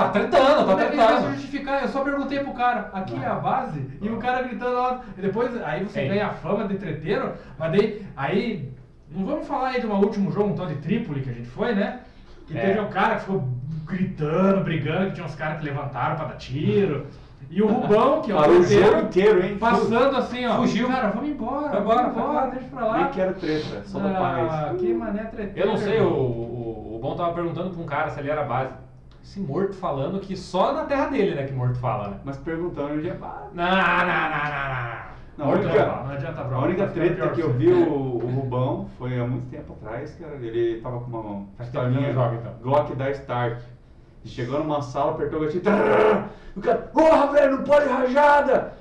Tá 0.00 0.08
tretando, 0.10 0.66
tá 0.76 0.82
é 0.82 0.86
tretando. 0.86 1.30
justificar? 1.32 1.82
Eu 1.82 1.88
só 1.88 2.02
perguntei 2.02 2.38
pro 2.40 2.52
cara, 2.54 2.90
aqui 2.92 3.14
é 3.14 3.26
a 3.26 3.34
base? 3.34 3.84
E 4.00 4.08
o 4.08 4.16
cara 4.18 4.42
gritando 4.42 4.74
lá, 4.76 5.00
depois, 5.16 5.50
aí 5.62 5.84
você 5.84 6.00
Ei. 6.00 6.08
ganha 6.08 6.26
a 6.26 6.30
fama 6.30 6.66
de 6.66 6.76
treteiro, 6.76 7.32
mas 7.58 7.72
daí, 7.72 8.06
aí, 8.16 8.72
não 9.10 9.26
vamos 9.26 9.46
falar 9.46 9.68
aí 9.70 9.80
de 9.80 9.86
um 9.86 9.94
último 9.96 10.30
jogo, 10.32 10.50
um 10.50 10.54
tal 10.54 10.66
de 10.66 10.76
Trípoli 10.76 11.20
que 11.22 11.30
a 11.30 11.34
gente 11.34 11.48
foi, 11.48 11.74
né? 11.74 12.00
Que 12.46 12.56
É. 12.58 12.60
teve 12.66 12.80
um 12.80 12.88
cara 12.88 13.14
que 13.16 13.20
ficou 13.22 13.48
gritando, 13.86 14.64
brigando, 14.64 15.06
que 15.06 15.12
tinha 15.14 15.26
uns 15.26 15.34
caras 15.34 15.58
que 15.58 15.64
levantaram 15.64 16.16
pra 16.16 16.26
dar 16.26 16.36
tiro. 16.36 17.06
E 17.50 17.60
o 17.62 17.66
Rubão, 17.66 18.22
que 18.22 18.30
é 18.30 18.34
o 18.34 18.38
Parou 18.38 18.56
o 18.56 18.60
treteiro, 18.60 18.86
jogo 18.92 19.02
inteiro, 19.06 19.44
hein? 19.44 19.56
passando 19.58 20.16
assim, 20.16 20.46
ó. 20.46 20.56
Fugiu. 20.56 20.86
Cara, 20.86 21.08
vamos 21.08 21.30
embora, 21.30 21.68
Vai 21.68 21.80
embora, 21.80 22.02
vamos 22.08 22.16
embora, 22.30 22.50
deixa 22.52 22.68
pra 22.68 22.86
lá. 22.86 22.98
Nem 22.98 23.06
quero 23.08 23.34
treta, 23.34 23.82
só 23.86 23.98
da 23.98 24.10
Ah, 24.10 24.66
paz. 24.68 24.80
que 24.80 24.94
mané 24.94 25.24
treteiro. 25.24 25.68
Eu 25.68 25.72
não 25.72 25.76
sei, 25.76 26.00
o, 26.00 26.06
o, 26.08 26.94
o 26.96 26.98
Bom 27.02 27.16
tava 27.16 27.32
perguntando 27.32 27.70
pra 27.70 27.82
um 27.82 27.86
cara 27.86 28.10
se 28.10 28.20
ele 28.20 28.30
era 28.30 28.44
base. 28.44 28.72
Esse 29.22 29.38
morto 29.40 29.74
falando 29.74 30.18
que 30.20 30.36
só 30.36 30.72
na 30.72 30.84
terra 30.84 31.06
dele, 31.06 31.34
né, 31.34 31.44
que 31.44 31.52
morto 31.52 31.78
fala, 31.78 32.08
né? 32.08 32.20
Mas 32.24 32.36
perguntando 32.38 32.94
onde 32.94 33.08
é 33.08 33.14
base. 33.14 33.54
Não, 33.54 33.64
não, 33.64 33.76
não, 33.76 34.30
não, 34.30 34.74
não. 34.74 35.10
Não, 35.38 35.50
única-. 35.50 35.86
Não 35.86 36.10
adianta 36.10 36.40
A 36.42 36.58
única 36.58 36.86
treta 36.88 37.28
que 37.30 37.40
eu 37.40 37.48
você. 37.52 37.58
vi 37.58 37.72
o, 37.72 38.18
Rubão 38.18 38.88
foi 38.98 39.18
há 39.18 39.24
muito 39.26 39.48
tempo 39.50 39.72
atrás, 39.72 40.14
cara. 40.20 40.34
Ele 40.36 40.80
tava 40.80 41.00
com 41.00 41.06
uma 41.06 41.22
Faz 41.22 41.70
tempo 41.70 41.84
que 41.84 41.90
pistolinha 41.90 42.12
joga, 42.12 42.36
então. 42.36 42.52
Glock 42.62 42.94
da 42.94 43.10
Start. 43.10 43.62
Chegou 44.24 44.58
numa 44.58 44.82
sala, 44.82 45.12
apertou 45.12 45.38
o 45.40 45.42
gatilho. 45.44 45.62
trrr, 45.62 46.24
O 46.56 46.60
cara, 46.60 46.78
porra, 46.92 47.26
velho, 47.32 47.56
não 47.56 47.64
pode 47.64 47.88
rajada! 47.88 48.74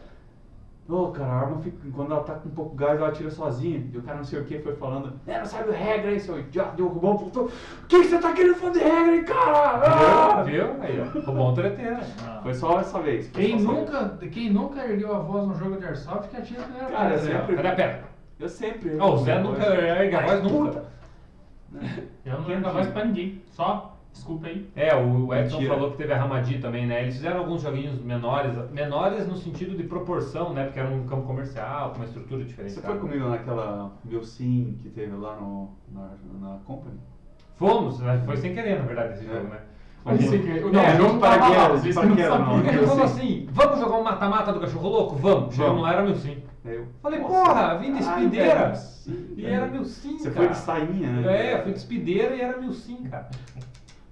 Ô, 0.89 1.09
cara, 1.09 1.31
a 1.31 1.39
arma 1.41 1.59
fica. 1.59 1.77
Quando 1.95 2.11
ela 2.13 2.23
tá 2.23 2.33
com 2.33 2.49
um 2.49 2.51
pouco 2.51 2.71
de 2.75 2.83
gás, 2.83 2.99
ela 2.99 3.11
tira 3.11 3.29
sozinha. 3.29 3.85
E 3.93 3.97
o 3.97 4.01
cara 4.01 4.17
não 4.17 4.23
sei 4.23 4.39
o 4.39 4.43
que 4.45 4.57
foi 4.57 4.75
falando, 4.75 5.13
é, 5.27 5.37
não 5.37 5.45
sabe 5.45 5.71
regra 5.71 6.09
aí, 6.09 6.19
seu 6.19 6.39
idiota. 6.39 6.73
E 6.77 6.81
o 6.81 6.87
Rubão 6.87 7.15
falou, 7.17 7.47
o 7.47 7.85
que, 7.87 7.99
que 7.99 8.07
você 8.07 8.17
tá 8.17 8.33
querendo 8.33 8.55
fazer 8.55 8.79
regra 8.79 9.11
aí, 9.11 9.23
cara? 9.23 9.81
Ah! 9.85 10.41
Viu? 10.41 10.65
Viu? 10.73 10.81
Aí, 10.81 10.99
ó. 10.99 11.19
Roubou 11.19 11.51
um 11.51 11.53
treteiro. 11.53 11.97
Ah. 12.25 12.39
Foi 12.41 12.53
só 12.55 12.79
essa 12.79 12.99
vez. 12.99 13.29
Quem 13.29 13.59
nunca, 13.59 14.17
quem 14.31 14.49
nunca 14.49 14.83
ergueu 14.83 15.15
a 15.15 15.19
voz 15.19 15.47
num 15.47 15.53
jogo 15.55 15.77
de 15.77 15.85
Airsoft 15.85 16.27
que 16.29 16.37
atira 16.37 16.61
a 16.61 16.63
primeira 16.63 16.87
Cara, 16.89 17.09
vez, 17.09 17.25
eu 17.27 17.31
sempre- 17.37 17.55
Cadê 17.55 17.67
a 17.67 17.75
pedra? 17.75 17.91
vez. 17.93 18.05
Eu 18.39 18.49
sempre. 18.49 18.97
Ó, 18.99 19.13
o 19.13 19.17
Zé 19.17 19.39
nunca 19.43 19.63
ergue 19.65 20.15
a 20.15 20.21
voz 20.25 20.43
nunca. 20.43 20.71
Puta. 20.71 20.85
Eu 22.25 22.39
não 22.39 22.47
lembro 22.47 22.69
a 22.69 22.71
voz 22.73 22.87
pra 22.87 23.05
ninguém. 23.05 23.41
Só, 23.51 23.88
desculpa 24.11 24.47
aí. 24.47 24.69
É, 24.75 24.95
o 24.95 25.33
Edson 25.33 25.57
Mentira. 25.57 25.73
falou 25.75 25.91
que 25.91 25.97
teve 25.97 26.13
a 26.13 26.17
Ramadi 26.17 26.59
também, 26.59 26.85
né? 26.85 27.01
Eles 27.03 27.15
fizeram 27.15 27.39
alguns 27.39 27.61
joguinhos 27.61 28.01
menores, 28.01 28.55
menores 28.71 29.27
no 29.27 29.35
sentido 29.35 29.75
de 29.77 29.83
proporção, 29.83 30.53
né? 30.53 30.65
Porque 30.65 30.79
era 30.79 30.89
um 30.89 31.05
campo 31.05 31.23
comercial, 31.23 31.91
com 31.91 31.97
uma 31.97 32.05
estrutura 32.05 32.43
diferente. 32.43 32.73
Você 32.73 32.81
foi 32.81 32.97
comigo 32.97 33.27
naquela 33.29 33.91
Milsim 34.03 34.75
que 34.81 34.89
teve 34.89 35.15
lá 35.15 35.35
no, 35.35 35.69
na, 35.91 36.09
na 36.39 36.57
Company? 36.65 36.97
Fomos, 37.55 37.99
né? 37.99 38.21
foi 38.25 38.37
sem 38.37 38.53
querer, 38.53 38.79
na 38.79 38.85
verdade, 38.85 39.13
esse 39.13 39.25
É. 39.29 39.33
jogo, 39.33 39.47
né? 39.49 39.59
Foi 40.03 40.13
Mas- 40.13 40.29
sem 40.29 40.41
querer. 40.41 40.61
Não, 40.63 40.71
Para 41.19 41.37
não 41.37 41.49
que 41.51 41.55
era, 41.55 41.93
sabiam. 41.93 42.39
não? 42.39 42.59
Ele 42.59 42.87
falou 42.87 43.03
assim, 43.03 43.47
vamos 43.51 43.79
jogar 43.79 43.97
um 43.97 44.03
mata-mata 44.03 44.53
do 44.53 44.59
cachorro 44.61 44.87
louco? 44.89 45.15
Vamos. 45.15 45.55
Chegamos 45.55 45.81
lá, 45.81 45.91
era 45.93 46.03
mil 46.03 46.15
sim. 46.15 46.37
Eu 46.63 46.87
Falei, 47.01 47.19
Nossa. 47.19 47.33
porra, 47.33 47.77
vim 47.77 47.93
de 47.93 47.99
espideira. 47.99 48.73
E 49.35 49.45
era 49.45 49.67
mil 49.67 49.83
sim, 49.85 50.17
Você 50.17 50.29
cara. 50.31 50.35
foi 50.35 50.47
de 50.49 50.57
sainha, 50.57 51.09
né? 51.11 51.51
É, 51.53 51.61
fui 51.63 51.71
de 51.71 51.77
espideira 51.79 52.35
e 52.35 52.41
era 52.41 52.57
mil 52.57 52.71
sim, 52.73 53.03
cara. 53.09 53.29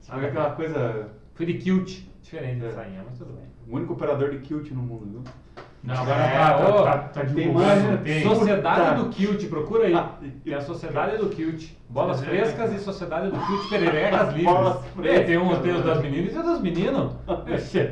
Sabe 0.08 0.26
aquela 0.28 0.52
coisa. 0.52 1.10
Fui 1.34 1.46
de 1.46 1.56
kilt, 1.56 2.00
diferente 2.24 2.64
É. 2.64 2.68
da 2.70 2.74
sainha, 2.74 3.02
mas 3.06 3.18
tudo 3.18 3.34
bem. 3.34 3.44
O 3.68 3.76
único 3.76 3.92
operador 3.94 4.30
de 4.30 4.38
kilt 4.40 4.72
no 4.72 4.82
mundo, 4.82 5.06
viu? 5.06 5.24
Não, 5.84 5.94
agora 5.96 6.20
É, 6.22 6.38
tá, 6.38 6.54
tá, 6.58 6.72
tá, 6.84 6.98
tá 6.98 7.22
tem 7.26 7.36
divulgando. 7.36 7.88
mais- 7.88 8.02
tem. 8.02 8.24
Sociedade 8.24 9.04
do 9.04 9.10
Kilt, 9.10 9.48
procura 9.48 9.86
aí. 9.86 9.94
Ah, 9.94 10.12
Tem 10.44 10.54
a 10.54 10.62
Sociedade 10.62 11.18
do 11.18 11.30
Kilt. 11.30 11.72
Bolas 11.90 12.22
frescas 12.24 12.74
e 12.74 12.80
Sociedade 12.80 13.30
do 13.32 13.38
Kilt 13.38 13.70
Pererecas 13.70 14.34
livres. 14.34 14.76
É, 15.06 15.20
tem, 15.24 15.38
um, 15.38 15.62
tem 15.62 15.72
os 15.74 15.86
né? 15.86 15.94
das 15.94 16.02
meninas 16.02 16.34
e 16.34 16.38
os 16.40 16.46
dos 16.46 16.62
meninos. 16.62 17.14
Ixi, 17.48 17.92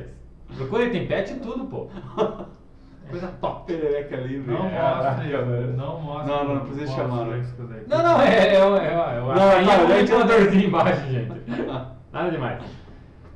Procura 0.57 0.83
aí, 0.83 0.89
tem 0.89 1.05
pet 1.07 1.33
e 1.33 1.39
tudo, 1.39 1.65
pô. 1.65 1.87
Coisa 3.09 3.27
top. 3.39 3.71
Perereca 3.71 4.15
livre. 4.17 4.51
Não 4.51 4.63
velho. 4.63 5.73
não 5.77 6.01
mostre. 6.01 6.27
Não, 6.31 6.43
não, 6.43 6.55
não 6.55 6.65
precisa 6.65 6.87
chamar, 6.95 7.25
não. 7.25 7.37
isso 7.39 7.53
daí. 7.59 7.83
Não, 7.87 8.03
não, 8.03 8.21
é, 8.21 8.55
é, 8.55 8.65
o- 8.65 8.77
é, 8.77 8.87
é, 9.17 9.21
o- 9.21 9.35
Não, 9.35 9.49
aí 9.51 9.65
não, 9.65 9.71
é 9.73 9.77
um 9.83 9.87
daí- 9.87 9.99
ventiladorzinho 10.01 10.67
embaixo, 10.67 11.05
gente. 11.11 11.31
Nada 12.15 12.31
demais. 12.31 12.63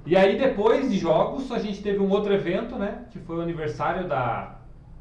E 0.05 0.15
aí 0.15 0.37
depois 0.39 0.89
de 0.89 0.97
jogos, 0.97 1.51
a 1.51 1.59
gente 1.59 1.83
teve 1.83 1.99
um 1.99 2.09
outro 2.09 2.33
evento, 2.33 2.77
né? 2.77 3.03
Que 3.11 3.19
foi 3.19 3.37
o 3.37 3.41
aniversário 3.41 4.07
da 4.07 4.55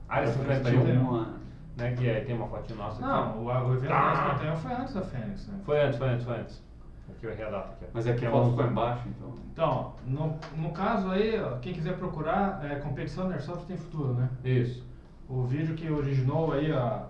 Área 0.08 0.26
51, 0.32 1.00
Uma- 1.00 1.28
né? 1.76 1.94
Que 1.96 2.08
é, 2.08 2.20
tem 2.22 2.34
uma 2.34 2.48
fotinha 2.48 2.76
nossa 2.76 2.94
aqui. 3.00 3.06
Não, 3.08 3.38
o, 3.38 3.44
o 3.46 3.74
evento 3.74 3.88
da 3.90 4.12
Escanteio 4.12 4.56
foi 4.56 4.72
antes 4.72 4.94
da 4.94 5.02
Fênix, 5.02 5.46
né? 5.46 5.54
Foi 5.64 5.80
antes, 5.80 5.96
foi 5.98 6.08
antes, 6.08 6.24
foi 6.24 6.36
antes. 6.40 6.62
Aqui 7.08 7.24
eu 7.26 7.30
errei 7.30 7.46
a 7.46 7.50
data 7.50 7.68
aqui. 7.72 7.84
Mas 7.94 8.06
aqui 8.08 8.26
a 8.26 8.28
É 8.28 8.32
foto 8.32 8.46
um- 8.48 8.50
ficou 8.50 8.66
embaixo, 8.66 9.02
então. 9.08 9.34
Então, 9.52 9.92
no, 10.06 10.36
no 10.60 10.72
caso 10.72 11.08
aí, 11.12 11.40
ó, 11.40 11.56
quem 11.58 11.72
quiser 11.72 11.96
procurar, 11.96 12.60
é, 12.68 12.74
competição 12.76 13.30
Airsoft 13.30 13.64
tem 13.66 13.76
futuro, 13.76 14.12
né? 14.14 14.28
Isso. 14.44 14.84
O 15.28 15.44
vídeo 15.44 15.74
que 15.76 15.88
originou 15.88 16.52
aí 16.52 16.72
a, 16.72 17.04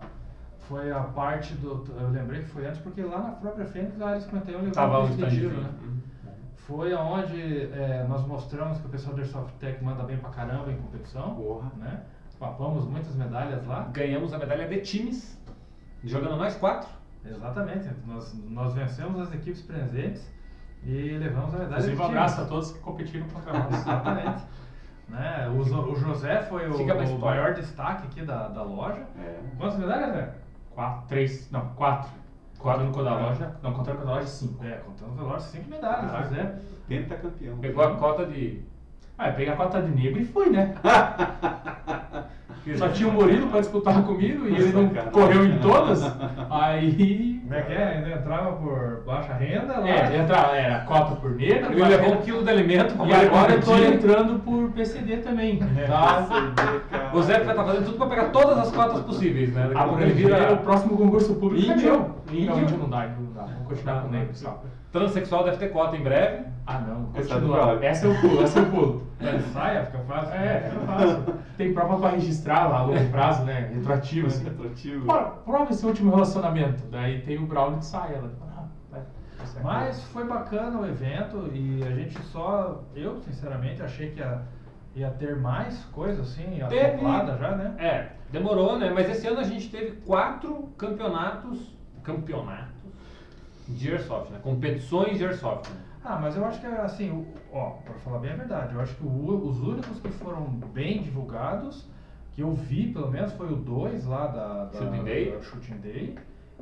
foi 0.68 0.92
a 0.92 1.00
parte 1.00 1.54
do. 1.54 1.84
Eu 1.98 2.10
lembrei 2.10 2.42
que 2.42 2.48
foi 2.50 2.66
antes, 2.66 2.78
porque 2.80 3.00
lá 3.02 3.18
na 3.18 3.30
própria 3.30 3.64
Fênix 3.64 4.00
a 4.02 4.08
área 4.08 4.20
51 4.20 4.58
levou 4.58 4.70
Tava 4.72 5.00
um 5.00 5.06
de 5.06 5.16
tiro, 5.16 5.26
standzinho. 5.28 5.62
né? 5.62 5.70
Uhum. 5.82 5.98
Foi 6.68 6.92
aonde 6.92 7.72
é, 7.72 8.04
nós 8.06 8.26
mostramos 8.26 8.78
que 8.78 8.86
o 8.86 8.90
pessoal 8.90 9.16
da 9.16 9.22
Airsoft 9.22 9.54
Tech 9.54 9.82
manda 9.82 10.02
bem 10.02 10.18
pra 10.18 10.28
caramba 10.28 10.70
em 10.70 10.76
competição. 10.76 11.34
Porra. 11.34 11.72
Né? 11.78 12.02
Papamos 12.38 12.84
muitas 12.84 13.16
medalhas 13.16 13.66
lá. 13.66 13.88
Ganhamos 13.90 14.34
a 14.34 14.38
medalha 14.38 14.68
de 14.68 14.82
times, 14.82 15.40
jogando 16.04 16.36
nós 16.36 16.56
quatro. 16.56 16.86
Exatamente. 17.24 17.88
Nós, 18.06 18.34
nós 18.50 18.74
vencemos 18.74 19.18
as 19.18 19.34
equipes 19.34 19.62
presentes 19.62 20.30
e 20.84 21.16
levamos 21.16 21.54
a 21.54 21.58
medalha 21.58 21.80
Inclusive, 21.80 21.96
de 21.96 22.02
um 22.02 22.04
abraço 22.04 22.34
a 22.34 22.36
times. 22.44 22.50
todos 22.50 22.72
que 22.72 22.78
competiram 22.80 23.28
contra 23.30 23.52
nós. 23.54 23.72
Exatamente. 23.72 24.42
né? 25.08 25.48
o, 25.48 25.60
o 25.60 25.96
José 25.96 26.42
foi 26.42 26.68
o, 26.68 26.76
o 26.76 27.18
maior 27.18 27.54
destaque 27.54 28.08
aqui 28.08 28.20
da, 28.20 28.48
da 28.48 28.62
loja. 28.62 29.06
É. 29.18 29.40
Quantas 29.56 29.78
medalhas, 29.78 30.14
velho? 30.14 30.32
Quatro, 30.74 31.08
três, 31.08 31.50
não, 31.50 31.66
quatro. 31.70 32.10
Contando 32.58 32.92
com 32.92 33.00
a 33.00 33.02
da 33.04 33.14
loja, 33.16 33.56
não, 33.62 33.72
contando 33.72 33.96
com 33.96 34.02
a 34.02 34.04
da 34.04 34.12
loja, 34.14 34.26
cinco. 34.26 34.64
É, 34.64 34.72
contando 34.72 35.16
com 35.16 35.20
a 35.20 35.32
loja, 35.32 35.40
cinco 35.40 35.70
medalhas, 35.70 36.10
Caraca. 36.10 36.28
José. 36.28 36.54
Pentacampeão. 36.88 37.58
Pegou 37.58 37.84
a 37.84 37.94
cota 37.96 38.26
de. 38.26 38.62
Ah, 39.16 39.28
eu 39.28 39.34
peguei 39.34 39.52
a 39.52 39.56
cota 39.56 39.82
de 39.82 39.90
negro 39.90 40.20
e 40.20 40.24
fui, 40.24 40.50
né? 40.50 40.74
Só 42.76 42.88
tinha 42.88 43.08
o 43.08 43.12
Murilo 43.12 43.48
pra 43.48 43.60
disputar 43.60 44.04
comigo 44.04 44.46
e 44.46 44.54
ele 44.54 44.72
não 44.72 44.88
correu 45.10 45.46
em 45.46 45.58
todas. 45.58 46.02
Aí. 46.50 47.37
Como 47.48 47.58
é 47.58 47.62
que 47.62 47.72
é? 47.72 47.82
Ainda 47.96 48.10
entrava 48.10 48.52
por 48.56 49.02
baixa 49.06 49.32
renda 49.32 49.78
lá. 49.78 49.88
É, 49.88 50.16
entra, 50.18 50.36
era 50.54 50.80
cota 50.80 51.16
por 51.16 51.30
negro. 51.30 51.72
Ele 51.72 51.82
levou 51.84 52.12
um 52.12 52.16
quilo 52.20 52.44
de 52.44 52.50
alimento 52.50 52.94
E 53.06 53.12
agora 53.14 53.52
eu 53.54 53.60
tô 53.62 53.70
competir. 53.70 53.94
entrando 53.94 54.38
por 54.40 54.70
PCD 54.72 55.16
também. 55.18 55.58
Tá? 55.86 56.20
Nossa, 56.20 57.16
O 57.16 57.22
Zé 57.22 57.40
vai 57.40 57.50
estar 57.54 57.64
fazendo 57.64 57.84
tudo 57.86 57.96
pra 57.96 58.06
pegar 58.08 58.24
todas 58.26 58.58
as 58.58 58.70
cotas 58.70 59.00
possíveis, 59.00 59.54
né? 59.54 59.62
Daqui 59.62 59.78
a 59.78 59.80
Ah, 59.80 59.84
pouco 59.86 60.02
ele 60.02 60.12
vira 60.12 60.52
o 60.52 60.58
próximo 60.58 60.94
concurso 60.98 61.34
público. 61.36 61.72
Índio? 61.72 62.14
é. 62.30 62.34
Índio? 62.34 62.50
Não, 62.54 62.62
índio 62.62 62.76
não 62.76 62.90
dá, 62.90 63.06
índio 63.06 63.22
não 63.22 63.32
dá. 63.32 63.42
Vamos 63.44 63.66
continuar 63.68 64.02
com 64.02 64.08
negro 64.08 64.34
só. 64.34 64.62
Transexual 64.98 65.44
deve 65.44 65.58
ter 65.58 65.68
cota 65.68 65.96
em 65.96 66.02
breve. 66.02 66.44
Ah, 66.66 66.80
não. 66.80 67.10
Essa 67.14 67.34
é 67.34 67.34
Continua. 67.34 67.84
Essa 67.84 68.06
eu 68.06 68.20
pulo, 68.20 68.42
essa 68.42 68.58
eu 68.58 68.66
pulo. 68.66 69.06
É, 69.20 69.38
saia, 69.52 69.86
fica 69.86 69.98
fácil. 70.00 70.34
É, 70.34 70.70
fica 70.70 70.86
fácil. 70.86 71.34
Tem 71.56 71.72
prova 71.72 71.98
pra 71.98 72.10
registrar 72.10 72.68
lá 72.68 72.78
a 72.78 72.82
longo 72.84 73.10
prazo, 73.10 73.44
né? 73.44 73.70
Retroativo, 73.72 74.26
assim. 74.26 74.44
Bora, 75.04 75.24
prova 75.44 75.70
esse 75.70 75.86
último 75.86 76.10
relacionamento. 76.10 76.82
Daí 76.90 77.22
tem 77.22 77.38
o 77.38 77.46
Braulio 77.46 77.78
de 77.78 77.86
saia. 77.86 78.16
Ela, 78.16 78.30
ah. 78.42 79.00
Mas 79.62 80.02
foi 80.04 80.24
bacana 80.24 80.80
o 80.80 80.86
evento 80.86 81.48
e 81.52 81.82
a 81.84 81.90
gente 81.90 82.20
só. 82.24 82.84
Eu, 82.94 83.18
sinceramente, 83.20 83.82
achei 83.82 84.10
que 84.10 84.18
ia, 84.18 84.42
ia 84.94 85.10
ter 85.10 85.36
mais 85.36 85.84
coisa 85.86 86.22
assim, 86.22 86.60
acoplada 86.60 87.36
já, 87.38 87.56
né? 87.56 87.74
É, 87.78 88.06
demorou, 88.30 88.78
né? 88.78 88.90
Mas 88.94 89.08
esse 89.08 89.26
ano 89.26 89.40
a 89.40 89.44
gente 89.44 89.70
teve 89.70 89.92
quatro 90.04 90.68
campeonatos. 90.76 91.76
Campeonatos 92.02 92.77
de 93.68 93.90
Airsoft, 93.90 94.30
né? 94.32 94.38
Competições 94.42 95.18
de 95.18 95.24
Airsoft. 95.24 95.70
Né? 95.70 95.76
Ah, 96.04 96.18
mas 96.20 96.36
eu 96.36 96.44
acho 96.44 96.60
que 96.60 96.66
assim, 96.66 97.26
ó, 97.52 97.70
pra 97.84 97.94
falar 97.94 98.18
bem 98.18 98.32
a 98.32 98.36
verdade, 98.36 98.74
eu 98.74 98.80
acho 98.80 98.94
que 98.94 99.04
o- 99.04 99.46
os 99.48 99.60
únicos 99.62 100.00
que 100.00 100.08
foram 100.10 100.44
bem 100.72 101.02
divulgados, 101.02 101.86
que 102.32 102.40
eu 102.42 102.52
vi 102.52 102.92
pelo 102.92 103.10
menos, 103.10 103.32
foi 103.32 103.52
o 103.52 103.56
2 103.56 104.06
lá 104.06 104.26
da, 104.28 104.64
da 104.66 104.78
Shooting 104.78 105.04
Day. 105.04 105.30
da 105.32 105.40
Shooting 105.42 105.76
Day 105.78 106.14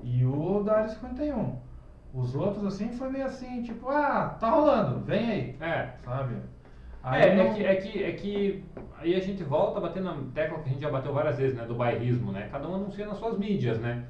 e 0.02 0.24
o 0.24 0.62
da 0.64 0.78
Área 0.78 0.88
51. 0.88 1.56
Os 2.14 2.34
outros, 2.34 2.64
assim, 2.64 2.88
foi 2.92 3.10
meio 3.10 3.26
assim, 3.26 3.62
tipo, 3.62 3.88
ah, 3.88 4.36
tá 4.40 4.50
rolando, 4.50 5.00
vem 5.00 5.30
aí, 5.30 5.56
É. 5.60 5.90
sabe? 6.04 6.36
É, 7.04 7.36
não- 7.36 7.44
é, 7.44 7.54
que, 7.54 7.64
é, 7.64 7.74
que, 7.76 8.02
é 8.04 8.12
que 8.12 8.64
aí 8.98 9.14
a 9.14 9.20
gente 9.20 9.44
volta 9.44 9.78
batendo 9.78 10.06
na 10.06 10.16
tecla 10.34 10.58
que 10.58 10.68
a 10.70 10.72
gente 10.72 10.80
já 10.82 10.90
bateu 10.90 11.12
várias 11.12 11.38
vezes, 11.38 11.56
né? 11.56 11.64
Do 11.64 11.74
bairrismo, 11.76 12.32
né? 12.32 12.48
Cada 12.50 12.66
um 12.68 12.74
anuncia 12.74 13.06
nas 13.06 13.18
suas 13.18 13.38
mídias, 13.38 13.78
né? 13.78 14.04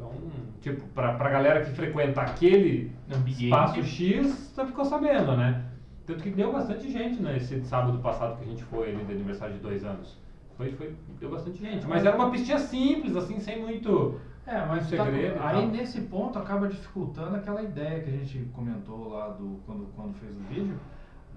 Então, 0.00 0.12
tipo, 0.60 0.86
pra, 0.88 1.14
pra 1.14 1.30
galera 1.30 1.64
que 1.64 1.70
frequenta 1.72 2.20
aquele 2.22 2.92
Ambiente. 3.14 3.44
espaço 3.44 3.82
X, 3.82 4.52
já 4.56 4.66
ficou 4.66 4.84
sabendo, 4.84 5.36
né? 5.36 5.64
Tanto 6.06 6.22
que 6.22 6.30
deu 6.30 6.52
bastante 6.52 6.90
gente 6.90 7.22
nesse 7.22 7.60
sábado 7.64 7.98
passado 7.98 8.36
que 8.38 8.44
a 8.44 8.48
gente 8.48 8.64
foi 8.64 8.90
ali 8.90 9.04
de 9.04 9.12
aniversário 9.12 9.54
de 9.54 9.60
dois 9.60 9.84
anos. 9.84 10.18
Foi, 10.56 10.72
foi, 10.72 10.94
deu 11.20 11.30
bastante 11.30 11.58
gente. 11.58 11.86
Mas 11.86 12.04
era 12.04 12.16
uma 12.16 12.30
pistinha 12.30 12.58
simples, 12.58 13.14
assim, 13.16 13.38
sem 13.38 13.60
muito. 13.60 14.20
É, 14.46 14.64
mas 14.66 14.90
tá- 14.90 15.04
segredo 15.04 15.36
e 15.36 15.38
aí 15.38 15.66
nesse 15.66 16.00
ponto 16.02 16.38
acaba 16.38 16.66
dificultando 16.66 17.36
aquela 17.36 17.62
ideia 17.62 18.00
que 18.02 18.08
a 18.10 18.12
gente 18.12 18.38
comentou 18.52 19.10
lá 19.10 19.28
do 19.28 19.60
quando, 19.64 19.86
quando 19.94 20.14
fez 20.14 20.34
o 20.36 20.40
vídeo, 20.52 20.76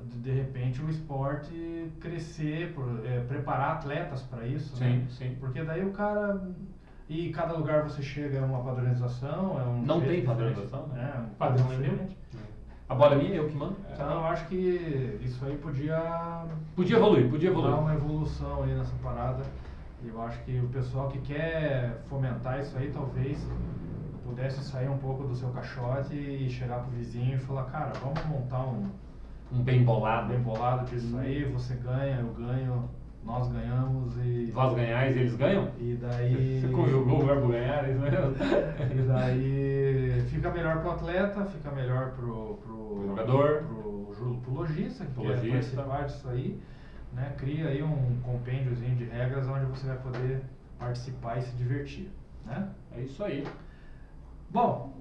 de, 0.09 0.17
de 0.19 0.31
repente 0.31 0.81
o 0.81 0.89
esporte 0.89 1.91
crescer, 1.99 2.73
por, 2.73 3.05
é, 3.05 3.19
preparar 3.19 3.73
atletas 3.73 4.23
para 4.23 4.47
isso, 4.47 4.75
Sim, 4.75 4.83
né? 4.85 5.05
sim. 5.09 5.35
Porque 5.39 5.61
daí 5.63 5.85
o 5.85 5.91
cara 5.91 6.41
e 7.09 7.29
cada 7.31 7.53
lugar 7.53 7.83
você 7.83 8.01
chega 8.01 8.37
é 8.37 8.41
uma 8.41 8.63
padronização, 8.63 9.59
é 9.59 9.63
um 9.63 9.81
Não 9.81 9.99
tem 9.99 10.21
diferente. 10.21 10.25
padronização, 10.25 10.87
né? 10.87 11.13
É, 11.15 11.19
um 11.19 11.29
Padrão 11.35 11.71
é 11.71 11.77
meu. 11.77 12.07
A 12.89 12.95
bola 12.95 13.15
é 13.15 13.17
minha, 13.17 13.35
eu 13.35 13.47
que 13.49 13.55
mando. 13.55 13.75
Então 13.93 14.11
eu 14.11 14.25
acho 14.25 14.45
que 14.47 15.19
isso 15.23 15.43
aí 15.45 15.57
podia 15.57 16.45
Podia 16.75 16.97
evoluir, 16.97 17.29
podia 17.29 17.49
dar 17.51 17.57
evoluir. 17.57 17.79
uma 17.79 17.93
evolução 17.93 18.63
aí 18.63 18.73
nessa 18.75 18.95
parada. 19.01 19.43
E 20.03 20.09
eu 20.09 20.21
acho 20.21 20.39
que 20.43 20.59
o 20.59 20.67
pessoal 20.67 21.07
que 21.09 21.19
quer 21.19 22.01
fomentar 22.09 22.59
isso 22.59 22.77
aí 22.77 22.91
talvez 22.91 23.45
pudesse 24.25 24.63
sair 24.63 24.89
um 24.89 24.97
pouco 24.97 25.23
do 25.23 25.35
seu 25.35 25.49
caixote 25.49 26.13
e 26.15 26.49
chegar 26.49 26.79
pro 26.79 26.91
vizinho 26.91 27.35
e 27.35 27.39
falar, 27.39 27.63
cara, 27.65 27.91
vamos 28.01 28.23
montar 28.25 28.63
um 28.65 28.89
Um 29.51 29.61
bem 29.61 29.83
bolado. 29.83 30.29
bem 30.29 30.39
bolado 30.41 30.85
disso 30.85 31.15
aí, 31.17 31.43
você 31.45 31.75
ganha, 31.75 32.17
eu 32.19 32.33
ganho, 32.33 32.89
nós 33.25 33.47
ganhamos 33.51 34.15
e. 34.17 34.51
Vós 34.53 34.73
ganhais, 34.75 35.15
eles 35.15 35.35
ganham? 35.35 35.69
E 35.79 35.95
daí. 35.99 36.59
Você 36.61 36.67
conjugou 36.73 37.21
o 37.21 37.25
verbo 37.25 37.47
ganhar, 37.49 37.85
é 37.87 37.91
isso 37.91 37.99
mesmo? 38.01 38.35
E 38.93 39.07
daí 39.07 40.21
fica 40.29 40.51
melhor 40.51 40.81
pro 40.81 40.91
atleta, 40.91 41.45
fica 41.45 41.71
melhor 41.71 42.11
pro, 42.11 42.55
pro, 42.63 42.95
Pro 42.95 43.07
jogador. 43.07 43.63
pro, 43.63 44.13
ju- 44.17 44.39
pro 44.43 44.53
lojista 44.53 45.05
que 45.05 45.11
Pro 45.13 45.23
quer 45.23 45.49
participar 45.49 46.05
disso 46.05 46.29
aí. 46.29 46.59
Né? 47.13 47.33
Cria 47.37 47.67
aí 47.67 47.81
um 47.83 48.17
compêndiozinho 48.23 48.95
de 48.95 49.03
regras 49.05 49.47
onde 49.47 49.65
você 49.65 49.87
vai 49.87 49.97
poder 49.97 50.41
participar 50.79 51.37
e 51.37 51.41
se 51.43 51.55
divertir. 51.55 52.09
Né? 52.45 52.69
É 52.95 53.01
isso 53.01 53.23
aí. 53.23 53.45
Bom, 54.49 54.92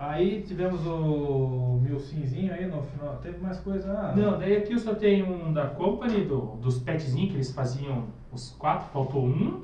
aí 0.00 0.42
tivemos 0.42 0.84
o 0.86 1.78
Milcinzinho 1.82 2.52
aí 2.52 2.66
no 2.66 2.82
final. 2.82 3.16
Teve 3.22 3.38
mais 3.38 3.60
coisa? 3.60 3.92
Ah, 3.92 4.12
Não, 4.16 4.38
daí 4.38 4.56
aqui 4.56 4.72
eu 4.72 4.78
só 4.78 4.94
tenho 4.94 5.26
um 5.26 5.52
da 5.52 5.66
Company, 5.68 6.24
do, 6.24 6.56
dos 6.56 6.78
petzinhos 6.80 7.30
que 7.30 7.36
eles 7.36 7.52
faziam 7.52 8.04
os 8.32 8.50
quatro, 8.58 8.88
faltou 8.92 9.24
um. 9.24 9.60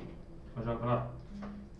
Eu 0.55 0.63
jogo 0.63 0.85
lá. 0.85 1.07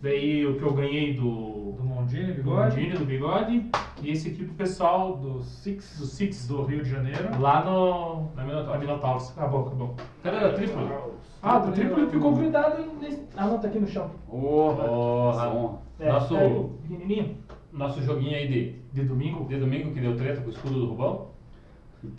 Daí 0.00 0.46
o 0.46 0.56
que 0.56 0.62
eu 0.62 0.72
ganhei 0.74 1.14
do, 1.14 1.72
Do 1.72 1.82
Mondini, 1.84 2.26
do 2.32 2.34
bigode. 2.34 2.76
Mondini, 2.76 2.98
do 2.98 3.04
bigode. 3.04 3.70
E 4.00 4.10
esse 4.10 4.28
aqui 4.28 4.44
pro 4.44 4.54
pessoal 4.54 5.16
do, 5.16 5.30
Do 5.34 5.42
Six. 5.42 5.98
do 5.98 6.06
Six, 6.06 6.46
Do 6.46 6.62
Rio 6.64 6.84
de 6.84 6.90
Janeiro. 6.90 7.40
lá 7.40 7.64
no. 7.64 8.28
Na 8.36 8.44
Minotaurus. 8.78 9.32
Acabou, 9.36 9.66
acabou. 9.66 9.94
Cadê 10.22 10.36
a 10.36 10.52
triplo? 10.52 11.12
Ah, 11.42 11.58
do 11.58 11.72
triplo 11.72 12.08
ficou 12.08 12.32
grudado 12.32 12.84
nesse. 13.00 13.24
Ah, 13.36 13.46
não, 13.46 13.58
tá 13.58 13.66
aqui 13.68 13.80
no 13.80 13.86
chão. 13.88 14.08
Porra. 14.28 14.84
Porra. 14.84 15.50
Som. 15.50 15.82
É, 16.00 16.12
Nosso- 16.12 16.36
aí, 16.36 16.64
pequenininho. 16.82 17.36
Nosso 17.78 18.02
joguinho 18.02 18.36
aí 18.36 18.48
de, 18.48 18.74
De 18.92 19.06
domingo. 19.06 19.46
de 19.48 19.56
domingo 19.56 19.92
que 19.92 20.00
deu 20.00 20.16
treta 20.16 20.40
com 20.40 20.48
o 20.48 20.50
escudo 20.50 20.74
do 20.80 20.86
Rubão. 20.88 21.28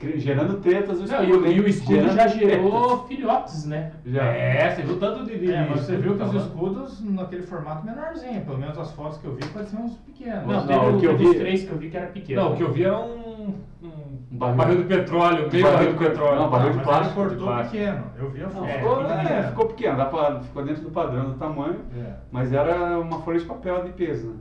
E 0.03 0.19
Gerando 0.19 0.57
tretas 0.59 0.97
o 0.99 1.05
Não, 1.07 1.23
escudo. 1.23 1.47
e, 1.47 1.49
o- 1.49 1.51
e 1.53 1.59
o 1.61 1.67
escudo 1.67 1.95
Gerando 1.95 2.15
já 2.15 2.27
gerou 2.27 2.87
tretas. 2.87 3.07
filhotes, 3.07 3.65
né? 3.65 3.91
Já. 4.05 4.23
É, 4.25 4.69
você 4.75 4.81
viu 4.83 4.99
tanto 4.99 5.25
de. 5.25 5.37
de 5.37 5.51
É, 5.53 5.67
mas 5.69 5.81
você 5.81 5.95
viu 5.97 6.17
que 6.17 6.23
os 6.23 6.33
escudos 6.33 7.01
naquele 7.01 7.43
formato 7.43 7.85
menorzinho, 7.85 8.41
pelo 8.45 8.57
menos 8.57 8.77
as 8.77 8.91
fotos 8.91 9.17
que 9.19 9.25
eu 9.25 9.35
vi 9.35 9.45
pareciam 9.47 9.83
uns 9.83 9.95
pequenos. 9.97 10.45
Não, 10.45 10.65
Não, 10.65 10.67
teve, 10.67 10.85
o 10.95 10.99
que 10.99 11.05
eu 11.05 11.17
vi- 11.17 11.35
três 11.39 11.63
que 11.63 11.71
eu 11.71 11.77
vi 11.77 11.89
que 11.89 11.97
era 11.97 12.07
pequeno. 12.07 12.41
Não, 12.41 12.53
o 12.53 12.55
que 12.57 12.63
eu 12.63 12.71
vi 12.73 12.83
era 12.83 12.97
um. 12.99 13.53
Um, 13.81 13.87
Um 14.31 14.37
barril. 14.37 14.57
barril. 14.57 14.77
de 14.79 14.83
petróleo, 14.83 15.49
meio 15.49 15.63
Barril 15.63 15.77
barril 15.77 15.91
de 15.93 15.97
petróleo. 15.97 16.35
não, 16.41 16.49
barril 16.49 16.71
de 16.73 16.79
plástico, 16.83 17.21
ele 17.21 17.29
de 17.29 17.35
plástico. 17.37 17.71
pequeno. 17.77 18.03
Eu 18.19 18.29
vi 18.31 18.43
a 18.43 18.49
foto. 18.49 18.65
É, 18.65 18.73
Ficou, 18.73 19.01
é, 19.01 19.17
pequeno. 19.23 19.47
ficou 19.47 19.65
pequeno, 19.67 19.97
dá 19.97 20.05
pra, 20.05 20.39
ficou 20.41 20.63
dentro 20.65 20.83
do 20.83 20.91
padrão 20.91 21.25
do 21.29 21.33
tamanho, 21.35 21.79
É. 21.97 22.13
mas 22.31 22.51
era 22.53 22.99
uma 22.99 23.19
folha 23.21 23.39
de 23.39 23.45
papel 23.45 23.83
de 23.85 23.93
peso. 23.93 24.27
né? 24.31 24.35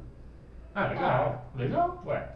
Ah, 0.78 0.86
legal. 0.88 1.44
legal. 1.56 2.02
Ué. 2.06 2.28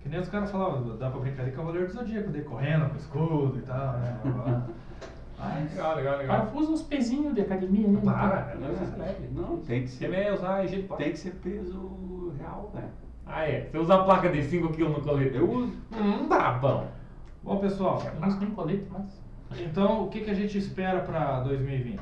Que 0.00 0.08
nem 0.08 0.20
os 0.20 0.28
caras 0.28 0.50
falavam, 0.50 0.96
dá 0.98 1.10
pra 1.10 1.20
brincar 1.20 1.44
de 1.44 1.50
Cavaleiro 1.52 1.86
do 1.88 1.92
Zodíaco, 1.92 2.30
daí 2.30 2.42
correndo 2.42 2.90
com 2.90 2.96
escudo 2.96 3.58
e 3.58 3.62
tal, 3.62 3.92
né? 3.98 4.20
Mas, 5.38 5.70
Legal, 5.74 5.96
legal, 5.96 6.16
legal. 6.18 6.46
cara 6.46 6.56
usa 6.58 6.72
uns 6.72 6.82
pezinhos 6.82 7.34
de 7.34 7.42
academia 7.42 7.86
ali. 7.86 7.98
Para, 7.98 8.52
É, 8.52 8.54
não 8.56 8.68
é 8.68 8.96
leve. 9.06 9.28
Não, 9.32 9.58
tem 9.58 9.82
que 9.82 9.88
Você 9.88 9.96
ser. 10.06 10.10
vai 10.10 10.32
usar 10.32 10.62
Tem 10.96 11.10
que 11.12 11.18
ser 11.18 11.30
peso 11.42 12.32
real, 12.38 12.70
velho. 12.74 12.88
Ah, 13.26 13.44
é. 13.46 13.68
Você 13.70 13.76
usa 13.78 13.94
a 13.96 14.04
placa 14.04 14.30
de 14.30 14.38
5kg 14.38 14.78
no 14.88 15.02
colete. 15.02 15.36
Eu 15.36 15.50
uso. 15.50 15.72
Hum, 15.92 16.26
tá 16.28 16.52
bom. 16.52 16.86
bom, 17.42 17.58
pessoal, 17.58 18.02
Eu 18.14 18.18
não 18.20 18.28
uso 18.28 18.40
nem 18.40 18.50
colete, 18.50 18.86
mas. 18.90 19.20
então 19.60 20.04
o 20.04 20.08
que, 20.08 20.20
que 20.22 20.30
a 20.30 20.34
gente 20.34 20.56
espera 20.56 21.00
para 21.00 21.40
2020? 21.40 22.00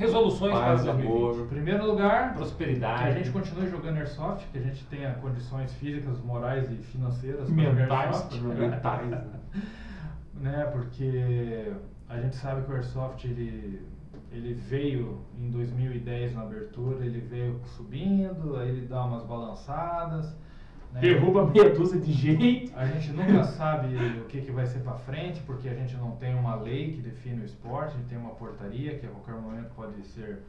Resoluções 0.00 0.52
Paz, 0.52 0.82
para 0.82 0.92
2020. 0.94 1.04
Em 1.04 1.14
amor. 1.14 1.46
primeiro 1.48 1.86
lugar, 1.86 2.30
que 2.30 2.36
Prosperidade. 2.38 3.04
a 3.04 3.10
gente 3.12 3.30
continue 3.30 3.68
jogando 3.68 3.98
Airsoft, 3.98 4.48
que 4.50 4.56
a 4.56 4.62
gente 4.62 4.82
tenha 4.86 5.12
condições 5.16 5.70
físicas, 5.74 6.18
morais 6.24 6.70
e 6.72 6.76
financeiras 6.76 7.50
para 7.50 7.62
jogar 7.62 7.74
Mentais 7.74 8.06
Airsoft. 8.06 8.40
Mentais, 8.40 9.10
né? 9.10 9.24
né? 10.40 10.64
Porque 10.72 11.70
a 12.08 12.18
gente 12.18 12.34
sabe 12.36 12.62
que 12.62 12.72
o 12.72 12.74
Airsoft 12.76 13.26
ele, 13.26 13.86
ele 14.32 14.54
veio 14.54 15.20
em 15.38 15.50
2010 15.50 16.34
na 16.34 16.42
abertura, 16.44 17.04
ele 17.04 17.20
veio 17.20 17.60
subindo, 17.76 18.56
aí 18.56 18.70
ele 18.70 18.86
dá 18.86 19.04
umas 19.04 19.24
balançadas. 19.24 20.34
Né? 20.92 21.00
Derruba 21.00 21.46
meia 21.46 21.70
dúzia 21.70 22.00
de 22.00 22.12
gente. 22.12 22.72
A 22.74 22.86
gente 22.86 23.12
nunca 23.12 23.44
sabe 23.44 23.94
o 24.20 24.24
que, 24.24 24.40
que 24.40 24.50
vai 24.50 24.66
ser 24.66 24.80
para 24.80 24.94
frente, 24.94 25.40
porque 25.42 25.68
a 25.68 25.74
gente 25.74 25.96
não 25.96 26.12
tem 26.16 26.34
uma 26.34 26.56
lei 26.56 26.92
que 26.92 27.00
define 27.00 27.42
o 27.42 27.44
esporte, 27.44 27.94
a 27.94 27.98
gente 27.98 28.08
tem 28.08 28.18
uma 28.18 28.30
portaria 28.34 28.98
que 28.98 29.06
a 29.06 29.10
qualquer 29.10 29.34
momento 29.34 29.70
pode 29.74 30.02
ser 30.04 30.42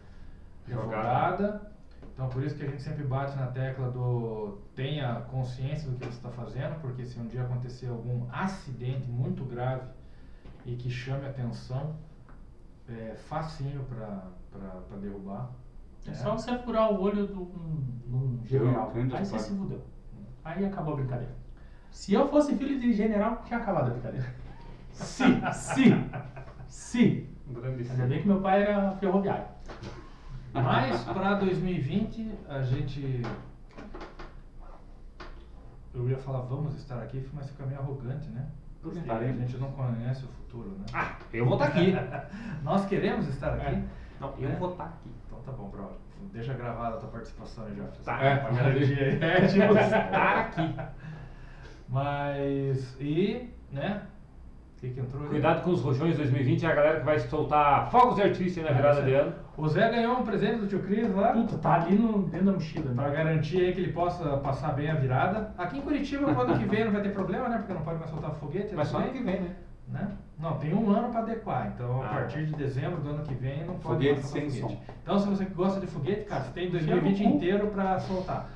revogada. 0.67 1.71
Então 2.13 2.27
por 2.29 2.43
isso 2.43 2.55
que 2.55 2.63
a 2.63 2.67
gente 2.67 2.81
sempre 2.81 3.03
bate 3.03 3.37
na 3.37 3.47
tecla 3.47 3.89
do 3.89 4.57
tenha 4.75 5.21
consciência 5.29 5.89
do 5.89 5.97
que 5.97 6.05
você 6.05 6.11
está 6.11 6.29
fazendo, 6.29 6.79
porque 6.81 7.05
se 7.05 7.19
um 7.19 7.27
dia 7.27 7.43
acontecer 7.43 7.87
algum 7.87 8.25
acidente 8.31 9.07
muito 9.09 9.43
grave 9.43 9.87
e 10.65 10.75
que 10.75 10.89
chame 10.89 11.25
atenção, 11.25 11.95
é 12.89 13.15
facinho 13.29 13.85
para 13.85 14.97
derrubar. 14.99 15.51
É 16.07 16.13
só 16.13 16.33
você 16.33 16.57
furar 16.57 16.91
o 16.91 16.99
olho 16.99 17.27
de 17.27 17.33
um, 17.33 17.45
de 18.07 18.15
um 18.15 18.39
general. 18.45 18.89
grande 18.91 19.15
Aí 19.15 19.25
você 19.25 19.37
se 19.37 19.55
fudeu. 19.55 19.81
Aí 20.43 20.65
acabou 20.65 20.93
a 20.93 20.97
brincadeira. 20.97 21.33
Se 21.91 22.13
eu 22.13 22.27
fosse 22.27 22.55
filho 22.55 22.79
de 22.79 22.93
general, 22.93 23.41
tinha 23.45 23.59
acabado 23.59 23.87
a 23.87 23.93
brincadeira. 23.93 24.27
Se, 24.91 25.23
se, 25.53 25.83
se. 26.67 27.29
Ainda 27.91 28.07
bem 28.07 28.21
que 28.21 28.27
meu 28.27 28.41
pai 28.41 28.63
era 28.63 28.91
ferroviário. 28.97 29.45
Mas 30.53 31.03
para 31.03 31.35
2020 31.35 32.31
a 32.47 32.61
gente. 32.61 33.21
Eu 35.93 36.09
ia 36.09 36.17
falar 36.17 36.41
vamos 36.41 36.75
estar 36.75 37.01
aqui, 37.01 37.27
mas 37.33 37.49
fica 37.49 37.65
meio 37.65 37.79
arrogante, 37.79 38.29
né? 38.29 38.47
Porque 38.81 38.99
a 38.99 39.31
gente 39.33 39.57
não 39.57 39.71
conhece 39.71 40.25
o 40.25 40.27
futuro, 40.27 40.69
né? 40.71 40.85
Ah, 40.93 41.15
eu 41.31 41.45
vou 41.45 41.53
estar 41.53 41.67
aqui. 41.67 41.93
Nós 42.63 42.85
queremos 42.85 43.27
estar 43.27 43.53
aqui. 43.53 43.75
É. 43.75 43.83
Não, 44.21 44.33
eu 44.39 44.49
É. 44.49 44.55
vou 44.55 44.71
estar 44.71 44.85
aqui. 44.85 45.09
Então 45.27 45.39
tá 45.39 45.51
bom, 45.51 45.67
brother. 45.69 45.95
Deixa 46.31 46.53
gravada 46.53 46.95
a 46.95 46.99
tua 46.99 47.09
participação 47.09 47.65
aí 47.65 47.75
já. 47.75 47.83
Tá. 48.05 48.19
É, 48.23 48.35
pra 48.37 48.51
garantir 48.51 48.99
aí. 48.99 49.19
É, 49.21 49.47
tipo, 49.47 49.73
estar 49.77 50.37
aqui. 50.37 50.75
Mas. 51.89 52.95
E, 52.99 53.49
né? 53.71 54.03
O 54.77 54.81
que, 54.81 54.89
que 54.91 54.99
entrou 54.99 55.23
aí? 55.23 55.29
Cuidado 55.29 55.61
com 55.63 55.71
os 55.71 55.81
rojões 55.81 56.17
2020, 56.17 56.65
é 56.65 56.71
a 56.71 56.75
galera 56.75 56.99
que 56.99 57.05
vai 57.05 57.19
soltar 57.19 57.89
fogos 57.91 58.15
de 58.15 58.23
artifício 58.23 58.63
aí 58.63 58.69
na 58.69 58.75
virada 58.75 59.01
de 59.03 59.13
ano. 59.13 59.33
O 59.57 59.67
Zé 59.67 59.89
ganhou 59.91 60.17
um 60.19 60.23
presente 60.23 60.57
do 60.61 60.67
tio 60.67 60.81
Cris 60.81 61.13
lá. 61.13 61.33
Puta, 61.33 61.57
tá 61.59 61.73
ali 61.75 61.95
no, 61.95 62.23
dentro 62.23 62.47
da 62.47 62.51
mochila. 62.53 62.91
Pra 62.95 63.09
Né? 63.09 63.15
garantir 63.15 63.57
aí 63.61 63.73
que 63.73 63.81
ele 63.81 63.93
possa 63.93 64.37
passar 64.37 64.73
bem 64.73 64.89
a 64.89 64.95
virada. 64.95 65.53
Aqui 65.57 65.77
em 65.77 65.81
Curitiba, 65.81 66.31
ano 66.31 66.57
que 66.57 66.65
vem 66.65 66.85
não 66.85 66.91
vai 66.93 67.01
ter 67.03 67.11
problema, 67.13 67.47
né? 67.49 67.57
Porque 67.59 67.73
não 67.73 67.81
pode 67.81 67.99
mais 67.99 68.09
soltar 68.09 68.31
foguete. 68.35 68.73
Mas 68.73 68.87
só 68.87 68.97
ano 68.97 69.11
que 69.11 69.21
vem, 69.21 69.41
né? 69.41 69.55
Né? 69.91 70.11
Não, 70.39 70.57
tem 70.57 70.73
um 70.73 70.89
ano 70.89 71.09
para 71.09 71.19
adequar. 71.19 71.71
Então, 71.75 72.01
a 72.01 72.05
Ah. 72.05 72.09
partir 72.09 72.45
de 72.47 72.53
dezembro 72.55 72.99
do 73.01 73.09
ano 73.09 73.23
que 73.23 73.33
vem, 73.35 73.59
não 73.65 73.75
pode 73.75 73.83
Foguete 74.07 74.23
sem 74.25 74.49
foguete. 74.49 74.59
som. 74.61 74.81
Então, 75.03 75.19
se 75.19 75.27
você 75.27 75.45
gosta 75.45 75.79
de 75.79 75.87
foguete, 75.87 76.25
cara, 76.25 76.43
você 76.43 76.51
tem 76.51 76.65
Enfia 76.67 76.79
2020 76.79 77.23
no 77.23 77.29
cu. 77.29 77.35
inteiro 77.37 77.67
para 77.67 77.99
soltar. 77.99 78.49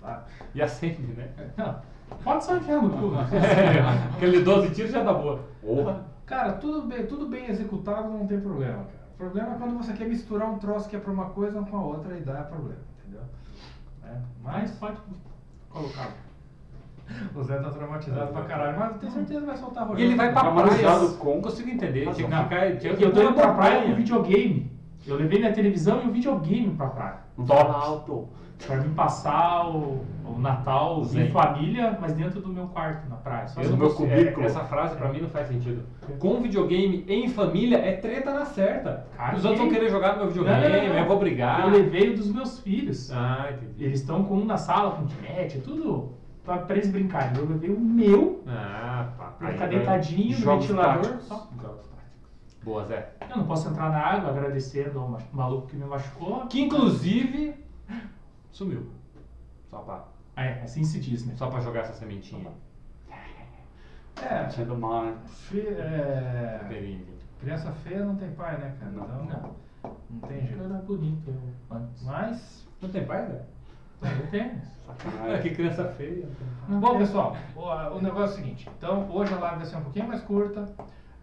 Tá? 0.00 0.24
E 0.54 0.62
acende, 0.62 1.02
né? 1.14 1.28
Não. 1.56 1.76
Pode 2.22 2.44
só 2.44 2.56
enfiar 2.56 2.80
no 2.80 2.90
cu. 2.90 3.10
né? 3.10 3.26
Aquele 4.16 4.42
12 4.42 4.70
tiros 4.74 4.92
já 4.92 5.02
dá 5.02 5.12
boa. 5.12 5.40
Porra. 5.60 6.04
Cara, 6.24 6.52
tudo 6.54 6.86
bem, 6.88 7.06
tudo 7.06 7.26
bem 7.26 7.46
executado 7.50 8.08
não 8.08 8.26
tem 8.26 8.40
problema, 8.40 8.78
cara. 8.84 9.06
O 9.12 9.16
problema 9.16 9.54
é 9.54 9.58
quando 9.58 9.76
você 9.76 9.92
quer 9.92 10.08
misturar 10.08 10.48
um 10.50 10.58
troço 10.58 10.88
que 10.88 10.96
é 10.96 10.98
para 10.98 11.12
uma 11.12 11.26
coisa 11.30 11.60
com 11.62 11.76
a 11.76 11.82
outra 11.82 12.16
e 12.16 12.20
dá 12.20 12.42
problema, 12.44 12.80
entendeu? 13.00 13.22
É, 14.04 14.08
Mas 14.42 14.54
Mas 14.62 14.70
pode 14.72 14.96
colocar. 15.70 16.10
o 17.34 17.42
Zé 17.42 17.58
tá 17.58 17.70
traumatizado 17.70 18.32
pra 18.32 18.42
caralho, 18.42 18.78
mas 18.78 18.92
eu 18.92 18.98
tenho 18.98 19.12
certeza 19.12 19.40
que 19.40 19.46
vai 19.46 19.56
soltar 19.56 19.84
E 19.84 19.88
rojão. 19.88 20.04
ele 20.04 20.14
vai 20.16 20.32
pra 20.32 20.40
praia. 20.42 20.54
Traumatizado 20.56 21.16
com- 21.18 21.34
Não 21.34 21.42
consigo 21.42 21.70
entender. 21.70 22.00
Tinha 22.02 22.14
que 22.14 22.22
ficar. 22.22 22.76
Tinha 22.78 22.94
que 22.94 23.02
Eu 23.04 23.12
tô 23.12 23.22
indo 23.22 23.34
pra 23.34 23.52
praia 23.54 23.82
com 23.82 23.94
videogame. 23.94 24.70
Eu 25.06 25.16
levei 25.16 25.38
minha 25.38 25.52
televisão 25.52 26.02
e 26.04 26.08
o 26.08 26.10
videogame 26.12 26.70
pra 26.74 26.88
praia. 26.88 27.16
Top. 27.46 28.26
Pra 28.66 28.76
mim 28.78 28.94
passar 28.94 29.68
o, 29.68 30.00
o 30.24 30.38
Natal 30.38 31.04
Zen. 31.04 31.26
em 31.26 31.30
família, 31.30 31.96
mas 32.00 32.14
dentro 32.14 32.40
do 32.40 32.48
meu 32.48 32.66
quarto, 32.68 33.06
na 33.06 33.16
praia. 33.16 33.46
Só 33.46 33.60
Eu 33.60 33.68
não 33.70 33.76
meu 33.76 33.90
consigo- 33.90 34.08
cubículo. 34.08 34.42
é, 34.44 34.46
Essa 34.46 34.60
frase 34.64 34.96
pra 34.96 35.10
mim 35.10 35.20
não 35.20 35.28
faz 35.28 35.46
sentido. 35.48 35.82
Com 36.18 36.40
videogame 36.40 37.04
em 37.06 37.28
família 37.28 37.76
é 37.76 37.92
treta 37.92 38.32
na 38.32 38.46
certa. 38.46 39.06
Cara, 39.14 39.36
Os 39.36 39.44
outros 39.44 39.60
vão 39.60 39.68
que- 39.68 39.74
querer 39.74 39.90
jogar 39.90 40.12
no 40.14 40.20
meu 40.20 40.28
videogame, 40.28 40.62
Não, 40.62 40.70
não, 40.70 40.88
não. 40.94 40.98
eu 41.00 41.06
vou 41.06 41.18
brigar. 41.18 41.60
Eu 41.60 41.68
levei 41.68 42.08
o 42.10 42.16
dos 42.16 42.32
meus 42.32 42.58
filhos. 42.60 43.12
Ah, 43.12 43.50
entendi. 43.52 43.84
Eles 43.84 44.00
estão 44.00 44.24
com 44.24 44.36
um 44.36 44.44
na 44.46 44.56
sala, 44.56 44.92
com 44.92 45.04
net, 45.22 45.60
tudo 45.60 46.12
pra, 46.46 46.58
pra 46.58 46.76
eles 46.76 46.90
brincarem. 46.90 47.36
Eu 47.36 47.46
levei 47.48 47.70
o 47.70 47.78
meu 47.78 48.42
Ah, 48.46 49.12
pá. 49.18 49.24
pra 49.32 49.48
ficar 49.52 49.66
vai- 49.66 49.76
deitadinho 49.76 50.38
no 50.38 50.46
ventilador. 50.58 51.02
táticos. 51.04 51.24
Só. 51.26 51.34
Jogos 51.60 51.86
táticos. 51.88 52.56
Boa, 52.64 52.84
Zé. 52.86 53.12
Eu 53.28 53.36
não 53.36 53.46
posso 53.46 53.68
entrar 53.68 53.90
na 53.90 53.98
água 53.98 54.30
agradecendo 54.30 54.98
ao 54.98 55.08
ma- 55.08 55.18
maluco 55.32 55.66
que 55.66 55.76
me 55.76 55.84
machucou. 55.84 56.46
Que 56.46 56.62
inclusive 56.62 57.54
sumiu. 58.50 58.90
Só 59.70 59.78
pra, 59.80 60.04
Ah, 60.38 60.44
É, 60.44 60.62
assim 60.62 60.84
se 60.84 61.00
diz, 61.00 61.24
né? 61.26 61.34
só 61.36 61.48
pra 61.48 61.60
jogar 61.60 61.80
essa 61.80 61.94
sementinha. 61.94 62.50
É, 64.22 64.44
Tinha 64.46 64.64
do 64.66 64.76
mal, 64.76 65.04
né? 65.04 65.14
é, 65.54 66.98
criança 67.40 67.70
feia 67.72 68.04
não 68.04 68.16
tem 68.16 68.30
pai, 68.32 68.56
né, 68.58 68.74
cara? 68.80 68.92
Não. 68.92 69.04
Então, 69.04 69.26
Não. 69.82 69.90
não 70.10 70.20
tem 70.28 70.40
jeito. 70.46 70.62
era 70.62 70.74
bonito 70.74 71.28
eu. 71.28 71.80
Mas, 72.02 72.66
Não 72.80 72.88
tem 72.90 73.06
pai, 73.06 73.26
Zé? 73.26 73.42
Tenho. 74.30 74.50
Ah, 74.88 74.94
Sacanagem. 74.96 75.42
que 75.42 75.50
criança 75.50 75.84
feia. 75.96 76.28
Não 76.68 76.80
Bom, 76.80 76.90
tem. 76.90 76.98
pessoal, 76.98 77.36
o, 77.54 77.62
o 77.96 78.00
negócio 78.00 78.22
é 78.22 78.40
o 78.40 78.44
seguinte. 78.44 78.68
Então, 78.76 79.06
hoje 79.10 79.32
a 79.34 79.38
live 79.38 79.56
vai 79.56 79.66
ser 79.66 79.76
um 79.76 79.82
pouquinho 79.82 80.08
mais 80.08 80.20
curta, 80.22 80.68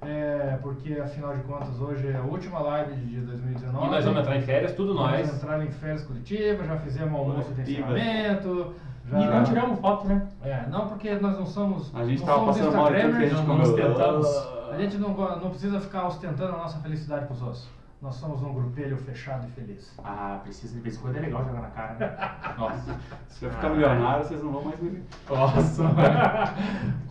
é, 0.01 0.57
porque 0.61 0.93
afinal 0.93 1.36
de 1.36 1.43
contas 1.43 1.80
hoje 1.80 2.07
é 2.07 2.15
a 2.15 2.21
última 2.21 2.59
live 2.59 2.93
de 2.95 3.21
2019. 3.21 3.88
E 3.88 3.89
nós 3.89 4.05
vamos 4.05 4.19
entrar 4.19 4.38
em 4.38 4.41
férias, 4.41 4.74
tudo 4.74 4.93
nós. 4.93 5.28
Vamos 5.28 5.43
entrar 5.43 5.65
em 5.65 5.71
férias 5.71 6.03
coletivas, 6.03 6.67
já 6.67 6.78
fizemos 6.78 7.13
almoço 7.13 7.53
de 7.53 7.61
encerramento. 7.61 8.74
Já... 9.09 9.19
E 9.19 9.26
não 9.26 9.43
tiramos 9.43 9.80
foto, 9.80 10.07
né? 10.07 10.28
É, 10.43 10.65
não 10.69 10.88
porque 10.88 11.13
nós 11.15 11.38
não 11.38 11.45
somos. 11.45 11.93
A 11.95 12.05
gente 12.05 12.19
não 12.19 12.26
tava 12.26 12.39
somos 12.39 12.57
passando 12.57 12.76
mal 12.76 12.88
a 12.88 13.26
gente 13.26 13.47
não 13.47 13.61
ostentamos. 13.61 14.28
A 14.71 14.78
gente 14.78 14.97
não, 14.97 15.09
não 15.13 15.49
precisa 15.49 15.80
ficar 15.80 16.07
ostentando 16.07 16.55
a 16.55 16.57
nossa 16.57 16.80
felicidade 16.80 17.26
pros 17.28 17.41
outros. 17.41 17.69
Nós 18.04 18.16
somos 18.16 18.43
um 18.43 18.54
grupelho 18.54 18.97
fechado 18.97 19.47
e 19.47 19.51
feliz. 19.51 19.95
Ah, 20.04 20.41
precisa 20.43 20.76
de 20.76 20.82
vez 20.82 20.97
em 20.97 20.99
quando 20.99 21.16
é 21.16 21.22
legal 21.22 21.45
jogar 21.45 21.62
na 21.62 21.70
cara, 21.70 21.93
né? 21.93 22.34
Nossa. 22.60 22.99
Se 23.30 23.45
eu 23.45 23.49
ficar 23.49 23.70
milionário, 23.70 24.26
vocês 24.26 24.43
não 24.43 24.51
vão 24.51 24.62
mais 24.62 24.78
me 24.82 24.89
ver. 24.89 25.04
Nossa. 25.30 25.84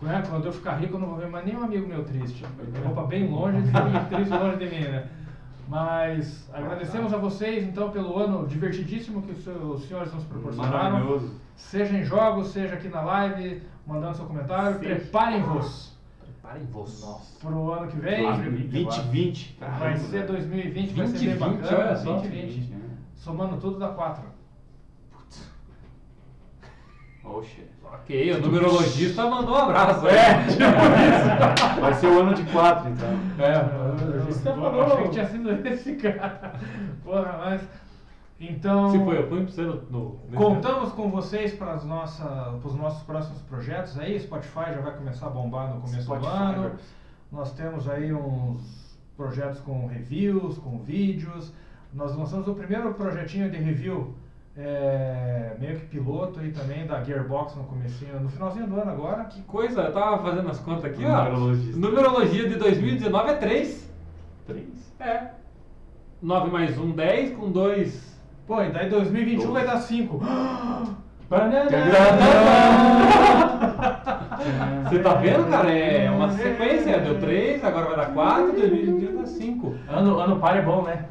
Né? 0.03 0.23
Quando 0.29 0.45
eu 0.45 0.53
ficar 0.53 0.73
rico, 0.73 0.93
eu 0.93 0.99
não 0.99 1.07
vou 1.07 1.17
ver 1.17 1.29
mais 1.29 1.47
nenhum 1.47 1.63
amigo 1.63 1.87
meu 1.87 2.03
triste. 2.05 2.45
Eu 2.75 2.81
vou 2.83 2.93
pra 2.93 3.03
bem 3.05 3.27
longe 3.27 3.57
mim, 3.57 3.71
triste 4.07 4.29
longe 4.29 4.57
de 4.57 4.65
mim, 4.69 4.81
né? 4.83 5.09
Mas 5.67 6.47
agradecemos 6.53 7.11
a 7.11 7.17
vocês, 7.17 7.63
então, 7.63 7.89
pelo 7.89 8.15
ano 8.19 8.45
divertidíssimo 8.45 9.23
que 9.23 9.31
os 9.31 9.87
senhores 9.87 10.13
nos 10.13 10.25
proporcionaram. 10.25 10.91
Maravilhoso. 10.91 11.31
Seja 11.55 11.97
em 11.97 12.03
jogos, 12.03 12.49
seja 12.49 12.75
aqui 12.75 12.87
na 12.87 13.01
live, 13.01 13.63
mandando 13.87 14.15
seu 14.15 14.25
comentário. 14.25 14.77
Sim. 16.53 16.65
Preparem-vos 16.65 16.99
Preparem-vos. 16.99 17.37
pro 17.39 17.73
ano 17.73 17.87
que 17.87 17.97
vem. 17.97 18.23
2020. 18.23 19.57
Vai 19.79 19.97
ser 19.97 20.25
2020, 20.25 20.93
vai 20.93 21.07
ser 21.07 21.17
bem 21.19 21.37
2020, 21.37 21.39
bacana. 21.39 21.77
olha 21.87 21.95
só. 21.95 22.13
2020. 22.13 22.69
né? 22.71 22.79
Somando 23.15 23.57
tudo 23.57 23.79
dá 23.79 23.89
4. 23.89 24.23
Oxe. 27.23 27.63
Ok, 27.83 28.33
o 28.33 28.41
numerologista 28.41 29.29
mandou 29.29 29.53
um 29.55 29.57
abraço. 29.59 30.07
É, 30.07 30.43
Vai 31.79 31.93
ser 31.93 32.07
o 32.07 32.19
ano 32.21 32.33
de 32.33 32.43
4, 32.51 32.89
então. 32.89 33.07
É, 33.37 34.23
Você 34.25 34.49
eu, 34.49 34.55
falou. 34.55 34.81
achei 34.83 35.03
que 35.03 35.09
tinha 35.09 35.27
sido 35.27 35.67
esse 35.67 35.95
cara. 35.95 36.53
Porra, 37.03 37.37
mas. 37.37 37.61
Então. 38.39 38.91
Se 38.91 38.99
foi, 38.99 39.17
eu 39.17 39.27
ponho 39.27 39.43
pra 39.43 39.53
você 39.53 39.61
no. 39.61 39.81
no 39.89 40.19
Contamos 40.35 40.91
com 40.93 41.09
vocês 41.09 41.53
para 41.53 41.75
os 41.75 41.83
nossos 41.85 43.03
próximos 43.03 43.41
projetos 43.43 43.97
aí. 43.97 44.19
Spotify 44.19 44.73
já 44.73 44.81
vai 44.81 44.95
começar 44.97 45.27
a 45.27 45.29
bombar 45.29 45.73
no 45.73 45.81
começo 45.81 45.97
do 45.97 46.03
Spotify, 46.03 46.35
ano. 46.35 46.61
velho. 46.63 46.75
Nós 47.31 47.53
temos 47.53 47.89
aí 47.89 48.13
uns 48.13 48.97
projetos 49.15 49.59
com 49.59 49.87
reviews, 49.87 50.57
com 50.57 50.79
vídeos. 50.79 51.53
Nós 51.93 52.15
lançamos 52.15 52.47
o 52.47 52.55
primeiro 52.55 52.93
projetinho 52.95 53.49
de 53.51 53.57
review, 53.57 54.15
é, 54.57 55.55
meio 55.59 55.79
que 55.79 55.85
piloto 55.85 56.39
aí 56.39 56.51
também, 56.51 56.87
da 56.87 57.03
Gearbox 57.03 57.55
no 57.55 57.63
comecinho, 57.65 58.19
no 58.19 58.29
finalzinho 58.29 58.67
do 58.67 58.79
ano 58.79 58.91
agora. 58.91 59.25
Que 59.25 59.41
coisa, 59.43 59.81
eu 59.81 59.93
tava 59.93 60.21
fazendo 60.23 60.49
as 60.49 60.59
contas 60.59 60.85
aqui, 60.85 61.05
ó. 61.05 61.23
Numerologista. 61.23 61.79
Numerologia 61.79 62.49
de 62.49 62.55
2019 62.55 63.29
é 63.29 63.35
3. 63.35 63.93
Três. 64.47 64.93
É. 64.99 65.31
9 66.21 66.51
mais 66.51 66.77
1, 66.77 66.91
10, 66.91 67.35
com 67.35 67.51
2. 67.51 68.12
Pô, 68.45 68.61
e 68.61 68.71
daí 68.71 68.89
2021 68.89 69.51
vai 69.51 69.65
dar 69.65 69.77
5. 69.77 70.19
Você 74.89 74.99
tá 74.99 75.13
vendo, 75.15 75.49
cara? 75.49 75.71
É 75.71 76.11
uma 76.11 76.29
sequência. 76.31 76.99
Deu 76.99 77.19
3, 77.19 77.63
agora 77.63 77.87
vai 77.87 77.95
dar 77.95 78.13
4, 78.13 78.53
2021 78.53 79.21
dá 79.21 79.25
5. 79.25 79.75
Ano, 79.87 80.19
ano 80.19 80.39
par 80.39 80.57
é 80.57 80.61
bom, 80.61 80.83
né? 80.83 81.05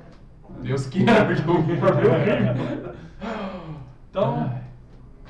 Deus 0.60 0.86
queira, 0.86 1.24
porque 1.24 1.42
o 1.50 1.78
problema 1.78 2.18
Então, 4.10 4.52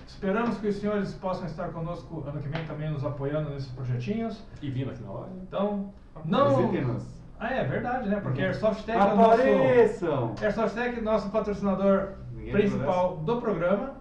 esperamos 0.06 0.58
que 0.58 0.66
os 0.66 0.76
senhores 0.76 1.14
possam 1.14 1.46
estar 1.46 1.68
conosco 1.68 2.24
ano 2.26 2.40
que 2.40 2.48
vem 2.48 2.64
também 2.64 2.90
nos 2.90 3.04
apoiando 3.04 3.50
nesses 3.50 3.70
projetinhos. 3.70 4.42
E 4.60 4.68
vindo 4.68 4.90
aqui 4.90 5.02
na 5.02 5.12
loja. 5.12 5.32
Então, 5.40 5.92
não. 6.24 6.56
Visitem-nos. 6.56 7.21
Ah, 7.42 7.54
é 7.54 7.64
verdade, 7.64 8.08
né? 8.08 8.20
Porque 8.22 8.40
Airsoft 8.40 8.84
Tech 8.84 8.96
é 8.96 9.02
o 9.02 9.16
nosso. 9.16 9.32
Apareçam! 9.32 10.34
Airsoft 10.40 10.74
Tech, 10.76 11.00
nosso 11.00 11.28
patrocinador 11.30 12.10
Ninguém 12.32 12.52
principal 12.52 13.16
do 13.16 13.40
programa. 13.40 13.94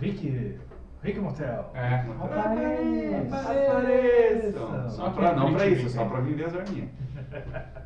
Rick. 0.00 0.58
Rick 1.02 1.20
Motel. 1.20 1.70
É. 1.74 1.96
Apareçam. 2.18 3.40
Apareçam! 3.68 4.88
Só 4.88 5.10
pra, 5.10 5.34
não 5.34 5.52
pra 5.52 5.66
isso, 5.66 5.90
só 5.90 6.00
hein? 6.00 6.08
pra 6.08 6.20
vender 6.20 6.44
as 6.44 6.56
arminhas. 6.56 6.88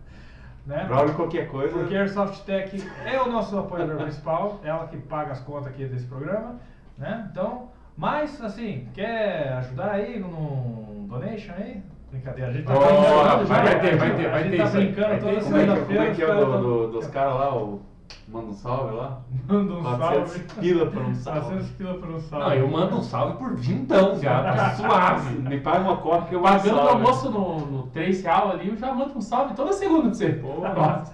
Né? 0.67 0.87
Qualquer 1.17 1.49
coisa. 1.49 1.73
Porque 1.73 1.97
a 1.97 2.01
Airsoft 2.01 2.45
Tech 2.45 2.85
é 3.07 3.19
o 3.23 3.33
nosso 3.33 3.59
apoiador 3.59 3.97
principal, 3.97 4.61
ela 4.63 4.87
que 4.87 4.99
paga 4.99 5.33
as 5.33 5.41
contas 5.41 5.69
aqui 5.69 5.87
desse 5.87 6.05
programa, 6.05 6.57
né? 6.99 7.27
Então, 7.33 7.71
mas 7.97 8.39
assim, 8.43 8.87
quer 8.93 9.55
ajudar 9.55 9.93
aí 9.93 10.21
num 10.21 11.07
donation 11.09 11.55
aí? 11.57 11.83
Brincadeira, 12.11 12.51
a 12.51 12.53
gente 12.55 12.65
tá 12.65 12.73
Oh, 12.75 12.79
brincando, 12.79 13.47
vai 13.47 13.67
já, 13.67 13.79
ter, 13.81 13.97
vai 13.97 14.09
a 14.11 14.15
ter, 14.15 14.23
gente 14.23 14.31
vai 14.31 14.43
ter 14.51 14.57
tá 14.57 14.65
isso 14.65 14.77
aí, 14.77 14.85
brincando 14.87 15.09
vai 15.09 15.19
ter 15.19 15.25
toda 15.25 15.37
é 15.37 15.41
segunda-feira. 15.41 15.85
como 15.85 15.99
é, 15.99 16.15
que 16.15 16.23
é 16.23 16.35
o 16.35 16.45
do, 16.47 16.63
do- 16.63 16.93
dos 16.93 17.07
caras 17.09 17.35
lá, 17.35 17.55
o 17.57 17.83
manda 18.27 18.47
um 18.47 18.53
salve 18.55 18.95
lá? 18.95 19.21
Manda 19.49 19.73
um 19.75 19.83
400 19.83 20.31
salve. 20.33 20.45
pila 20.61 20.87
por 20.91 21.03
um 21.03 21.15
salve. 21.15 21.41
400 21.41 21.71
pila 21.77 21.95
por 21.95 22.09
um 22.11 22.21
salve. 22.21 22.47
Não, 22.47 22.55
eu 22.55 22.69
mando 22.69 22.97
um 22.97 23.03
salve 23.03 23.37
por 23.39 23.55
vintão 23.57 24.19
já, 24.21 24.43
tá 24.55 24.71
suave. 24.77 25.39
Me 25.43 25.61
paga 25.61 25.81
uma 25.81 25.97
coca 25.99 26.27
que 26.29 26.35
eu 26.35 26.41
mando 26.41 26.57
Pagando 26.63 26.77
o 26.77 26.89
almoço 26.89 27.31
no, 27.31 27.59
no 27.67 27.83
3 27.89 28.23
real 28.23 28.51
ali, 28.53 28.69
eu 28.69 28.77
já 28.77 28.93
mando 28.95 29.17
um 29.17 29.21
salve 29.21 29.55
toda 29.55 29.73
segunda 29.75 30.03
pra 30.03 30.11
você. 30.11 30.29
Nossa. 30.43 31.13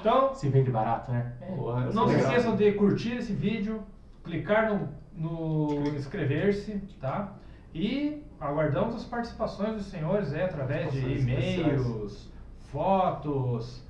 Então, 0.00 0.34
Se 0.34 0.48
vende 0.48 0.70
barato, 0.70 1.12
né? 1.12 1.32
Porra, 1.54 1.82
eu 1.84 1.92
não 1.92 2.08
se 2.08 2.14
esqueçam 2.16 2.56
de 2.56 2.72
curtir 2.72 3.16
esse 3.18 3.34
vídeo, 3.34 3.82
clicar 4.24 4.70
no, 4.72 4.88
no 5.14 5.86
inscrever-se, 5.94 6.80
tá? 6.98 7.32
E 7.74 8.22
aguardamos 8.40 8.94
as 8.94 9.04
participações 9.04 9.74
dos 9.74 9.86
senhores 9.86 10.32
aí, 10.32 10.42
através 10.42 10.92
de 10.92 10.98
e-mails, 10.98 12.30
fotos, 12.70 13.86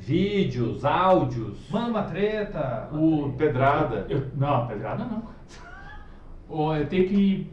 Vídeos, 0.00 0.84
áudios. 0.84 1.68
manda 1.70 1.90
uma 1.90 2.02
treta. 2.04 2.88
O 2.92 3.32
Pedrada. 3.36 4.06
Eu, 4.08 4.28
não, 4.34 4.66
pedrada 4.66 5.04
não. 5.04 5.22
Ô, 6.48 6.74
eu 6.74 6.86
tenho 6.88 7.06
que 7.06 7.52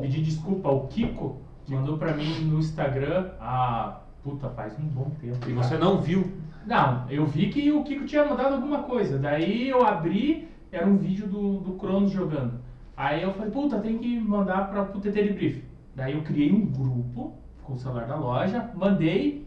pedir 0.00 0.22
desculpa 0.22 0.68
ao 0.68 0.86
Kiko, 0.86 1.40
que 1.64 1.74
mandou 1.74 1.98
pra 1.98 2.14
mim 2.14 2.44
no 2.44 2.58
Instagram 2.60 3.30
há. 3.40 4.00
Puta, 4.22 4.50
faz 4.50 4.78
um 4.78 4.86
bom 4.86 5.10
tempo. 5.20 5.48
E 5.48 5.54
já. 5.54 5.62
você 5.62 5.78
não 5.78 6.00
viu. 6.00 6.32
Não, 6.66 7.06
eu 7.10 7.26
vi 7.26 7.48
que 7.48 7.72
o 7.72 7.82
Kiko 7.82 8.04
tinha 8.04 8.24
mandado 8.24 8.54
alguma 8.54 8.84
coisa. 8.84 9.18
Daí 9.18 9.68
eu 9.68 9.84
abri, 9.84 10.48
era 10.70 10.86
um 10.86 10.96
vídeo 10.96 11.26
do, 11.26 11.58
do 11.58 11.72
Cronos 11.72 12.12
jogando. 12.12 12.60
Aí 12.96 13.22
eu 13.22 13.32
falei, 13.32 13.50
puta, 13.50 13.80
tem 13.80 13.98
que 13.98 14.20
mandar 14.20 14.68
para 14.68 14.84
pro 14.84 15.00
TT 15.00 15.22
de 15.22 15.32
Brief. 15.32 15.64
Daí 16.00 16.14
eu 16.14 16.22
criei 16.22 16.50
um 16.50 16.64
grupo 16.64 17.34
com 17.62 17.74
o 17.74 17.76
celular 17.76 18.06
da 18.06 18.16
loja, 18.16 18.70
mandei. 18.74 19.46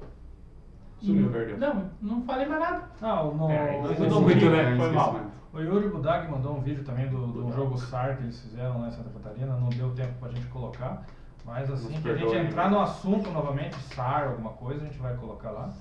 Sumiu, 0.99 1.31
perdeu. 1.31 1.57
Não, 1.57 1.89
não 1.99 2.21
falei 2.21 2.45
mais 2.45 2.61
nada. 2.61 2.83
Ah, 3.01 3.23
o, 3.23 3.35
no, 3.35 3.49
É, 3.49 3.81
não 4.07 4.21
muito, 4.21 4.47
né? 4.51 4.77
Foi 4.77 4.91
mal. 4.91 5.19
o 5.51 5.59
Yuri 5.59 5.89
Budag 5.89 6.29
mandou 6.29 6.55
um 6.55 6.61
vídeo 6.61 6.83
também 6.83 7.09
do, 7.09 7.25
do 7.25 7.51
jogo 7.53 7.75
SAR 7.79 8.17
que 8.17 8.23
eles 8.25 8.39
fizeram 8.39 8.81
lá 8.81 8.87
em 8.87 8.91
Santa 8.91 9.09
Catarina, 9.09 9.55
não 9.55 9.69
deu 9.69 9.95
tempo 9.95 10.13
pra 10.19 10.29
gente 10.29 10.45
colocar. 10.49 11.03
Mas 11.43 11.71
assim 11.71 11.99
que 11.99 12.07
a 12.07 12.15
gente 12.15 12.25
perdoem. 12.27 12.45
entrar 12.45 12.69
no 12.69 12.79
assunto 12.81 13.31
novamente, 13.31 13.75
SAR, 13.95 14.27
alguma 14.27 14.51
coisa, 14.51 14.83
a 14.83 14.85
gente 14.85 14.99
vai 14.99 15.15
colocar 15.17 15.49
lá. 15.49 15.73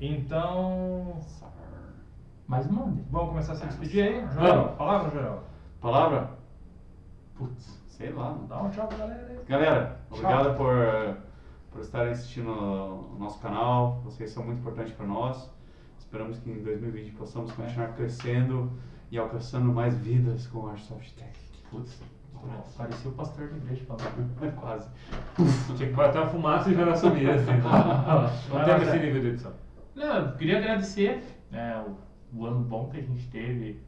Então, 0.00 1.20
Mas 2.46 2.70
mande. 2.70 3.02
vamos 3.10 3.30
começar 3.30 3.54
a 3.54 3.56
se 3.56 3.66
despedir 3.66 4.04
aí. 4.04 4.28
Joel, 4.32 4.68
palavra, 4.78 5.10
Joel. 5.10 5.42
Palavra? 5.80 6.30
Putz, 7.34 7.77
sei 7.98 8.12
lá. 8.12 8.38
Dá 8.48 8.62
um 8.62 8.70
tchau 8.70 8.86
pra 8.86 8.96
galera 8.96 9.26
aí. 9.28 9.38
Galera, 9.46 10.00
Tchau. 10.08 10.18
obrigado 10.18 10.56
por, 10.56 11.18
por 11.70 11.80
estarem 11.80 12.12
assistindo 12.12 12.50
o 12.50 13.16
nosso 13.18 13.40
canal. 13.40 14.00
Vocês 14.04 14.30
são 14.30 14.44
muito 14.44 14.60
importantes 14.60 14.94
para 14.94 15.06
nós. 15.06 15.50
Esperamos 15.98 16.38
que 16.38 16.50
em 16.50 16.62
2020 16.62 17.12
possamos 17.12 17.52
continuar 17.52 17.88
crescendo 17.88 18.72
e 19.10 19.18
alcançando 19.18 19.70
mais 19.72 19.98
vidas 19.98 20.46
com 20.46 20.68
a 20.68 20.70
Airsoft 20.70 21.12
Tech. 21.14 21.38
Putz, 21.70 22.00
parecia 22.76 23.10
o 23.10 23.14
pastor 23.14 23.48
da 23.48 23.56
igreja 23.58 23.84
falando. 23.84 24.56
Quase. 24.56 24.88
Tinha 25.76 25.88
que 25.90 25.94
botar 25.94 26.22
uma 26.22 26.30
fumaça 26.30 26.70
e 26.70 26.74
já 26.74 26.90
assumir 26.90 27.28
assim. 27.30 27.50
Não 28.48 28.64
temos 28.64 28.88
esse 28.88 28.98
nível 28.98 29.20
de 29.20 29.26
edição. 29.28 29.52
Não, 29.94 30.16
eu 30.16 30.36
queria 30.36 30.58
agradecer 30.58 31.22
né, 31.50 31.84
o, 32.32 32.38
o 32.38 32.46
ano 32.46 32.60
bom 32.60 32.88
que 32.88 32.98
a 32.98 33.02
gente 33.02 33.28
teve 33.28 33.82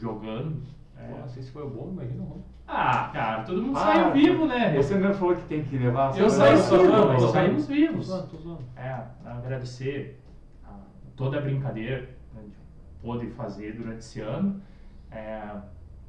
jogando. 0.00 0.62
É. 1.02 1.20
Não 1.20 1.28
sei 1.28 1.42
se 1.42 1.50
foi 1.50 1.68
bom, 1.68 1.90
imagina 1.92 2.22
o 2.22 2.26
ruim. 2.26 2.42
Ah, 2.66 3.10
cara, 3.12 3.42
todo 3.42 3.62
mundo 3.62 3.76
Ah, 3.76 3.80
saiu 3.80 4.12
vivo, 4.12 4.46
né? 4.46 4.74
Você 4.76 4.94
mesmo 4.94 5.14
falou 5.14 5.36
que 5.36 5.42
tem 5.44 5.62
que 5.64 5.76
levar. 5.76 6.16
Eu 6.16 6.30
saí 6.30 6.52
nós 6.52 6.68
tô 6.68 7.28
saímos 7.28 7.66
vivos. 7.66 8.06
Tô 8.08 8.14
zoando, 8.14 8.26
tô 8.28 8.36
zoando. 8.38 8.64
É, 8.76 9.04
agradecer 9.24 10.20
a 10.64 10.70
toda 11.16 11.38
a 11.38 11.40
brincadeira 11.40 12.08
que 12.32 12.38
a 12.38 12.42
gente 12.42 12.56
pôde 13.02 13.26
fazer 13.28 13.76
durante 13.76 13.98
esse 13.98 14.20
ano. 14.20 14.60
É, 15.10 15.42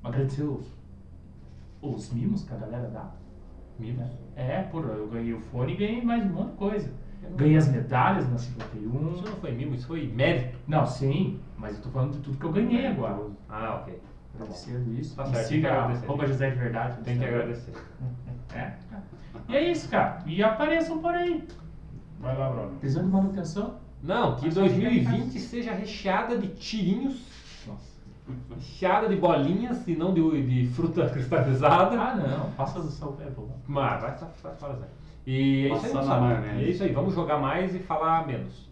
agradecer 0.03 0.43
os, 0.43 0.65
os 1.81 2.13
mimos 2.13 2.43
que 2.43 2.53
a 2.53 2.57
galera 2.57 2.87
dá. 2.87 3.11
Mimos? 3.79 4.07
É, 4.35 4.61
por 4.63 4.85
eu 4.85 5.07
ganhei 5.07 5.33
o 5.33 5.39
fone 5.39 5.73
e 5.73 5.75
ganhei 5.75 6.01
mais 6.03 6.23
um 6.23 6.29
monte 6.29 6.51
de 6.51 6.57
coisa. 6.57 6.93
Ganhei 7.35 7.57
as 7.57 7.69
medalhas 7.69 8.29
na 8.29 8.37
51. 8.37 9.11
Isso 9.13 9.23
não 9.25 9.35
foi 9.37 9.51
mimo, 9.53 9.73
isso 9.75 9.87
foi 9.87 10.07
mérito. 10.07 10.57
Não, 10.67 10.85
sim, 10.85 11.39
mas 11.57 11.77
eu 11.77 11.83
tô 11.83 11.89
falando 11.89 12.11
de 12.13 12.19
tudo 12.19 12.37
que 12.37 12.45
eu 12.45 12.51
ganhei 12.51 12.85
agora. 12.85 13.27
Ah, 13.49 13.79
ok. 13.81 13.99
Agradecendo 14.35 14.93
isso. 14.99 15.15
Tá 15.15 15.25
certo, 15.25 15.47
siga 15.47 15.73
arroba 15.73 16.25
José 16.25 16.49
de 16.51 16.57
Verdade. 16.57 17.01
Tem 17.03 17.17
que 17.17 17.25
agradecer. 17.25 17.73
É. 18.55 18.71
E 19.49 19.55
é 19.55 19.71
isso, 19.71 19.89
cara. 19.89 20.21
E 20.27 20.43
apareçam 20.43 20.99
por 20.99 21.11
aí. 21.11 21.43
Vai 22.19 22.37
lá, 22.37 22.51
brother. 22.51 22.77
Precisando 22.79 23.05
de 23.07 23.11
manutenção? 23.11 23.79
Não, 24.03 24.35
que 24.35 24.45
Mas 24.45 24.53
2020 24.55 25.39
seja 25.39 25.71
recheada 25.73 26.37
de 26.37 26.49
tirinhos, 26.49 27.19
Nossa. 27.65 27.99
recheada 28.53 29.09
de 29.09 29.15
bolinhas 29.15 29.87
e 29.87 29.95
não 29.95 30.13
de, 30.13 30.21
de 30.45 30.67
fruta 30.73 31.09
cristalizada. 31.09 31.99
Ah, 31.99 32.15
não. 32.15 32.51
Passa 32.51 32.79
do 32.79 32.91
sal 32.91 33.17
é 33.21 33.29
bom. 33.31 33.49
Mas 33.65 34.01
vai 34.01 34.15
vai 34.15 34.55
fora, 34.55 34.75
Zé. 34.75 34.85
E 35.25 35.63
é 35.63 35.67
isso 35.67 35.73
aí, 35.73 35.79
Passando 35.81 35.95
moçada. 35.95 36.15
a 36.15 36.21
maionese. 36.21 36.59
E 36.59 36.65
é 36.65 36.69
isso 36.69 36.83
aí, 36.83 36.91
vamos 36.91 37.15
jogar 37.15 37.39
mais 37.39 37.73
e 37.73 37.79
falar 37.79 38.27
menos. 38.27 38.69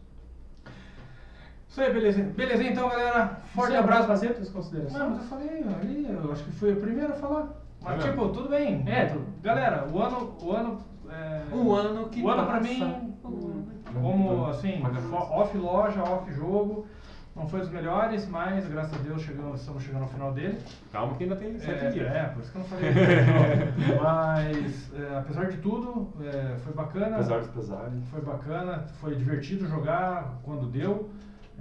Isso 1.71 1.79
aí, 1.81 1.93
beleza. 1.93 2.21
Beleza 2.35 2.63
então, 2.65 2.89
galera. 2.89 3.37
Forte 3.55 3.71
Você 3.71 3.77
abraço. 3.77 4.07
fazer 4.07 4.33
tuas 4.33 4.47
Não, 4.49 4.55
considerações? 4.55 5.09
mas 5.09 5.17
eu 5.21 5.23
falei 5.29 5.49
ali, 5.81 6.07
eu 6.11 6.31
acho 6.31 6.43
que 6.43 6.51
fui 6.51 6.73
o 6.73 6.75
primeiro 6.75 7.13
a 7.13 7.15
falar. 7.15 7.47
Mas 7.81 8.03
É 8.05 8.09
tipo, 8.09 8.27
tudo 8.29 8.49
bem. 8.49 8.83
É, 8.85 9.05
tu- 9.05 9.21
Galera, 9.41 9.87
o 9.89 10.01
ano. 10.01 10.35
O 10.41 10.51
ano, 10.51 10.77
é, 11.09 11.41
Um 11.55 11.71
ano 11.73 12.09
que 12.09 12.21
O 12.21 12.29
ano 12.29 12.43
pra 12.43 12.57
passa, 12.59 12.67
mim, 12.69 12.81
um 13.23 13.27
ano 13.47 13.67
como 14.01 14.45
assim, 14.47 14.81
Paga 14.81 14.99
fo- 15.01 15.09
mais. 15.17 15.31
off 15.31 15.57
loja, 15.57 16.03
off 16.03 16.31
jogo, 16.33 16.85
não 17.35 17.47
foi 17.47 17.61
dos 17.61 17.69
melhores, 17.69 18.27
mas 18.27 18.67
graças 18.67 18.93
a 18.93 19.01
Deus 19.01 19.21
chegamos, 19.21 19.61
estamos 19.61 19.81
chegando 19.83 20.01
ao 20.03 20.07
final 20.09 20.33
dele. 20.33 20.59
Calma 20.91 21.15
que 21.15 21.23
ainda 21.23 21.35
tem 21.37 21.57
sete 21.57 21.85
É, 21.85 21.89
dias. 21.89 22.11
é, 22.13 22.23
por 22.25 22.41
isso 22.41 22.51
que 22.51 22.57
eu 22.57 22.61
não 22.61 22.67
falei. 22.69 22.91
não. 22.93 24.03
Mas, 24.03 24.91
é, 24.93 25.17
apesar 25.17 25.45
de 25.47 25.57
tudo, 25.57 26.09
é, 26.21 26.57
foi 26.57 26.73
bacana. 26.73 27.15
Apesar 27.15 27.39
dos 27.39 27.47
pesares. 27.49 27.93
Foi 28.11 28.21
bacana, 28.21 28.83
foi 28.99 29.15
divertido 29.15 29.65
jogar 29.67 30.39
quando 30.43 30.67
deu. 30.67 31.09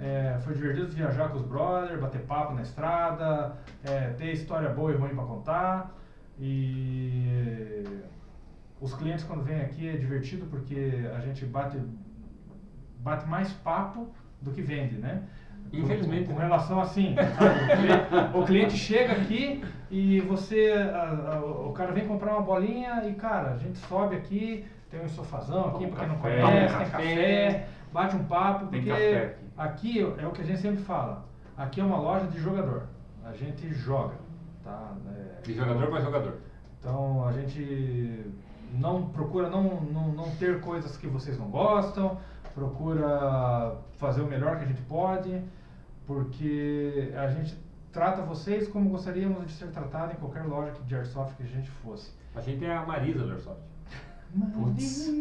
É, 0.01 0.39
foi 0.43 0.55
divertido 0.55 0.87
viajar 0.87 1.29
com 1.29 1.37
os 1.37 1.43
brothers, 1.43 1.99
bater 2.01 2.21
papo 2.21 2.53
na 2.53 2.63
estrada, 2.63 3.55
é, 3.83 4.09
ter 4.17 4.31
história 4.33 4.67
boa 4.69 4.91
e 4.91 4.95
ruim 4.95 5.13
pra 5.13 5.23
contar. 5.23 5.91
E 6.39 7.83
os 8.79 8.95
clientes 8.95 9.23
quando 9.23 9.43
vêm 9.43 9.61
aqui 9.61 9.87
é 9.87 9.93
divertido 9.97 10.47
porque 10.47 11.07
a 11.15 11.19
gente 11.19 11.45
bate, 11.45 11.77
bate 12.99 13.27
mais 13.29 13.51
papo 13.53 14.07
do 14.41 14.49
que 14.51 14.63
vende, 14.63 14.95
né? 14.97 15.21
Infelizmente, 15.71 16.25
Com, 16.25 16.33
com 16.33 16.39
né? 16.39 16.45
relação 16.45 16.81
assim, 16.81 17.15
sabe? 17.15 18.37
o, 18.37 18.43
cliente, 18.43 18.75
chega 18.75 19.13
aqui 19.13 19.63
e 19.91 20.19
você, 20.21 20.73
a- 20.93 21.33
a- 21.35 21.39
o 21.45 21.71
cara 21.73 21.91
vem 21.91 22.07
comprar 22.07 22.33
uma 22.33 22.41
bolinha 22.41 23.03
e 23.07 23.13
cara, 23.13 23.51
a 23.51 23.57
gente 23.57 23.77
sobe 23.77 24.15
aqui, 24.15 24.65
tem 24.89 24.99
um 24.99 25.07
sofazão 25.07 25.75
aqui, 25.75 25.85
um 25.85 25.89
pra 25.91 25.99
quem 25.99 26.09
não 26.09 26.17
conhece, 26.17 26.75
tem 26.75 26.85
café. 26.89 26.89
café, 26.89 27.67
bate 27.93 28.15
um 28.15 28.23
papo, 28.25 28.65
Tem 28.65 28.81
porque 28.81 29.31
aqui 29.57 29.99
é 30.01 30.27
o 30.27 30.31
que 30.31 30.41
a 30.41 30.45
gente 30.45 30.61
sempre 30.61 30.83
fala, 30.83 31.25
aqui 31.57 31.79
é 31.81 31.83
uma 31.83 31.99
loja 31.99 32.27
de 32.27 32.39
jogador, 32.39 32.83
a 33.23 33.33
gente 33.33 33.73
joga, 33.73 34.15
tá? 34.63 34.93
É, 35.15 35.41
De 35.41 35.53
jogador 35.53 35.87
para 35.89 36.01
jogador. 36.01 36.37
então 36.79 37.25
a 37.27 37.31
gente 37.33 38.25
não 38.73 39.09
procura 39.09 39.49
não, 39.49 39.81
não, 39.81 40.07
não 40.13 40.35
ter 40.37 40.61
coisas 40.61 40.95
que 40.97 41.07
vocês 41.07 41.37
não 41.37 41.49
gostam, 41.49 42.17
procura 42.55 43.77
fazer 43.97 44.21
o 44.21 44.27
melhor 44.27 44.57
que 44.57 44.63
a 44.63 44.67
gente 44.67 44.81
pode, 44.83 45.41
porque 46.07 47.13
a 47.15 47.27
gente 47.27 47.57
trata 47.91 48.21
vocês 48.21 48.67
como 48.67 48.89
gostaríamos 48.89 49.45
de 49.45 49.53
ser 49.53 49.67
tratado 49.67 50.13
em 50.13 50.15
qualquer 50.15 50.43
loja 50.45 50.73
de 50.85 50.95
airsoft 50.95 51.35
que 51.35 51.43
a 51.43 51.47
gente 51.47 51.69
fosse. 51.69 52.11
A 52.33 52.39
gente 52.41 52.63
é 52.65 52.75
a 52.75 52.85
Marisa 52.85 53.23
do 53.23 53.31
Airsoft. 53.31 53.61
Putz. 54.53 55.11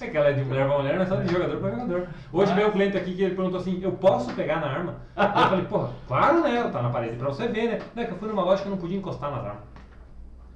É 0.00 0.06
que 0.06 0.16
ela 0.16 0.28
é 0.28 0.32
de 0.32 0.44
mulher 0.44 0.66
pra 0.66 0.78
mulher, 0.78 0.98
nós 0.98 1.08
somos 1.08 1.26
de 1.26 1.32
jogador 1.32 1.58
pra 1.58 1.70
jogador. 1.70 2.08
Hoje 2.32 2.54
veio 2.54 2.68
um 2.68 2.72
cliente 2.72 2.96
aqui 2.96 3.14
que 3.14 3.22
ele 3.22 3.34
perguntou 3.34 3.60
assim, 3.60 3.80
eu 3.82 3.92
posso 3.92 4.32
pegar 4.34 4.60
na 4.60 4.66
arma? 4.66 4.96
eu 5.16 5.48
falei, 5.48 5.64
porra, 5.64 5.90
claro 6.06 6.40
né, 6.40 6.56
ela 6.56 6.70
tá 6.70 6.82
na 6.82 6.90
parede 6.90 7.16
pra 7.16 7.28
você 7.28 7.48
ver, 7.48 7.68
né? 7.68 7.78
Não 7.94 8.02
é 8.02 8.06
que 8.06 8.12
eu 8.12 8.18
fui 8.18 8.28
numa 8.28 8.44
loja 8.44 8.62
que 8.62 8.68
eu 8.68 8.70
não 8.70 8.78
podia 8.78 8.98
encostar 8.98 9.30
nas 9.30 9.44
armas. 9.44 9.62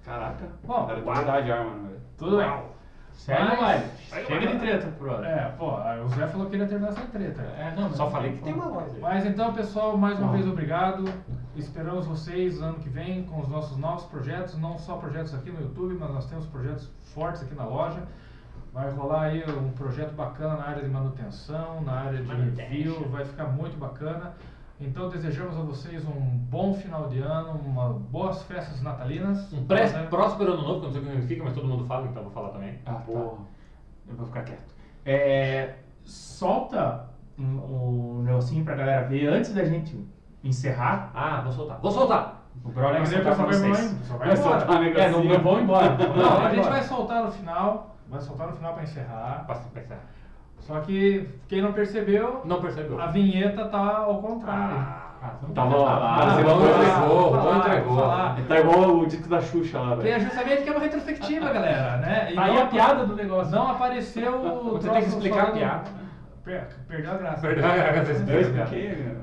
Caraca. 0.05 0.47
Bom, 0.65 0.87
Era 0.89 1.01
de 1.01 1.11
verdade 1.11 1.51
a 1.51 1.59
arma, 1.59 1.75
né? 1.75 1.91
Tudo 2.17 2.37
bem. 2.37 2.76
Segue 3.17 3.57
Mas- 3.61 3.85
o 4.13 4.27
Chega 4.27 4.47
de 4.47 4.59
treta, 4.59 4.87
brother. 4.99 5.27
É, 5.29 5.49
pô, 5.59 5.73
o 5.75 6.09
Zé 6.11 6.27
falou 6.29 6.47
que 6.49 6.55
ele 6.55 6.63
ia 6.63 6.69
terminar 6.69 6.91
essa 6.93 7.01
treta. 7.07 7.43
É, 7.43 7.75
não, 7.77 7.91
Só 7.93 8.11
falei 8.11 8.33
que 8.33 8.43
tem 8.43 8.53
uma 8.55 8.67
loja. 8.67 8.95
Mas 9.01 9.27
então, 9.27 9.53
pessoal, 9.53 9.97
mais 9.97 10.19
uma 10.21 10.33
vez 10.33 10.47
obrigado. 10.47 11.05
Esperamos 11.57 12.07
vocês 12.07 12.61
ano 12.63 12.75
que 12.79 12.89
vem 12.89 13.25
com 13.25 13.41
os 13.41 13.49
nossos 13.49 13.77
novos 13.79 14.05
projetos, 14.05 14.57
não 14.59 14.79
só 14.79 14.97
projetos 14.97 15.35
aqui 15.35 15.51
no 15.51 15.61
YouTube, 15.61 15.97
mas 15.99 16.11
nós 16.11 16.27
temos 16.27 16.47
projetos 16.47 16.89
fortes 17.15 17.43
aqui 17.43 17.55
na 17.55 17.65
loja. 17.65 18.03
Vai 18.73 18.91
rolar 18.91 19.23
aí 19.23 19.43
um 19.51 19.71
projeto 19.73 20.13
bacana 20.15 20.57
na 20.57 20.65
área 20.65 20.83
de 20.83 20.89
manutenção, 20.91 21.81
na 21.81 21.93
área 21.93 22.19
de 22.23 22.29
Manutention. 22.29 22.69
review, 22.69 23.09
vai 23.09 23.25
ficar 23.25 23.45
muito 23.47 23.77
bacana. 23.79 24.35
Então 24.79 25.09
desejamos 25.09 25.57
a 25.57 25.63
vocês 25.63 26.05
um 26.05 26.21
bom 26.51 26.75
final 26.75 27.09
de 27.09 27.19
ano, 27.21 27.53
uma 27.65 27.89
boas 27.89 28.43
festas 28.43 28.83
natalinas. 28.83 29.51
Um 29.53 29.65
pré- 29.67 29.89
Né? 29.91 30.07
próspero 30.11 30.53
ano 30.53 30.63
novo, 30.63 30.81
que 30.81 30.87
eu 30.87 30.89
não 30.89 30.93
sei 30.93 31.01
o 31.01 31.05
que 31.05 31.11
significa, 31.13 31.45
mas 31.45 31.55
todo 31.55 31.67
mundo 31.67 31.85
fala, 31.87 32.07
então 32.07 32.19
eu 32.19 32.25
vou 32.25 32.33
falar 32.33 32.51
também. 32.51 32.79
Ah, 32.85 32.95
tá. 32.95 33.03
Eu 33.13 34.17
vou 34.17 34.27
ficar 34.27 34.43
quieto. 34.43 34.75
É, 35.05 35.77
solta 36.05 37.07
um- 37.39 37.57
o 37.59 38.23
negocinho 38.25 38.65
pra 38.65 38.75
galera 38.75 39.07
ver 39.09 39.27
antes 39.29 39.55
da 39.55 39.65
gente 39.65 39.99
encerrar. 40.45 41.11
Ah, 41.15 41.41
vou 41.41 41.53
soltar. 41.53 41.79
Vou 41.81 41.91
soltar! 41.91 42.43
O 42.65 42.69
brother 42.71 42.93
vai 42.95 43.03
o 43.03 43.07
soltar 43.07 43.35
pra 43.35 43.45
vocês. 43.47 43.63
embora, 43.65 43.95
o 43.95 43.99
pessoal 43.99 44.19
vai 44.19 44.29
Vai 44.29 44.37
soltar 44.37 44.71
um 44.81 44.85
É, 44.85 45.11
não, 45.11 45.25
não 45.25 45.41
vão 45.43 45.61
embora. 45.61 45.97
Não, 45.97 46.39
a 46.39 46.49
gente 46.51 46.59
embora. 46.59 46.71
vai 46.71 46.83
soltar 46.83 47.25
no 47.25 47.31
final, 47.33 47.97
vai 48.09 48.21
soltar 48.21 48.47
no 48.49 48.57
final 48.57 48.75
para 48.75 48.83
encerrar. 48.83 49.45
Passa 49.47 49.69
pra 49.71 49.83
encerrar. 49.83 50.05
Só 50.61 50.81
que 50.81 51.29
quem 51.49 51.63
não 51.63 51.73
percebeu, 51.73 52.43
Não 52.45 52.61
percebeu. 52.61 53.01
a 53.01 53.07
vinheta 53.07 53.67
tá 53.67 53.99
ao 53.99 54.21
contrário. 54.21 54.77
Ah, 55.23 55.31
então 55.39 55.51
Tava 55.55 55.85
tá. 55.85 55.93
Ah, 55.97 56.31
você 56.31 56.43
foi- 56.43 56.53
entregou, 56.53 57.57
entregou. 57.57 57.97
falar. 57.99 58.37
Tá 58.49 58.61
igual 58.61 58.97
o 58.99 59.07
disco 59.07 59.29
da 59.29 59.41
Xuxa 59.41 59.79
lá, 59.81 59.97
Que 59.97 60.09
é 60.09 60.13
velho. 60.13 60.25
justamente 60.25 60.63
que 60.63 60.69
é 60.69 60.73
uma 60.73 60.81
retrospectiva, 60.81 61.53
galera, 61.53 61.97
né? 61.99 62.29
E 62.31 62.35
Tá 62.35 62.45
aí 62.45 62.55
não 62.55 62.63
a 62.63 62.67
piada 62.67 63.07
do 63.07 63.17
negócio. 63.17 63.53
Não 63.55 63.69
apareceu 63.71 64.35
o 64.35 64.71
Você 64.73 64.89
troço 64.89 64.93
tem 64.93 65.03
que 65.03 65.09
explicar 65.09 65.43
a 65.49 65.51
piada. 65.53 65.85
Per- 66.45 66.69
Perdeu 66.89 67.11
a 67.13 67.15
graça. 67.17 67.41
Perdeu 67.41 67.65
a 67.65 67.77
graça, 67.77 68.13
Eu 68.33 68.41
expliquei, 68.41 68.97
meu. 68.97 69.17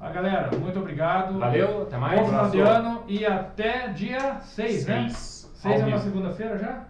Ah, 0.00 0.10
galera, 0.10 0.50
muito 0.58 0.78
obrigado. 0.78 1.38
Valeu, 1.38 1.82
até 1.82 1.96
mais. 1.96 2.20
Bom 2.20 2.26
final 2.26 2.50
de 2.50 2.60
ano 2.60 3.02
e 3.08 3.24
até 3.24 3.88
dia 3.88 4.36
6, 4.40 4.86
né? 4.86 5.00
Seis. 5.08 5.50
6 5.54 5.80
é 5.80 5.84
uma 5.86 5.98
segunda-feira 5.98 6.58
já? 6.58 6.80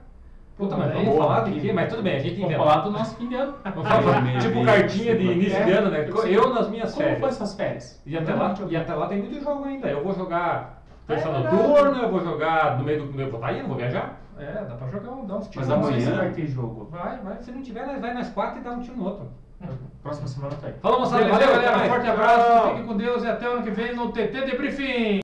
Puta, 0.56 0.76
mas 0.76 0.90
é 0.90 0.94
vamos 0.94 1.16
falar 1.16 1.40
de 1.44 1.60
quê? 1.60 1.72
Mas 1.72 1.88
tudo 1.90 2.02
bem, 2.02 2.14
a 2.16 2.18
gente 2.20 2.34
Vamos 2.40 2.46
inventa. 2.54 2.64
falar 2.70 2.80
do 2.82 2.90
nosso 2.92 3.16
fim 3.16 3.28
de 3.28 3.34
ano. 3.34 3.54
Vamos 3.64 3.88
falar, 3.88 4.38
tipo 4.38 4.64
cartinha 4.64 5.16
de 5.16 5.24
início 5.24 5.64
de 5.64 5.70
ano, 5.72 5.90
né? 5.90 6.06
Eu 6.26 6.54
nas 6.54 6.68
minhas 6.68 6.92
Como 6.94 7.02
foi 7.04 7.14
férias. 7.16 7.34
essas 7.34 7.54
férias? 7.54 8.02
E 8.06 8.16
até, 8.16 8.34
lá, 8.34 8.54
e 8.68 8.76
até 8.76 8.94
lá 8.94 9.06
tem 9.08 9.18
muito 9.18 9.42
jogo 9.42 9.64
ainda. 9.64 9.88
Eu 9.88 10.04
vou 10.04 10.14
jogar 10.14 10.82
terça 11.08 11.28
É 11.28 11.32
noturna, 11.32 12.02
eu 12.02 12.08
vou 12.08 12.20
jogar 12.20 12.78
no 12.78 12.84
meio 12.84 13.02
do. 13.04 13.20
Eu 13.20 13.30
vou 13.30 13.40
estar 13.40 13.52
indo, 13.52 13.66
vou 13.66 13.76
viajar. 13.76 14.20
É, 14.38 14.52
dá 14.64 14.74
pra 14.76 14.88
jogar, 14.88 15.10
um- 15.10 15.26
dar 15.26 15.36
uns 15.36 15.48
tiros. 15.48 15.68
Mas 15.68 15.76
amanhã- 15.78 16.16
vai 16.16 16.30
ter 16.30 16.46
jogo. 16.46 16.88
Vai, 16.90 17.18
vai. 17.18 17.36
Se 17.42 17.50
não 17.50 17.60
tiver, 17.62 17.86
nós 17.86 18.00
vai 18.00 18.14
nas 18.14 18.30
quatro 18.30 18.60
e 18.60 18.62
dá 18.62 18.70
um 18.70 18.80
tiro 18.80 18.96
no 18.96 19.04
outro. 19.04 19.28
Próxima 20.02 20.28
semana 20.28 20.54
tá 20.60 20.68
aí. 20.68 20.74
Falou, 20.80 21.00
moçada. 21.00 21.24
Beleza, 21.24 21.46
Valeu, 21.46 21.62
galera. 21.62 21.84
Um 21.84 21.88
forte 21.88 22.06
abraço. 22.08 22.68
Fique 22.70 22.82
com 22.86 22.96
Deus 22.96 23.24
e 23.24 23.28
até 23.28 23.48
o 23.48 23.52
ano 23.54 23.62
que 23.62 23.70
vem 23.70 23.94
no 23.94 24.12
TT 24.12 24.40
Debriefing. 24.42 25.23